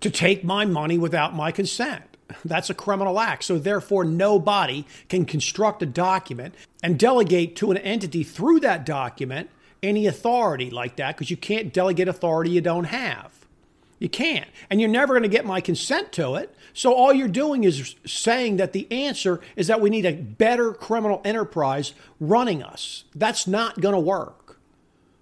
to 0.01 0.11
take 0.11 0.45
my 0.45 0.67
money 0.67 0.99
without 0.99 1.35
my 1.35 1.51
consent. 1.51 2.03
That's 2.45 2.71
a 2.71 2.75
criminal 2.75 3.21
act. 3.21 3.45
So, 3.45 3.59
therefore, 3.59 4.05
nobody 4.05 4.87
can 5.09 5.25
construct 5.25 5.83
a 5.83 5.87
document 5.87 6.55
and 6.83 6.99
delegate 6.99 7.57
to 7.57 7.71
an 7.71 7.79
entity 7.79 8.23
through 8.23 8.61
that 8.61 8.85
document 8.85 9.51
any 9.85 10.07
authority 10.07 10.71
like 10.71 10.97
that 10.97 11.17
because 11.17 11.31
you 11.31 11.37
can't 11.37 11.73
delegate 11.73 12.09
authority 12.09 12.51
you 12.51 12.61
don't 12.61 12.85
have. 12.85 13.33
You 13.99 14.09
can't. 14.09 14.49
And 14.69 14.81
you're 14.81 14.91
never 14.91 15.15
going 15.15 15.23
to 15.23 15.29
get 15.29 15.47
my 15.47 15.61
consent 15.61 16.13
to 16.13 16.35
it. 16.35 16.55
So 16.73 16.93
all 16.93 17.13
you're 17.13 17.29
doing 17.29 17.65
is 17.65 17.95
saying 18.05 18.57
that 18.57 18.73
the 18.73 18.91
answer 18.91 19.41
is 19.57 19.69
that 19.69 19.81
we 19.81 19.91
need 19.91 20.05
a 20.05 20.15
better 20.15 20.73
criminal 20.73 21.23
enterprise 21.25 21.95
running 22.19 22.63
us. 22.63 23.05
That's 23.15 23.47
not 23.47 23.81
going 23.81 23.95
to 23.95 24.01
work. 24.01 24.59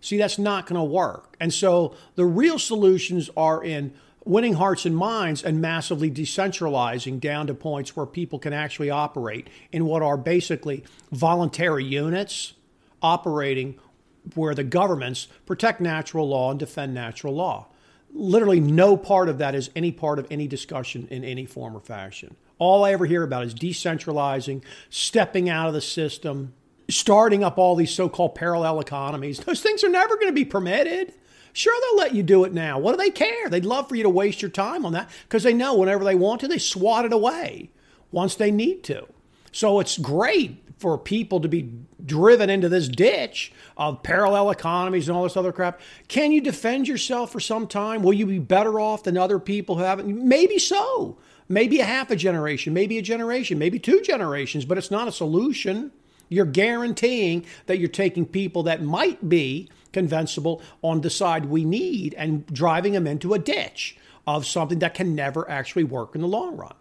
See, 0.00 0.16
that's 0.16 0.38
not 0.38 0.66
going 0.66 0.80
to 0.80 0.84
work. 0.84 1.36
And 1.38 1.52
so 1.52 1.94
the 2.16 2.24
real 2.24 2.58
solutions 2.58 3.30
are 3.36 3.62
in 3.62 3.92
winning 4.24 4.54
hearts 4.54 4.86
and 4.86 4.96
minds 4.96 5.42
and 5.42 5.60
massively 5.60 6.10
decentralizing 6.10 7.20
down 7.20 7.46
to 7.48 7.54
points 7.54 7.94
where 7.96 8.06
people 8.06 8.38
can 8.38 8.52
actually 8.52 8.90
operate 8.90 9.48
in 9.70 9.84
what 9.84 10.02
are 10.02 10.16
basically 10.16 10.84
voluntary 11.10 11.84
units 11.84 12.54
operating 13.02 13.78
where 14.34 14.54
the 14.54 14.64
governments 14.64 15.28
protect 15.46 15.80
natural 15.80 16.28
law 16.28 16.50
and 16.50 16.58
defend 16.58 16.94
natural 16.94 17.34
law. 17.34 17.68
Literally, 18.14 18.60
no 18.60 18.96
part 18.96 19.28
of 19.28 19.38
that 19.38 19.54
is 19.54 19.70
any 19.74 19.90
part 19.90 20.18
of 20.18 20.26
any 20.30 20.46
discussion 20.46 21.08
in 21.10 21.24
any 21.24 21.46
form 21.46 21.76
or 21.76 21.80
fashion. 21.80 22.36
All 22.58 22.84
I 22.84 22.92
ever 22.92 23.06
hear 23.06 23.22
about 23.22 23.44
is 23.44 23.54
decentralizing, 23.54 24.62
stepping 24.90 25.48
out 25.48 25.68
of 25.68 25.74
the 25.74 25.80
system, 25.80 26.52
starting 26.88 27.42
up 27.42 27.58
all 27.58 27.74
these 27.74 27.90
so 27.90 28.08
called 28.08 28.34
parallel 28.34 28.80
economies. 28.80 29.40
Those 29.40 29.62
things 29.62 29.82
are 29.82 29.88
never 29.88 30.16
going 30.16 30.28
to 30.28 30.32
be 30.32 30.44
permitted. 30.44 31.14
Sure, 31.54 31.74
they'll 31.80 31.98
let 31.98 32.14
you 32.14 32.22
do 32.22 32.44
it 32.44 32.52
now. 32.52 32.78
What 32.78 32.92
do 32.92 32.98
they 32.98 33.10
care? 33.10 33.48
They'd 33.48 33.64
love 33.64 33.88
for 33.88 33.94
you 33.94 34.02
to 34.04 34.08
waste 34.08 34.42
your 34.42 34.50
time 34.50 34.86
on 34.86 34.92
that 34.92 35.10
because 35.24 35.42
they 35.42 35.52
know 35.52 35.74
whenever 35.74 36.04
they 36.04 36.14
want 36.14 36.40
to, 36.40 36.48
they 36.48 36.58
swat 36.58 37.04
it 37.04 37.12
away 37.12 37.70
once 38.10 38.34
they 38.34 38.50
need 38.50 38.84
to. 38.84 39.06
So 39.52 39.80
it's 39.80 39.98
great 39.98 40.71
for 40.82 40.98
people 40.98 41.40
to 41.40 41.48
be 41.48 41.72
driven 42.04 42.50
into 42.50 42.68
this 42.68 42.88
ditch 42.88 43.52
of 43.76 44.02
parallel 44.02 44.50
economies 44.50 45.08
and 45.08 45.16
all 45.16 45.22
this 45.22 45.36
other 45.36 45.52
crap. 45.52 45.80
Can 46.08 46.32
you 46.32 46.40
defend 46.40 46.88
yourself 46.88 47.32
for 47.32 47.40
some 47.40 47.66
time? 47.66 48.02
Will 48.02 48.12
you 48.12 48.26
be 48.26 48.38
better 48.38 48.78
off 48.78 49.04
than 49.04 49.16
other 49.16 49.38
people 49.38 49.76
who 49.76 49.84
haven't? 49.84 50.08
Maybe 50.08 50.58
so. 50.58 51.16
maybe 51.48 51.80
a 51.80 51.84
half 51.84 52.10
a 52.10 52.16
generation, 52.16 52.72
maybe 52.72 52.98
a 52.98 53.02
generation, 53.02 53.58
maybe 53.58 53.78
two 53.78 54.00
generations, 54.00 54.64
but 54.64 54.78
it's 54.78 54.90
not 54.90 55.08
a 55.08 55.12
solution. 55.12 55.92
You're 56.28 56.46
guaranteeing 56.46 57.44
that 57.66 57.78
you're 57.78 57.88
taking 57.88 58.26
people 58.26 58.62
that 58.64 58.82
might 58.82 59.28
be 59.28 59.68
convincible 59.92 60.62
on 60.80 61.02
the 61.02 61.10
side 61.10 61.46
we 61.46 61.64
need 61.64 62.14
and 62.14 62.46
driving 62.46 62.94
them 62.94 63.06
into 63.06 63.34
a 63.34 63.38
ditch 63.38 63.96
of 64.26 64.46
something 64.46 64.78
that 64.78 64.94
can 64.94 65.14
never 65.14 65.48
actually 65.50 65.84
work 65.84 66.14
in 66.14 66.22
the 66.22 66.28
long 66.28 66.56
run. 66.56 66.74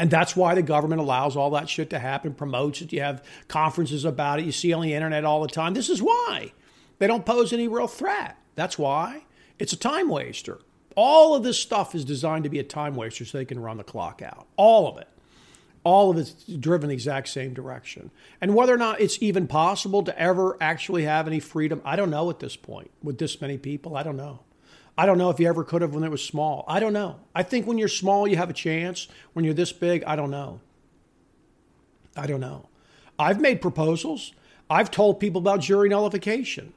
And 0.00 0.10
that's 0.10 0.34
why 0.34 0.54
the 0.54 0.62
government 0.62 1.02
allows 1.02 1.36
all 1.36 1.50
that 1.50 1.68
shit 1.68 1.90
to 1.90 1.98
happen, 1.98 2.32
promotes 2.32 2.80
it. 2.80 2.90
You 2.90 3.02
have 3.02 3.22
conferences 3.48 4.06
about 4.06 4.38
it. 4.38 4.46
You 4.46 4.50
see 4.50 4.72
on 4.72 4.80
the 4.80 4.94
internet 4.94 5.26
all 5.26 5.42
the 5.42 5.46
time. 5.46 5.74
This 5.74 5.90
is 5.90 6.00
why 6.00 6.54
they 6.98 7.06
don't 7.06 7.26
pose 7.26 7.52
any 7.52 7.68
real 7.68 7.86
threat. 7.86 8.38
That's 8.54 8.78
why 8.78 9.26
it's 9.58 9.74
a 9.74 9.76
time 9.76 10.08
waster. 10.08 10.60
All 10.96 11.34
of 11.34 11.42
this 11.42 11.58
stuff 11.58 11.94
is 11.94 12.06
designed 12.06 12.44
to 12.44 12.50
be 12.50 12.58
a 12.58 12.64
time 12.64 12.94
waster 12.94 13.26
so 13.26 13.36
they 13.36 13.44
can 13.44 13.60
run 13.60 13.76
the 13.76 13.84
clock 13.84 14.22
out. 14.22 14.46
All 14.56 14.88
of 14.88 14.96
it. 14.96 15.08
All 15.84 16.10
of 16.10 16.16
it's 16.16 16.32
driven 16.44 16.88
the 16.88 16.94
exact 16.94 17.28
same 17.28 17.52
direction. 17.52 18.10
And 18.40 18.54
whether 18.54 18.72
or 18.72 18.78
not 18.78 19.02
it's 19.02 19.22
even 19.22 19.46
possible 19.46 20.02
to 20.04 20.18
ever 20.18 20.56
actually 20.62 21.04
have 21.04 21.26
any 21.26 21.40
freedom, 21.40 21.82
I 21.84 21.96
don't 21.96 22.08
know 22.08 22.30
at 22.30 22.38
this 22.38 22.56
point. 22.56 22.90
With 23.02 23.18
this 23.18 23.38
many 23.42 23.58
people, 23.58 23.98
I 23.98 24.02
don't 24.02 24.16
know. 24.16 24.44
I 24.96 25.06
don't 25.06 25.18
know 25.18 25.30
if 25.30 25.40
you 25.40 25.48
ever 25.48 25.64
could 25.64 25.82
have 25.82 25.94
when 25.94 26.04
it 26.04 26.10
was 26.10 26.24
small. 26.24 26.64
I 26.68 26.80
don't 26.80 26.92
know. 26.92 27.20
I 27.34 27.42
think 27.42 27.66
when 27.66 27.78
you're 27.78 27.88
small, 27.88 28.28
you 28.28 28.36
have 28.36 28.50
a 28.50 28.54
chance. 28.54 29.08
When 29.32 29.44
you're 29.44 29.54
this 29.54 29.72
big, 29.72 30.04
I 30.04 30.16
don't 30.16 30.30
know. 30.30 30.60
I 32.16 32.26
don't 32.26 32.40
know. 32.40 32.68
I've 33.18 33.40
made 33.40 33.62
proposals. 33.62 34.32
I've 34.68 34.90
told 34.90 35.20
people 35.20 35.40
about 35.40 35.60
jury 35.60 35.88
nullification 35.88 36.72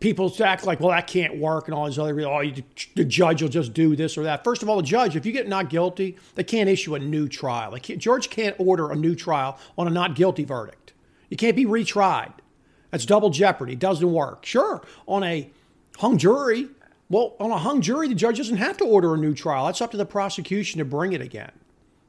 people 0.00 0.32
act 0.42 0.64
like, 0.64 0.80
well, 0.80 0.90
that 0.90 1.06
can't 1.06 1.36
work 1.38 1.68
and 1.68 1.74
all 1.74 1.86
these 1.86 1.98
other, 1.98 2.20
oh, 2.22 2.40
you, 2.40 2.62
the 2.94 3.04
judge 3.04 3.42
will 3.42 3.48
just 3.48 3.72
do 3.72 3.96
this 3.96 4.18
or 4.18 4.24
that. 4.24 4.44
First 4.44 4.62
of 4.62 4.68
all, 4.68 4.76
the 4.76 4.82
judge, 4.82 5.16
if 5.16 5.24
you 5.24 5.32
get 5.32 5.48
not 5.48 5.70
guilty, 5.70 6.16
they 6.34 6.44
can't 6.44 6.68
issue 6.68 6.94
a 6.94 6.98
new 6.98 7.28
trial. 7.28 7.76
Can't, 7.78 7.98
George 7.98 8.28
can't 8.30 8.54
order 8.58 8.90
a 8.90 8.96
new 8.96 9.14
trial 9.14 9.58
on 9.78 9.86
a 9.86 9.90
not 9.90 10.14
guilty 10.14 10.44
verdict. 10.44 10.92
You 11.30 11.36
can't 11.36 11.56
be 11.56 11.64
retried. 11.64 12.32
That's 12.90 13.06
double 13.06 13.30
jeopardy. 13.30 13.72
It 13.72 13.78
doesn't 13.78 14.12
work. 14.12 14.44
Sure, 14.44 14.82
on 15.06 15.24
a 15.24 15.50
hung 15.98 16.18
jury, 16.18 16.68
well, 17.08 17.36
on 17.38 17.50
a 17.50 17.58
hung 17.58 17.80
jury, 17.80 18.08
the 18.08 18.14
judge 18.14 18.38
doesn't 18.38 18.56
have 18.56 18.76
to 18.78 18.84
order 18.84 19.14
a 19.14 19.18
new 19.18 19.34
trial. 19.34 19.66
That's 19.66 19.80
up 19.80 19.92
to 19.92 19.96
the 19.96 20.06
prosecution 20.06 20.78
to 20.78 20.84
bring 20.84 21.12
it 21.12 21.20
again. 21.20 21.52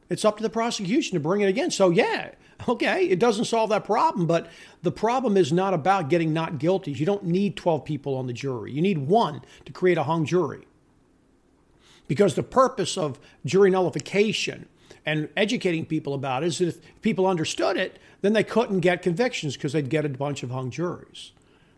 It's 0.09 0.25
up 0.25 0.37
to 0.37 0.43
the 0.43 0.49
prosecution 0.49 1.15
to 1.15 1.19
bring 1.19 1.41
it 1.41 1.47
again. 1.47 1.69
So, 1.69 1.89
yeah, 1.89 2.31
okay, 2.67 3.05
it 3.05 3.19
doesn't 3.19 3.45
solve 3.45 3.69
that 3.69 3.83
problem, 3.83 4.25
but 4.25 4.49
the 4.81 4.91
problem 4.91 5.37
is 5.37 5.51
not 5.51 5.73
about 5.73 6.09
getting 6.09 6.33
not 6.33 6.57
guilty. 6.57 6.91
You 6.91 7.05
don't 7.05 7.25
need 7.25 7.55
12 7.55 7.85
people 7.85 8.15
on 8.15 8.27
the 8.27 8.33
jury, 8.33 8.71
you 8.71 8.81
need 8.81 8.97
one 8.97 9.41
to 9.65 9.71
create 9.71 9.97
a 9.97 10.03
hung 10.03 10.25
jury. 10.25 10.67
Because 12.07 12.35
the 12.35 12.43
purpose 12.43 12.97
of 12.97 13.19
jury 13.45 13.69
nullification 13.69 14.69
and 15.05 15.27
educating 15.35 15.85
people 15.85 16.13
about 16.13 16.41
it 16.41 16.47
is 16.47 16.57
that 16.59 16.67
if 16.69 17.01
people 17.01 17.27
understood 17.27 17.75
it, 17.75 17.99
then 18.21 18.31
they 18.31 18.45
couldn't 18.45 18.79
get 18.79 19.01
convictions 19.01 19.57
because 19.57 19.73
they'd 19.73 19.89
get 19.89 20.05
a 20.05 20.09
bunch 20.09 20.41
of 20.41 20.49
hung 20.49 20.71
juries. 20.71 21.33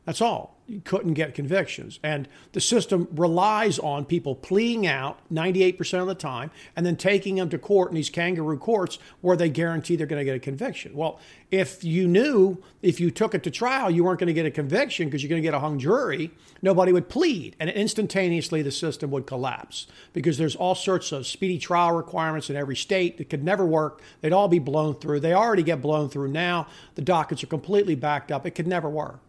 That's 0.06 0.22
all 0.22 0.60
you 0.70 0.82
couldn't 0.82 1.16
get 1.16 1.34
convictions. 1.34 2.00
And 2.04 2.28
the 2.54 2.62
system 2.62 3.08
relies 3.12 3.80
on 3.80 4.06
people 4.06 4.36
pleading 4.36 4.86
out 4.86 5.20
98% 5.34 6.02
of 6.02 6.08
the 6.08 6.16
time 6.16 6.52
and 6.76 6.86
then 6.86 6.96
taking 6.96 7.36
them 7.36 7.50
to 7.50 7.58
court 7.58 7.90
in 7.90 7.96
these 7.96 8.10
kangaroo 8.10 8.58
courts 8.58 9.00
where 9.22 9.36
they 9.36 9.50
guarantee 9.50 9.96
they're 9.96 10.08
going 10.08 10.20
to 10.20 10.26
get 10.26 10.36
a 10.36 10.40
conviction. 10.40 10.96
Well, 10.96 11.20
if 11.50 11.84
you 11.84 12.08
knew 12.08 12.62
if 12.82 13.00
you 13.00 13.10
took 13.10 13.34
it 13.34 13.44
to 13.44 13.52
trial, 13.52 13.90
you 13.90 14.04
weren't 14.04 14.20
going 14.20 14.28
to 14.28 14.34
get 14.34 14.46
a 14.46 14.52
conviction 14.52 15.08
because 15.08 15.24
you're 15.24 15.30
going 15.30 15.42
to 15.42 15.46
get 15.46 15.56
a 15.56 15.60
hung 15.60 15.80
jury, 15.80 16.32
nobody 16.62 16.94
would 16.94 17.10
plead. 17.10 17.56
And 17.60 17.70
instantaneously, 17.70 18.62
the 18.62 18.72
system 18.72 19.10
would 19.12 19.26
collapse 19.26 19.88
because 20.14 20.38
there's 20.38 20.56
all 20.56 20.76
sorts 20.76 21.12
of 21.12 21.26
speedy 21.26 21.58
trial 21.58 21.94
requirements 21.94 22.50
in 22.50 22.56
every 22.56 22.76
state 22.76 23.18
that 23.18 23.30
could 23.30 23.44
never 23.44 23.66
work. 23.66 24.02
They'd 24.22 24.34
all 24.34 24.48
be 24.48 24.60
blown 24.60 24.96
through. 24.96 25.22
They 25.22 25.34
already 25.34 25.64
get 25.64 25.82
blown 25.82 26.10
through 26.10 26.30
now. 26.30 26.68
The 26.96 27.02
dockets 27.02 27.44
are 27.44 27.48
completely 27.48 27.96
backed 27.96 28.32
up. 28.32 28.46
It 28.46 28.52
could 28.52 28.68
never 28.68 28.90
work. 28.90 29.29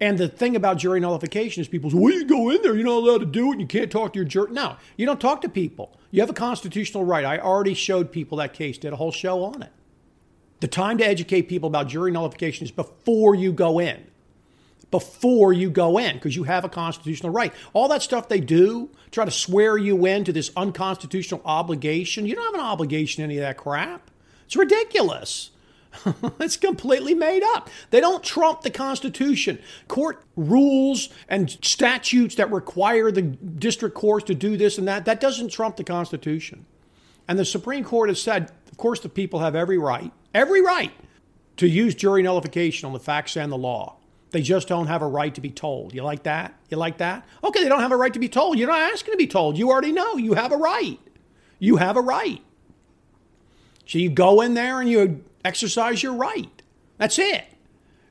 And 0.00 0.18
the 0.18 0.28
thing 0.28 0.56
about 0.56 0.76
jury 0.76 1.00
nullification 1.00 1.62
is 1.62 1.68
people 1.68 1.90
say, 1.90 1.96
well, 1.96 2.12
you 2.12 2.26
go 2.26 2.50
in 2.50 2.60
there, 2.62 2.74
you're 2.74 2.84
not 2.84 2.98
allowed 2.98 3.18
to 3.18 3.26
do 3.26 3.48
it, 3.48 3.52
and 3.52 3.60
you 3.60 3.66
can't 3.66 3.90
talk 3.90 4.12
to 4.12 4.18
your 4.18 4.26
jury. 4.26 4.52
No, 4.52 4.76
you 4.96 5.06
don't 5.06 5.20
talk 5.20 5.40
to 5.42 5.48
people. 5.48 5.96
You 6.10 6.20
have 6.20 6.30
a 6.30 6.34
constitutional 6.34 7.04
right. 7.04 7.24
I 7.24 7.38
already 7.38 7.74
showed 7.74 8.12
people 8.12 8.38
that 8.38 8.52
case, 8.52 8.76
did 8.76 8.92
a 8.92 8.96
whole 8.96 9.12
show 9.12 9.44
on 9.44 9.62
it. 9.62 9.72
The 10.60 10.68
time 10.68 10.98
to 10.98 11.06
educate 11.06 11.42
people 11.42 11.66
about 11.66 11.88
jury 11.88 12.10
nullification 12.10 12.64
is 12.64 12.70
before 12.70 13.34
you 13.34 13.52
go 13.52 13.78
in. 13.78 14.06
Before 14.90 15.52
you 15.52 15.68
go 15.68 15.98
in, 15.98 16.14
because 16.14 16.36
you 16.36 16.44
have 16.44 16.64
a 16.64 16.68
constitutional 16.68 17.32
right. 17.32 17.52
All 17.72 17.88
that 17.88 18.02
stuff 18.02 18.28
they 18.28 18.40
do, 18.40 18.90
try 19.10 19.24
to 19.24 19.30
swear 19.30 19.76
you 19.76 20.06
into 20.06 20.32
this 20.32 20.50
unconstitutional 20.56 21.42
obligation, 21.44 22.24
you 22.24 22.34
don't 22.34 22.44
have 22.44 22.54
an 22.54 22.60
obligation 22.60 23.20
to 23.20 23.24
any 23.24 23.36
of 23.36 23.42
that 23.42 23.56
crap. 23.56 24.10
It's 24.46 24.56
ridiculous. 24.56 25.50
it's 26.40 26.56
completely 26.56 27.14
made 27.14 27.42
up. 27.54 27.70
They 27.90 28.00
don't 28.00 28.22
trump 28.22 28.62
the 28.62 28.70
Constitution. 28.70 29.58
Court 29.88 30.22
rules 30.36 31.08
and 31.28 31.50
statutes 31.62 32.34
that 32.36 32.50
require 32.50 33.10
the 33.10 33.22
district 33.22 33.94
courts 33.94 34.26
to 34.26 34.34
do 34.34 34.56
this 34.56 34.78
and 34.78 34.86
that, 34.88 35.04
that 35.04 35.20
doesn't 35.20 35.48
trump 35.48 35.76
the 35.76 35.84
Constitution. 35.84 36.66
And 37.28 37.38
the 37.38 37.44
Supreme 37.44 37.84
Court 37.84 38.08
has 38.08 38.20
said, 38.20 38.52
of 38.70 38.76
course, 38.76 39.00
the 39.00 39.08
people 39.08 39.40
have 39.40 39.54
every 39.54 39.78
right, 39.78 40.12
every 40.34 40.62
right 40.62 40.92
to 41.56 41.68
use 41.68 41.94
jury 41.94 42.22
nullification 42.22 42.86
on 42.86 42.92
the 42.92 43.00
facts 43.00 43.36
and 43.36 43.50
the 43.50 43.56
law. 43.56 43.96
They 44.30 44.42
just 44.42 44.68
don't 44.68 44.86
have 44.88 45.02
a 45.02 45.06
right 45.06 45.34
to 45.34 45.40
be 45.40 45.50
told. 45.50 45.94
You 45.94 46.02
like 46.02 46.24
that? 46.24 46.54
You 46.68 46.76
like 46.76 46.98
that? 46.98 47.26
Okay, 47.42 47.62
they 47.62 47.68
don't 47.68 47.80
have 47.80 47.92
a 47.92 47.96
right 47.96 48.12
to 48.12 48.18
be 48.18 48.28
told. 48.28 48.58
You're 48.58 48.68
not 48.68 48.92
asking 48.92 49.12
to 49.12 49.16
be 49.16 49.26
told. 49.26 49.56
You 49.56 49.70
already 49.70 49.92
know. 49.92 50.16
You 50.16 50.34
have 50.34 50.52
a 50.52 50.56
right. 50.56 50.98
You 51.58 51.76
have 51.76 51.96
a 51.96 52.00
right. 52.00 52.42
So 53.86 53.98
you 53.98 54.10
go 54.10 54.40
in 54.40 54.54
there 54.54 54.80
and 54.80 54.90
you 54.90 55.24
exercise 55.46 56.02
your 56.02 56.14
right. 56.14 56.62
That's 56.98 57.18
it. 57.18 57.44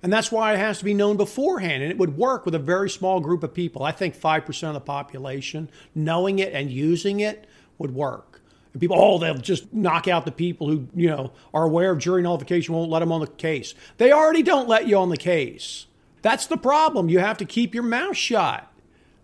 And 0.01 0.13
that's 0.13 0.31
why 0.31 0.53
it 0.53 0.57
has 0.57 0.79
to 0.79 0.85
be 0.85 0.93
known 0.93 1.17
beforehand. 1.17 1.81
And 1.81 1.91
it 1.91 1.97
would 1.97 2.17
work 2.17 2.45
with 2.45 2.53
a 2.53 2.59
very 2.59 2.89
small 2.89 3.19
group 3.19 3.43
of 3.43 3.53
people. 3.53 3.83
I 3.83 3.91
think 3.91 4.15
5% 4.15 4.67
of 4.67 4.73
the 4.75 4.79
population 4.79 5.69
knowing 5.95 6.39
it 6.39 6.53
and 6.53 6.69
using 6.69 7.21
it 7.21 7.47
would 7.77 7.93
work. 7.93 8.41
And 8.71 8.79
people, 8.79 8.97
oh, 8.99 9.17
they'll 9.17 9.35
just 9.35 9.73
knock 9.73 10.07
out 10.07 10.25
the 10.25 10.31
people 10.31 10.69
who, 10.69 10.87
you 10.95 11.07
know, 11.07 11.31
are 11.53 11.63
aware 11.63 11.91
of 11.91 11.97
jury 11.97 12.21
nullification, 12.21 12.75
won't 12.75 12.91
let 12.91 12.99
them 12.99 13.11
on 13.11 13.21
the 13.21 13.27
case. 13.27 13.73
They 13.97 14.11
already 14.11 14.43
don't 14.43 14.67
let 14.67 14.87
you 14.87 14.97
on 14.97 15.09
the 15.09 15.17
case. 15.17 15.87
That's 16.21 16.45
the 16.45 16.57
problem. 16.57 17.09
You 17.09 17.19
have 17.19 17.37
to 17.37 17.45
keep 17.45 17.73
your 17.73 17.83
mouth 17.83 18.17
shut. 18.17 18.67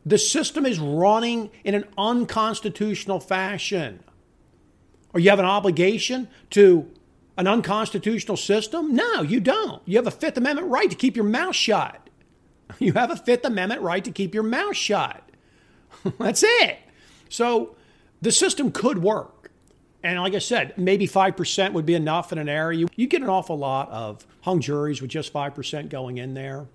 The 0.06 0.18
system 0.18 0.66
is 0.66 0.80
running 0.80 1.52
in 1.64 1.76
an 1.76 1.86
unconstitutional 1.98 3.20
fashion. 3.20 4.04
Or 5.14 5.20
you 5.20 5.30
have 5.30 5.40
an 5.40 5.46
obligation 5.46 6.28
to 6.52 6.90
an 7.38 7.48
unconstitutional 7.48 8.38
system? 8.38 8.96
No, 8.96 9.22
you 9.22 9.40
don't. 9.40 9.82
You 9.86 9.98
have 9.98 10.08
a 10.08 10.12
Fifth 10.12 10.38
Amendment 10.38 10.70
right 10.70 10.90
to 10.90 10.96
keep 10.96 11.16
your 11.16 11.26
mouth 11.26 11.56
shut. 11.56 11.98
You 12.80 12.94
have 12.94 13.12
a 13.12 13.18
Fifth 13.18 13.44
Amendment 13.44 13.82
right 13.82 14.04
to 14.06 14.12
keep 14.12 14.34
your 14.34 14.44
mouth 14.44 14.78
shut. 14.78 15.22
That's 16.18 16.42
it. 16.42 16.80
So 17.28 17.76
the 18.22 18.32
system 18.32 18.72
could 18.72 19.04
work. 19.04 19.52
And 20.04 20.20
like 20.20 20.34
I 20.34 20.40
said, 20.40 20.74
maybe 20.78 21.08
5% 21.08 21.74
would 21.74 21.86
be 21.86 21.94
enough 21.94 22.32
in 22.32 22.38
an 22.38 22.50
area. 22.50 22.88
You, 22.96 23.08
get 23.08 23.22
an 23.22 23.30
awful 23.30 23.58
lot 23.58 23.90
of 23.90 24.26
hung 24.42 24.62
juries 24.62 25.02
with 25.02 25.12
just 25.12 25.32
5% 25.32 25.90
going 25.90 26.18
in 26.18 26.34
there. 26.34 26.68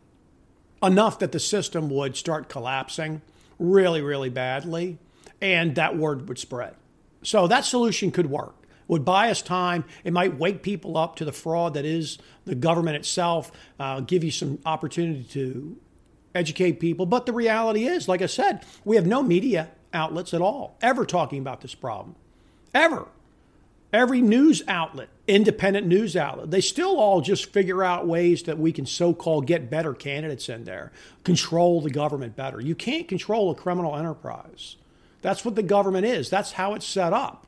Enough 0.82 1.18
that 1.20 1.32
the 1.32 1.40
system 1.40 1.88
would 1.88 2.16
start 2.16 2.48
collapsing 2.48 3.22
really, 3.58 4.02
really 4.02 4.28
badly, 4.28 4.98
and 5.40 5.74
that 5.74 5.96
word 5.96 6.28
would 6.28 6.38
spread. 6.38 6.74
So 7.22 7.48
that 7.48 7.64
solution 7.64 8.10
could 8.10 8.30
work 8.30 8.54
would 8.88 9.04
buy 9.04 9.30
us 9.30 9.42
time. 9.42 9.84
It 10.04 10.12
might 10.12 10.38
wake 10.38 10.62
people 10.62 10.96
up 10.96 11.16
to 11.16 11.24
the 11.24 11.32
fraud 11.32 11.74
that 11.74 11.84
is 11.84 12.18
the 12.44 12.54
government 12.54 12.96
itself, 12.96 13.50
uh, 13.78 14.00
give 14.00 14.22
you 14.22 14.30
some 14.30 14.58
opportunity 14.64 15.24
to 15.24 15.76
educate 16.34 16.80
people. 16.80 17.06
But 17.06 17.26
the 17.26 17.32
reality 17.32 17.86
is, 17.86 18.08
like 18.08 18.22
I 18.22 18.26
said, 18.26 18.64
we 18.84 18.96
have 18.96 19.06
no 19.06 19.22
media 19.22 19.70
outlets 19.92 20.34
at 20.34 20.40
all 20.40 20.76
ever 20.80 21.04
talking 21.06 21.40
about 21.40 21.60
this 21.60 21.74
problem. 21.74 22.14
Ever. 22.74 23.08
Every 23.92 24.20
news 24.20 24.62
outlet, 24.68 25.08
independent 25.26 25.86
news 25.86 26.16
outlet, 26.16 26.50
they 26.50 26.60
still 26.60 26.98
all 26.98 27.20
just 27.20 27.52
figure 27.52 27.82
out 27.82 28.06
ways 28.06 28.42
that 28.42 28.58
we 28.58 28.72
can 28.72 28.84
so 28.84 29.14
called 29.14 29.46
get 29.46 29.70
better 29.70 29.94
candidates 29.94 30.48
in 30.48 30.64
there, 30.64 30.92
control 31.24 31.80
the 31.80 31.90
government 31.90 32.36
better. 32.36 32.60
You 32.60 32.74
can't 32.74 33.08
control 33.08 33.50
a 33.50 33.54
criminal 33.54 33.96
enterprise. 33.96 34.76
That's 35.22 35.44
what 35.44 35.54
the 35.54 35.62
government 35.62 36.04
is, 36.04 36.28
that's 36.28 36.52
how 36.52 36.74
it's 36.74 36.86
set 36.86 37.12
up. 37.12 37.45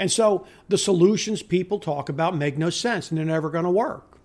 And 0.00 0.10
so 0.10 0.46
the 0.68 0.78
solutions 0.78 1.42
people 1.42 1.78
talk 1.78 2.08
about 2.08 2.34
make 2.34 2.56
no 2.56 2.70
sense 2.70 3.10
and 3.10 3.18
they're 3.18 3.24
never 3.26 3.50
going 3.50 3.64
to 3.64 3.70
work. 3.70 4.16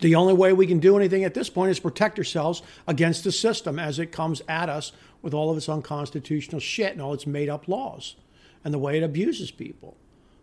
The 0.00 0.16
only 0.16 0.34
way 0.34 0.52
we 0.52 0.66
can 0.66 0.80
do 0.80 0.96
anything 0.96 1.22
at 1.22 1.32
this 1.32 1.48
point 1.48 1.70
is 1.70 1.78
protect 1.78 2.18
ourselves 2.18 2.60
against 2.88 3.22
the 3.22 3.30
system 3.30 3.78
as 3.78 4.00
it 4.00 4.10
comes 4.10 4.42
at 4.48 4.68
us 4.68 4.90
with 5.22 5.32
all 5.32 5.48
of 5.48 5.56
its 5.56 5.68
unconstitutional 5.68 6.60
shit 6.60 6.92
and 6.92 7.00
all 7.00 7.14
its 7.14 7.24
made 7.24 7.48
up 7.48 7.68
laws 7.68 8.16
and 8.64 8.74
the 8.74 8.80
way 8.80 8.98
it 8.98 9.04
abuses 9.04 9.52
people. 9.52 9.96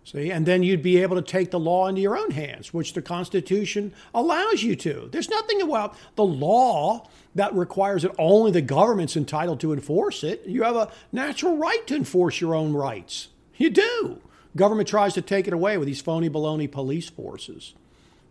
See, 0.06 0.32
and 0.32 0.45
then 0.45 0.64
you'd 0.64 0.82
be 0.82 1.02
able 1.02 1.18
to 1.18 1.22
take 1.22 1.52
the 1.52 1.60
law 1.60 1.88
into 1.88 2.00
your 2.00 2.18
own 2.18 2.32
hands, 2.32 2.74
which 2.74 2.93
the 2.93 3.02
Constitution 3.02 3.93
allows 4.14 4.64
you 4.64 4.78
to. 4.78 5.10
There's 5.12 5.30
nothing 5.30 5.62
about 5.62 5.93
the 6.16 6.24
law 6.24 7.10
that 7.36 7.54
requires 7.54 8.04
that 8.04 8.16
only 8.18 8.52
the 8.52 8.62
government's 8.62 9.18
entitled 9.18 9.60
to 9.60 9.74
enforce 9.74 10.24
it. 10.24 10.45
You 10.45 10.64
have 10.64 10.78
a 10.78 10.89
natural 11.12 11.58
right 11.58 11.86
to 11.88 11.97
enforce 11.97 12.39
your 12.39 12.56
own 12.56 12.72
rights. 12.72 13.28
You 13.60 13.70
do. 13.70 14.22
Government 14.55 14.89
tries 14.89 15.14
to 15.14 15.22
take 15.22 15.47
it 15.47 15.53
away 15.53 15.78
with 15.78 15.86
these 15.86 16.01
phony 16.01 16.30
baloney 16.30 16.72
police 16.72 17.10
forces. 17.10 17.76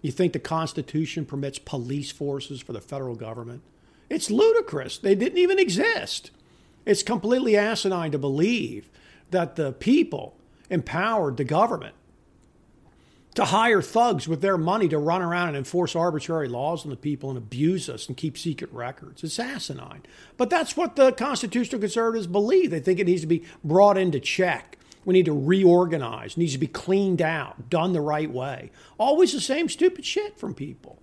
You 0.03 0.11
think 0.11 0.33
the 0.33 0.41
Constitution 0.41 1.25
permits 1.25 1.59
police 1.59 2.11
forces 2.11 2.61
for 2.61 2.73
the 2.73 2.81
federal 2.81 3.15
government? 3.15 3.63
It's 4.11 4.31
ludicrous. 4.31 4.99
They 4.99 5.15
didn't 5.15 5.39
even 5.39 5.59
exist. 5.59 6.31
It's 6.87 7.03
completely 7.03 7.57
asinine 7.57 8.11
to 8.13 8.19
believe 8.19 8.89
that 9.31 9.57
the 9.57 9.73
people 9.73 10.35
empowered 10.71 11.37
the 11.37 11.45
government 11.45 11.95
to 13.35 13.45
hire 13.45 13.83
thugs 13.83 14.27
with 14.27 14.41
their 14.41 14.57
money 14.57 14.89
to 14.89 14.99
run 14.99 15.23
around 15.23 15.49
and 15.49 15.59
enforce 15.59 15.95
arbitrary 15.95 16.49
laws 16.49 16.85
on 16.85 16.91
the 16.91 16.97
people 16.97 17.29
and 17.29 17.39
abuse 17.39 17.89
us 17.89 18.09
and 18.09 18.17
keep 18.17 18.39
secret 18.39 18.73
records. 18.73 19.23
It's 19.23 19.39
asinine. 19.39 20.03
But 20.37 20.51
that's 20.51 20.77
what 20.77 20.97
the 20.97 21.13
constitutional 21.13 21.81
conservatives 21.81 22.27
believe. 22.27 22.71
They 22.71 22.81
think 22.81 22.99
it 22.99 23.07
needs 23.07 23.21
to 23.21 23.27
be 23.27 23.45
brought 23.63 23.99
into 23.99 24.19
check. 24.19 24.78
We 25.09 25.15
need 25.15 25.25
to 25.25 25.33
reorganize, 25.33 26.33
it 26.33 26.37
needs 26.37 26.53
to 26.53 26.59
be 26.59 26.67
cleaned 26.67 27.23
out, 27.23 27.71
done 27.71 27.95
the 27.95 28.01
right 28.03 28.31
way. 28.31 28.71
Always 28.99 29.33
the 29.33 29.41
same 29.41 29.71
stupid 29.71 30.05
shit 30.05 30.39
from 30.39 30.53
people. 30.53 31.01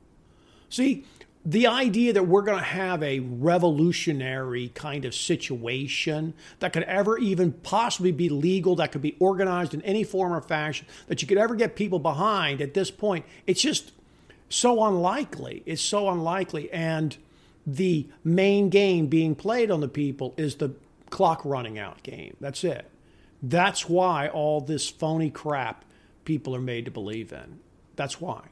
See, 0.70 1.06
the 1.44 1.66
idea 1.66 2.14
that 2.14 2.28
we're 2.28 2.44
going 2.44 2.60
to 2.60 2.64
have 2.64 3.02
a 3.02 3.22
revolutionary 3.22 4.70
kind 4.76 5.06
of 5.06 5.16
situation 5.16 6.36
that 6.60 6.72
could 6.72 6.84
ever 6.84 7.18
even 7.18 7.54
possibly 7.54 8.12
be 8.12 8.30
legal, 8.30 8.76
that 8.76 8.92
could 8.92 9.02
be 9.02 9.16
organized 9.20 9.74
in 9.74 9.82
any 9.82 10.04
form 10.04 10.34
or 10.34 10.42
fashion, 10.42 10.86
that 11.08 11.24
you 11.24 11.28
could 11.28 11.40
ever 11.40 11.56
get 11.56 11.76
people 11.76 11.98
behind 11.98 12.62
at 12.62 12.76
this 12.76 12.92
point, 12.92 13.26
it's 13.48 13.62
just 13.64 13.92
so 14.50 14.84
unlikely. 14.84 15.64
It's 15.66 15.82
so 15.82 16.10
unlikely. 16.10 16.72
And 16.72 17.18
the 17.66 18.08
main 18.24 18.70
game 18.70 19.08
being 19.08 19.34
played 19.34 19.72
on 19.72 19.80
the 19.80 19.88
people 19.88 20.36
is 20.38 20.58
the 20.58 20.76
clock 21.10 21.44
running 21.44 21.80
out 21.80 22.04
game. 22.04 22.38
That's 22.40 22.64
it. 22.64 22.88
That's 23.48 23.88
why 23.88 24.28
all 24.28 24.60
this 24.60 24.90
phony 24.90 25.30
crap 25.30 25.86
people 26.24 26.56
are 26.56 26.62
made 26.62 26.86
to 26.86 26.92
believe 26.92 27.32
in. 27.32 27.60
That's 27.96 28.20
why. 28.20 28.48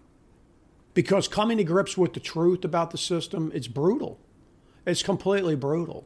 Because 0.93 1.27
coming 1.27 1.57
to 1.57 1.63
grips 1.63 1.97
with 1.97 2.13
the 2.13 2.19
truth 2.19 2.63
about 2.63 2.91
the 2.91 2.97
system 2.99 3.51
it's 3.55 3.67
brutal. 3.67 4.19
It's 4.85 5.01
completely 5.01 5.55
brutal. 5.55 6.05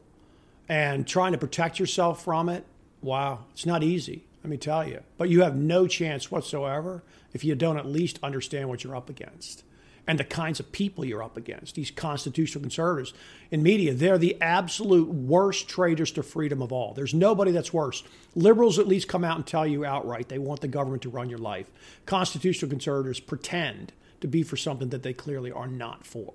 And 0.70 1.06
trying 1.06 1.32
to 1.32 1.38
protect 1.38 1.78
yourself 1.78 2.24
from 2.24 2.48
it 2.48 2.64
wow 3.00 3.44
it's 3.52 3.64
not 3.64 3.84
easy 3.84 4.24
let 4.42 4.50
me 4.50 4.56
tell 4.56 4.86
you. 4.88 5.02
But 5.16 5.28
you 5.28 5.42
have 5.42 5.56
no 5.56 5.86
chance 5.86 6.30
whatsoever 6.30 7.02
if 7.32 7.44
you 7.44 7.54
don't 7.54 7.76
at 7.76 7.86
least 7.86 8.18
understand 8.22 8.68
what 8.68 8.82
you're 8.82 8.96
up 8.96 9.10
against 9.10 9.64
and 10.08 10.18
the 10.18 10.24
kinds 10.24 10.58
of 10.58 10.72
people 10.72 11.04
you're 11.04 11.22
up 11.22 11.36
against 11.36 11.76
these 11.76 11.92
constitutional 11.92 12.62
conservatives 12.62 13.14
in 13.52 13.62
media 13.62 13.94
they're 13.94 14.18
the 14.18 14.36
absolute 14.40 15.08
worst 15.08 15.68
traitors 15.68 16.10
to 16.10 16.24
freedom 16.24 16.60
of 16.60 16.72
all 16.72 16.92
there's 16.94 17.14
nobody 17.14 17.52
that's 17.52 17.72
worse 17.72 18.02
liberals 18.34 18.80
at 18.80 18.88
least 18.88 19.06
come 19.06 19.22
out 19.22 19.36
and 19.36 19.46
tell 19.46 19.66
you 19.66 19.84
outright 19.84 20.28
they 20.28 20.38
want 20.38 20.60
the 20.60 20.68
government 20.68 21.02
to 21.02 21.08
run 21.08 21.28
your 21.28 21.38
life 21.38 21.70
constitutional 22.06 22.68
conservatives 22.68 23.20
pretend 23.20 23.92
to 24.20 24.28
be 24.28 24.42
for 24.42 24.56
something 24.56 24.88
that 24.90 25.02
they 25.02 25.12
clearly 25.12 25.52
are 25.52 25.66
not 25.66 26.06
for. 26.06 26.32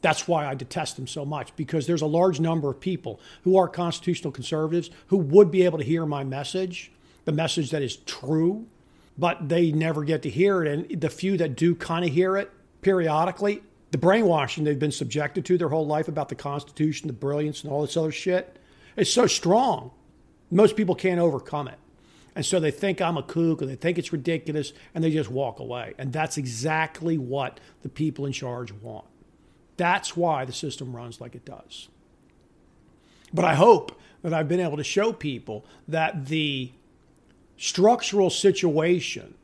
That's 0.00 0.28
why 0.28 0.46
I 0.46 0.54
detest 0.54 0.96
them 0.96 1.08
so 1.08 1.24
much 1.24 1.54
because 1.56 1.86
there's 1.86 2.02
a 2.02 2.06
large 2.06 2.38
number 2.38 2.70
of 2.70 2.78
people 2.78 3.20
who 3.42 3.56
are 3.56 3.68
constitutional 3.68 4.32
conservatives 4.32 4.90
who 5.08 5.16
would 5.16 5.50
be 5.50 5.64
able 5.64 5.78
to 5.78 5.84
hear 5.84 6.06
my 6.06 6.22
message, 6.22 6.92
the 7.24 7.32
message 7.32 7.70
that 7.70 7.82
is 7.82 7.96
true, 7.96 8.66
but 9.16 9.48
they 9.48 9.72
never 9.72 10.04
get 10.04 10.22
to 10.22 10.30
hear 10.30 10.62
it. 10.62 10.90
And 10.90 11.00
the 11.00 11.10
few 11.10 11.36
that 11.38 11.56
do 11.56 11.74
kind 11.74 12.04
of 12.04 12.12
hear 12.12 12.36
it 12.36 12.50
periodically, 12.82 13.62
the 13.90 13.98
brainwashing 13.98 14.64
they've 14.64 14.78
been 14.78 14.92
subjected 14.92 15.44
to 15.46 15.58
their 15.58 15.68
whole 15.68 15.86
life 15.86 16.08
about 16.08 16.28
the 16.28 16.34
Constitution, 16.34 17.06
the 17.06 17.12
brilliance, 17.12 17.62
and 17.62 17.72
all 17.72 17.82
this 17.82 17.96
other 17.96 18.12
shit 18.12 18.58
is 18.96 19.12
so 19.12 19.26
strong. 19.26 19.90
Most 20.50 20.76
people 20.76 20.94
can't 20.94 21.20
overcome 21.20 21.68
it. 21.68 21.78
And 22.34 22.46
so 22.46 22.60
they 22.60 22.70
think 22.70 23.00
I'm 23.00 23.16
a 23.16 23.22
kook 23.22 23.62
or 23.62 23.66
they 23.66 23.74
think 23.74 23.98
it's 23.98 24.12
ridiculous 24.12 24.72
and 24.94 25.02
they 25.02 25.10
just 25.10 25.30
walk 25.30 25.58
away. 25.58 25.94
And 25.98 26.12
that's 26.12 26.36
exactly 26.36 27.18
what 27.18 27.58
the 27.82 27.88
people 27.88 28.26
in 28.26 28.32
charge 28.32 28.72
want. 28.72 29.06
That's 29.76 30.16
why 30.16 30.44
the 30.44 30.52
system 30.52 30.94
runs 30.94 31.20
like 31.20 31.34
it 31.34 31.44
does. 31.44 31.88
But 33.32 33.44
I 33.44 33.54
hope 33.54 33.98
that 34.22 34.32
I've 34.32 34.48
been 34.48 34.60
able 34.60 34.76
to 34.76 34.84
show 34.84 35.12
people 35.12 35.64
that 35.86 36.26
the 36.26 36.72
structural 37.56 38.30
situation 38.30 39.34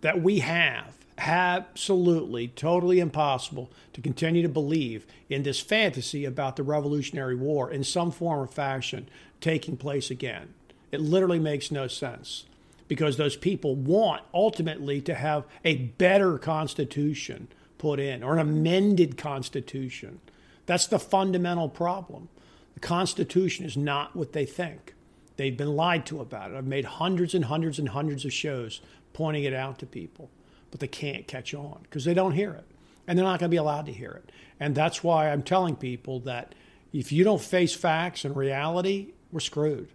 that 0.00 0.22
we 0.22 0.40
have 0.40 0.94
absolutely 1.18 2.48
totally 2.48 3.00
impossible 3.00 3.70
to 3.92 4.00
continue 4.00 4.42
to 4.42 4.48
believe 4.48 5.06
in 5.30 5.42
this 5.42 5.60
fantasy 5.60 6.24
about 6.24 6.56
the 6.56 6.62
revolutionary 6.62 7.34
war 7.34 7.70
in 7.70 7.82
some 7.82 8.10
form 8.10 8.40
or 8.40 8.46
fashion 8.46 9.08
taking 9.40 9.76
place 9.76 10.10
again 10.10 10.52
it 10.92 11.00
literally 11.00 11.38
makes 11.38 11.70
no 11.70 11.86
sense 11.86 12.44
because 12.88 13.16
those 13.16 13.36
people 13.36 13.74
want 13.74 14.22
ultimately 14.32 15.00
to 15.00 15.14
have 15.14 15.44
a 15.64 15.76
better 15.76 16.38
constitution 16.38 17.48
put 17.78 18.00
in 18.00 18.22
or 18.22 18.34
an 18.34 18.38
amended 18.38 19.16
constitution. 19.16 20.20
That's 20.66 20.86
the 20.86 20.98
fundamental 20.98 21.68
problem. 21.68 22.28
The 22.74 22.80
Constitution 22.80 23.64
is 23.64 23.76
not 23.76 24.14
what 24.14 24.32
they 24.32 24.44
think. 24.44 24.94
They've 25.36 25.56
been 25.56 25.76
lied 25.76 26.06
to 26.06 26.20
about 26.20 26.50
it. 26.50 26.56
I've 26.56 26.66
made 26.66 26.84
hundreds 26.84 27.34
and 27.34 27.46
hundreds 27.46 27.78
and 27.78 27.90
hundreds 27.90 28.24
of 28.24 28.32
shows 28.32 28.80
pointing 29.12 29.44
it 29.44 29.54
out 29.54 29.78
to 29.78 29.86
people, 29.86 30.30
but 30.76 30.80
they 30.80 30.88
can't 30.88 31.26
catch 31.26 31.54
on 31.54 31.78
because 31.84 32.04
they 32.04 32.12
don't 32.12 32.32
hear 32.32 32.52
it. 32.52 32.66
And 33.08 33.16
they're 33.16 33.24
not 33.24 33.40
going 33.40 33.48
to 33.48 33.54
be 33.54 33.56
allowed 33.56 33.86
to 33.86 33.92
hear 33.92 34.10
it. 34.10 34.30
And 34.60 34.74
that's 34.74 35.02
why 35.02 35.30
I'm 35.30 35.42
telling 35.42 35.74
people 35.74 36.20
that 36.20 36.54
if 36.92 37.12
you 37.12 37.24
don't 37.24 37.40
face 37.40 37.74
facts 37.74 38.26
and 38.26 38.36
reality, 38.36 39.12
we're 39.32 39.40
screwed 39.40 39.88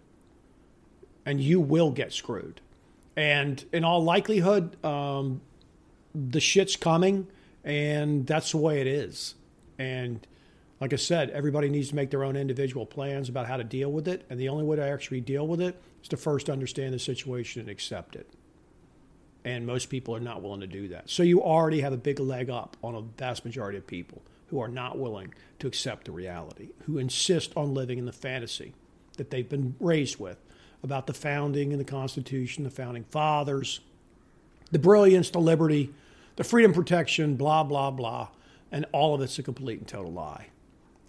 and 1.24 1.40
you 1.40 1.60
will 1.60 1.92
get 1.92 2.12
screwed. 2.12 2.60
And 3.16 3.64
in 3.72 3.84
all 3.84 4.02
likelihood, 4.02 4.82
um, 4.84 5.40
the 6.16 6.40
shit's 6.40 6.74
coming, 6.74 7.28
and 7.62 8.26
that's 8.26 8.50
the 8.50 8.56
way 8.56 8.80
it 8.80 8.88
is. 8.88 9.36
And 9.78 10.26
like 10.80 10.92
I 10.92 10.96
said, 10.96 11.30
everybody 11.30 11.68
needs 11.68 11.90
to 11.90 11.94
make 11.94 12.10
their 12.10 12.24
own 12.24 12.34
individual 12.34 12.86
plans 12.86 13.28
about 13.28 13.46
how 13.46 13.56
to 13.56 13.62
deal 13.62 13.92
with 13.92 14.08
it. 14.08 14.24
And 14.28 14.40
the 14.40 14.48
only 14.48 14.64
way 14.64 14.76
to 14.76 14.82
actually 14.84 15.20
deal 15.20 15.46
with 15.46 15.60
it 15.60 15.80
is 16.02 16.08
to 16.08 16.16
first 16.16 16.50
understand 16.50 16.92
the 16.92 16.98
situation 16.98 17.60
and 17.60 17.70
accept 17.70 18.16
it. 18.16 18.28
And 19.44 19.66
most 19.66 19.86
people 19.86 20.14
are 20.14 20.20
not 20.20 20.42
willing 20.42 20.60
to 20.60 20.66
do 20.66 20.88
that. 20.88 21.10
So 21.10 21.22
you 21.22 21.42
already 21.42 21.80
have 21.80 21.92
a 21.92 21.96
big 21.96 22.20
leg 22.20 22.48
up 22.48 22.76
on 22.82 22.94
a 22.94 23.00
vast 23.00 23.44
majority 23.44 23.76
of 23.76 23.86
people 23.86 24.22
who 24.48 24.60
are 24.60 24.68
not 24.68 24.98
willing 24.98 25.34
to 25.58 25.66
accept 25.66 26.04
the 26.04 26.12
reality, 26.12 26.68
who 26.84 26.98
insist 26.98 27.52
on 27.56 27.74
living 27.74 27.98
in 27.98 28.04
the 28.04 28.12
fantasy 28.12 28.74
that 29.16 29.30
they've 29.30 29.48
been 29.48 29.74
raised 29.80 30.18
with 30.20 30.38
about 30.82 31.06
the 31.06 31.14
founding 31.14 31.72
and 31.72 31.80
the 31.80 31.84
Constitution, 31.84 32.64
the 32.64 32.70
founding 32.70 33.04
fathers, 33.04 33.80
the 34.70 34.78
brilliance, 34.78 35.30
the 35.30 35.40
liberty, 35.40 35.92
the 36.36 36.44
freedom 36.44 36.72
protection, 36.72 37.36
blah, 37.36 37.62
blah, 37.62 37.90
blah. 37.90 38.28
And 38.70 38.86
all 38.92 39.14
of 39.14 39.20
it's 39.20 39.38
a 39.38 39.42
complete 39.42 39.78
and 39.78 39.88
total 39.88 40.12
lie. 40.12 40.46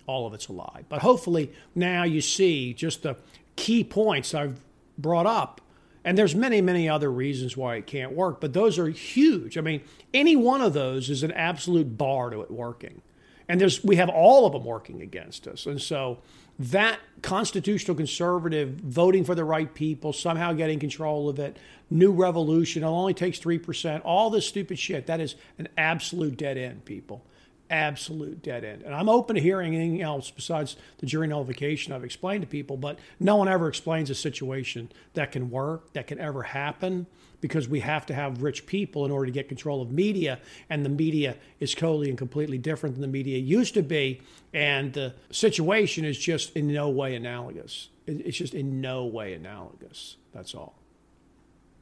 All 0.05 0.27
of 0.27 0.33
it's 0.33 0.47
a 0.47 0.53
lie. 0.53 0.83
But 0.89 1.01
hopefully 1.01 1.51
now 1.75 2.03
you 2.03 2.21
see 2.21 2.73
just 2.73 3.03
the 3.03 3.15
key 3.55 3.83
points 3.83 4.33
I've 4.33 4.59
brought 4.97 5.25
up. 5.25 5.61
And 6.05 6.17
there's 6.17 6.35
many, 6.35 6.61
many 6.61 6.89
other 6.89 7.11
reasons 7.11 7.55
why 7.55 7.75
it 7.75 7.87
can't 7.87 8.11
work, 8.11 8.41
but 8.41 8.53
those 8.53 8.77
are 8.77 8.89
huge. 8.89 9.57
I 9.57 9.61
mean, 9.61 9.81
any 10.13 10.35
one 10.35 10.61
of 10.61 10.73
those 10.73 11.09
is 11.09 11.23
an 11.23 11.31
absolute 11.31 11.97
bar 11.97 12.29
to 12.29 12.41
it 12.41 12.51
working. 12.51 13.01
And 13.47 13.59
there's 13.59 13.83
we 13.83 13.95
have 13.97 14.09
all 14.09 14.45
of 14.45 14.53
them 14.53 14.65
working 14.65 15.01
against 15.01 15.47
us. 15.47 15.65
And 15.65 15.81
so 15.81 16.19
that 16.59 16.99
constitutional 17.21 17.95
conservative 17.95 18.69
voting 18.69 19.23
for 19.23 19.35
the 19.35 19.43
right 19.43 19.73
people, 19.73 20.13
somehow 20.13 20.53
getting 20.53 20.79
control 20.79 21.29
of 21.29 21.39
it, 21.39 21.57
new 21.89 22.11
revolution, 22.11 22.83
it 22.83 22.87
only 22.87 23.13
takes 23.13 23.39
3%, 23.39 24.01
all 24.03 24.29
this 24.29 24.47
stupid 24.47 24.77
shit, 24.77 25.07
that 25.07 25.19
is 25.19 25.35
an 25.57 25.67
absolute 25.77 26.37
dead 26.37 26.57
end, 26.57 26.85
people. 26.85 27.25
Absolute 27.69 28.43
dead 28.43 28.63
end. 28.63 28.83
And 28.83 28.93
I'm 28.93 29.09
open 29.09 29.35
to 29.35 29.41
hearing 29.41 29.75
anything 29.75 30.01
else 30.01 30.29
besides 30.29 30.75
the 30.99 31.05
jury 31.05 31.27
nullification 31.27 31.93
I've 31.93 32.03
explained 32.03 32.41
to 32.41 32.47
people, 32.47 32.77
but 32.77 32.99
no 33.19 33.35
one 33.35 33.47
ever 33.47 33.67
explains 33.67 34.09
a 34.09 34.15
situation 34.15 34.91
that 35.13 35.31
can 35.31 35.49
work, 35.49 35.93
that 35.93 36.07
can 36.07 36.19
ever 36.19 36.43
happen 36.43 37.07
because 37.43 37.67
we 37.67 37.81
have 37.81 38.05
to 38.05 38.13
have 38.13 38.41
rich 38.41 38.65
people 38.65 39.03
in 39.03 39.11
order 39.11 39.25
to 39.25 39.31
get 39.31 39.49
control 39.49 39.81
of 39.81 39.91
media, 39.91 40.39
and 40.69 40.85
the 40.85 40.89
media 40.89 41.35
is 41.59 41.75
totally 41.75 42.07
and 42.07 42.17
completely 42.17 42.57
different 42.57 42.95
than 42.95 43.01
the 43.01 43.07
media 43.07 43.37
used 43.37 43.73
to 43.73 43.83
be. 43.83 44.21
And 44.53 44.93
the 44.93 45.13
situation 45.29 46.05
is 46.05 46.17
just 46.17 46.55
in 46.55 46.71
no 46.71 46.89
way 46.89 47.15
analogous. 47.15 47.89
It's 48.07 48.37
just 48.37 48.53
in 48.53 48.79
no 48.79 49.05
way 49.05 49.33
analogous. 49.33 50.15
That's 50.33 50.55
all. 50.55 50.75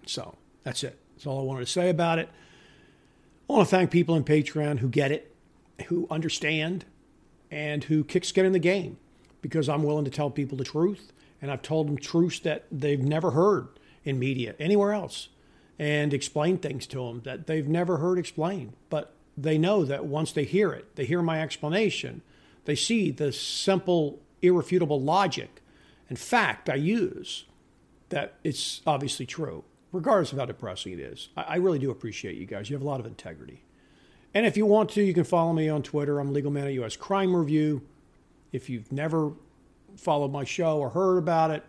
So 0.08 0.36
that's 0.64 0.84
it. 0.84 0.98
That's 1.16 1.28
all 1.28 1.42
I 1.42 1.44
wanted 1.44 1.66
to 1.66 1.72
say 1.72 1.90
about 1.90 2.18
it. 2.18 2.30
I 3.48 3.54
want 3.54 3.68
to 3.68 3.76
thank 3.76 3.92
people 3.92 4.16
in 4.16 4.24
Patreon 4.24 4.80
who 4.80 4.88
get 4.90 5.12
it, 5.12 5.31
who 5.84 6.08
understand, 6.10 6.86
and 7.50 7.84
who 7.86 8.04
kick 8.04 8.24
skin 8.24 8.46
in 8.46 8.54
the 8.54 8.60
game 8.60 8.98
because 9.42 9.68
I'm 9.68 9.84
willing 9.84 10.06
to 10.06 10.12
tell 10.12 10.30
people 10.30 10.58
the 10.58 10.64
truth. 10.64 11.12
And 11.42 11.50
I've 11.50 11.64
told 11.64 11.88
them 11.88 11.98
truths 11.98 12.40
that 12.42 12.66
they've 12.72 13.02
never 13.02 13.32
heard 13.32 13.68
in 14.04 14.20
media 14.20 14.56
anywhere 14.60 14.94
else 14.94 15.30
and 15.80 16.14
explain 16.14 16.58
things 16.58 16.86
to 16.88 16.98
them 17.08 17.22
that 17.24 17.48
they've 17.48 17.68
never 17.68 17.98
heard 17.98 18.20
explained. 18.20 18.74
But 18.90 19.14
they 19.36 19.58
know 19.58 19.84
that 19.84 20.06
once 20.06 20.32
they 20.32 20.44
hear 20.44 20.72
it, 20.72 20.96
they 20.96 21.06
hear 21.06 21.24
my 21.24 21.42
explanation, 21.42 22.22
they 22.66 22.76
see 22.76 23.10
the 23.10 23.32
simple, 23.32 24.20
irrefutable 24.44 25.02
logic 25.02 25.62
and 26.12 26.20
fact 26.20 26.70
I 26.70 26.76
use 26.76 27.46
that 28.10 28.34
it's 28.44 28.82
obviously 28.86 29.26
true, 29.26 29.64
regardless 29.94 30.34
of 30.34 30.40
how 30.40 30.46
depressing 30.46 30.92
it 30.92 31.00
is. 31.00 31.30
I, 31.38 31.56
really 31.56 31.80
do 31.80 31.90
appreciate 31.90 32.36
you 32.36 32.46
guys. 32.46 32.70
You 32.70 32.76
have 32.76 32.84
a 32.84 32.86
lot 32.86 33.00
of 33.00 33.06
integrity. 33.06 33.64
And 34.34 34.46
if 34.46 34.56
you 34.56 34.66
want 34.66 34.90
to, 34.92 35.04
you 35.04 35.14
can 35.14 35.26
follow 35.26 35.52
me 35.52 35.68
on 35.68 35.84
Twitter. 35.84 36.20
I'm 36.20 36.32
Legal 36.32 36.52
Man 36.52 36.66
at 36.66 36.74
US 36.74 36.96
Crime 36.96 37.36
Review. 37.36 37.82
If 38.52 38.70
you've 38.70 38.92
never 38.92 39.34
followed 39.98 40.32
my 40.32 40.46
show 40.46 40.78
or 40.78 40.90
heard 40.90 41.18
about 41.18 41.52
it, 41.52 41.64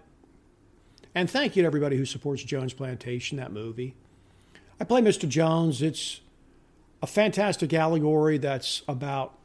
and 1.14 1.28
thank 1.28 1.56
you 1.56 1.62
to 1.62 1.66
everybody 1.66 1.96
who 1.96 2.06
supports 2.06 2.42
Jones 2.42 2.72
Plantation, 2.72 3.36
that 3.38 3.52
movie. 3.52 3.94
I 4.80 4.84
play 4.84 5.00
Mr. 5.02 5.28
Jones. 5.28 5.82
It's 5.82 6.20
a 7.02 7.06
fantastic 7.06 7.74
allegory 7.74 8.38
that's 8.38 8.82
about 8.88 9.38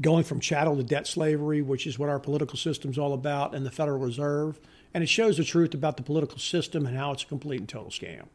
going 0.00 0.24
from 0.24 0.40
chattel 0.40 0.76
to 0.76 0.84
debt 0.84 1.06
slavery, 1.06 1.62
which 1.62 1.86
is 1.86 1.98
what 1.98 2.08
our 2.08 2.20
political 2.20 2.56
system's 2.56 2.98
all 2.98 3.14
about, 3.14 3.54
and 3.54 3.66
the 3.66 3.70
Federal 3.70 3.98
Reserve. 3.98 4.60
And 4.92 5.02
it 5.02 5.08
shows 5.08 5.38
the 5.38 5.44
truth 5.44 5.74
about 5.74 5.96
the 5.96 6.02
political 6.02 6.38
system 6.38 6.86
and 6.86 6.96
how 6.96 7.12
it's 7.12 7.22
a 7.22 7.26
complete 7.26 7.60
and 7.60 7.68
total 7.68 7.90
scam. 7.90 8.26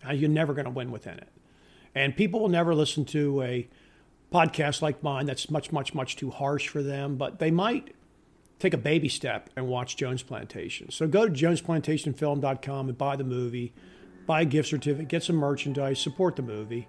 How 0.00 0.12
you're 0.12 0.28
never 0.28 0.54
going 0.54 0.66
to 0.66 0.70
win 0.70 0.90
within 0.90 1.18
it. 1.18 1.28
And 1.94 2.16
people 2.16 2.40
will 2.40 2.48
never 2.48 2.74
listen 2.74 3.04
to 3.06 3.42
a 3.42 3.68
podcast 4.32 4.80
like 4.80 5.02
mine 5.02 5.26
that's 5.26 5.50
much, 5.50 5.72
much, 5.72 5.94
much 5.94 6.16
too 6.16 6.30
harsh 6.30 6.68
for 6.68 6.82
them, 6.82 7.16
but 7.16 7.38
they 7.38 7.50
might 7.50 7.94
take 8.58 8.74
a 8.74 8.78
baby 8.78 9.08
step 9.08 9.50
and 9.56 9.66
watch 9.66 9.96
Jones 9.96 10.22
Plantation. 10.22 10.90
So 10.90 11.08
go 11.08 11.26
to 11.26 11.32
jonesplantationfilm.com 11.32 12.88
and 12.88 12.98
buy 12.98 13.16
the 13.16 13.24
movie, 13.24 13.72
buy 14.26 14.42
a 14.42 14.44
gift 14.44 14.68
certificate, 14.68 15.08
get 15.08 15.24
some 15.24 15.36
merchandise, 15.36 15.98
support 15.98 16.36
the 16.36 16.42
movie. 16.42 16.86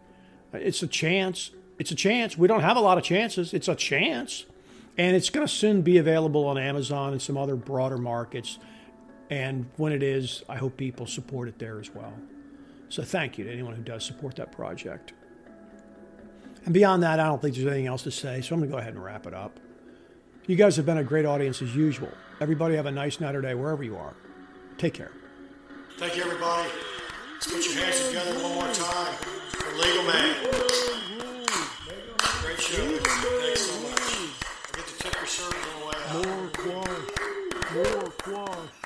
It's 0.54 0.84
a 0.84 0.88
chance. 0.88 1.52
It's 1.80 1.92
a 1.92 1.96
chance. 1.96 2.38
We 2.38 2.48
don't 2.48 2.62
have 2.62 2.78
a 2.78 2.82
lot 2.82 2.98
of 2.98 3.04
chances. 3.04 3.54
It's 3.54 3.68
a 3.68 3.76
chance. 3.76 4.46
And 4.98 5.16
it's 5.16 5.30
going 5.30 5.48
to 5.48 5.52
soon 5.52 5.82
be 5.82 5.98
available 5.98 6.46
on 6.46 6.58
Amazon 6.58 7.14
and 7.14 7.22
some 7.22 7.38
other 7.38 7.56
broader 7.56 7.98
markets. 7.98 8.60
And 9.30 9.66
when 9.78 9.94
it 9.94 10.04
is, 10.04 10.44
I 10.50 10.58
hope 10.58 10.76
people 10.76 11.08
support 11.08 11.48
it 11.48 11.58
there 11.58 11.80
as 11.80 11.90
well. 11.96 12.14
So 12.92 13.04
thank 13.04 13.38
you 13.38 13.46
to 13.46 13.52
anyone 13.52 13.74
who 13.74 13.84
does 13.84 14.04
support 14.04 14.36
that 14.36 14.52
project. 14.52 15.14
And 16.66 16.74
beyond 16.74 17.04
that, 17.04 17.22
I 17.22 17.26
don't 17.26 17.42
think 17.42 17.56
there's 17.56 17.66
anything 17.66 17.88
else 17.88 18.04
to 18.04 18.12
say, 18.12 18.42
so 18.42 18.54
I'm 18.54 18.60
going 18.60 18.70
to 18.70 18.76
go 18.76 18.80
ahead 18.80 18.94
and 18.94 19.02
wrap 19.02 19.26
it 19.26 19.34
up. 19.34 19.62
You 20.46 20.58
guys 20.58 20.76
have 20.76 20.86
been 20.86 20.98
a 20.98 21.04
great 21.04 21.26
audience 21.26 21.62
as 21.62 21.74
usual. 21.74 22.12
Everybody 22.42 22.76
have 22.76 22.88
a 22.88 22.92
nice 22.92 23.22
night 23.22 23.34
or 23.34 23.42
day 23.42 23.56
wherever 23.56 23.82
you 23.82 23.96
are. 23.96 24.14
Take 24.78 24.94
care. 24.94 25.14
Thank 26.00 26.18
you, 26.18 26.24
everybody. 26.24 26.70
Let's 27.36 27.48
put 27.48 27.66
your 27.66 27.82
hands 27.82 28.08
together 28.08 28.34
one 28.44 28.56
more 28.56 28.74
time 28.74 29.14
for 29.52 29.78
Legal 29.78 30.04
Man. 30.04 30.36
Great 32.42 32.60
show. 32.60 32.98
Thanks 32.98 33.62
so 33.62 33.82
much. 33.84 34.02
Forget 34.68 34.88
to 34.88 34.98
tip 34.98 35.16
your 35.16 35.28
servers 35.28 35.66
on 35.66 35.80
the 35.80 35.86
way 35.88 35.96
out. 36.10 36.26
More, 37.86 38.36
more, 38.36 38.46
more. 38.46 38.81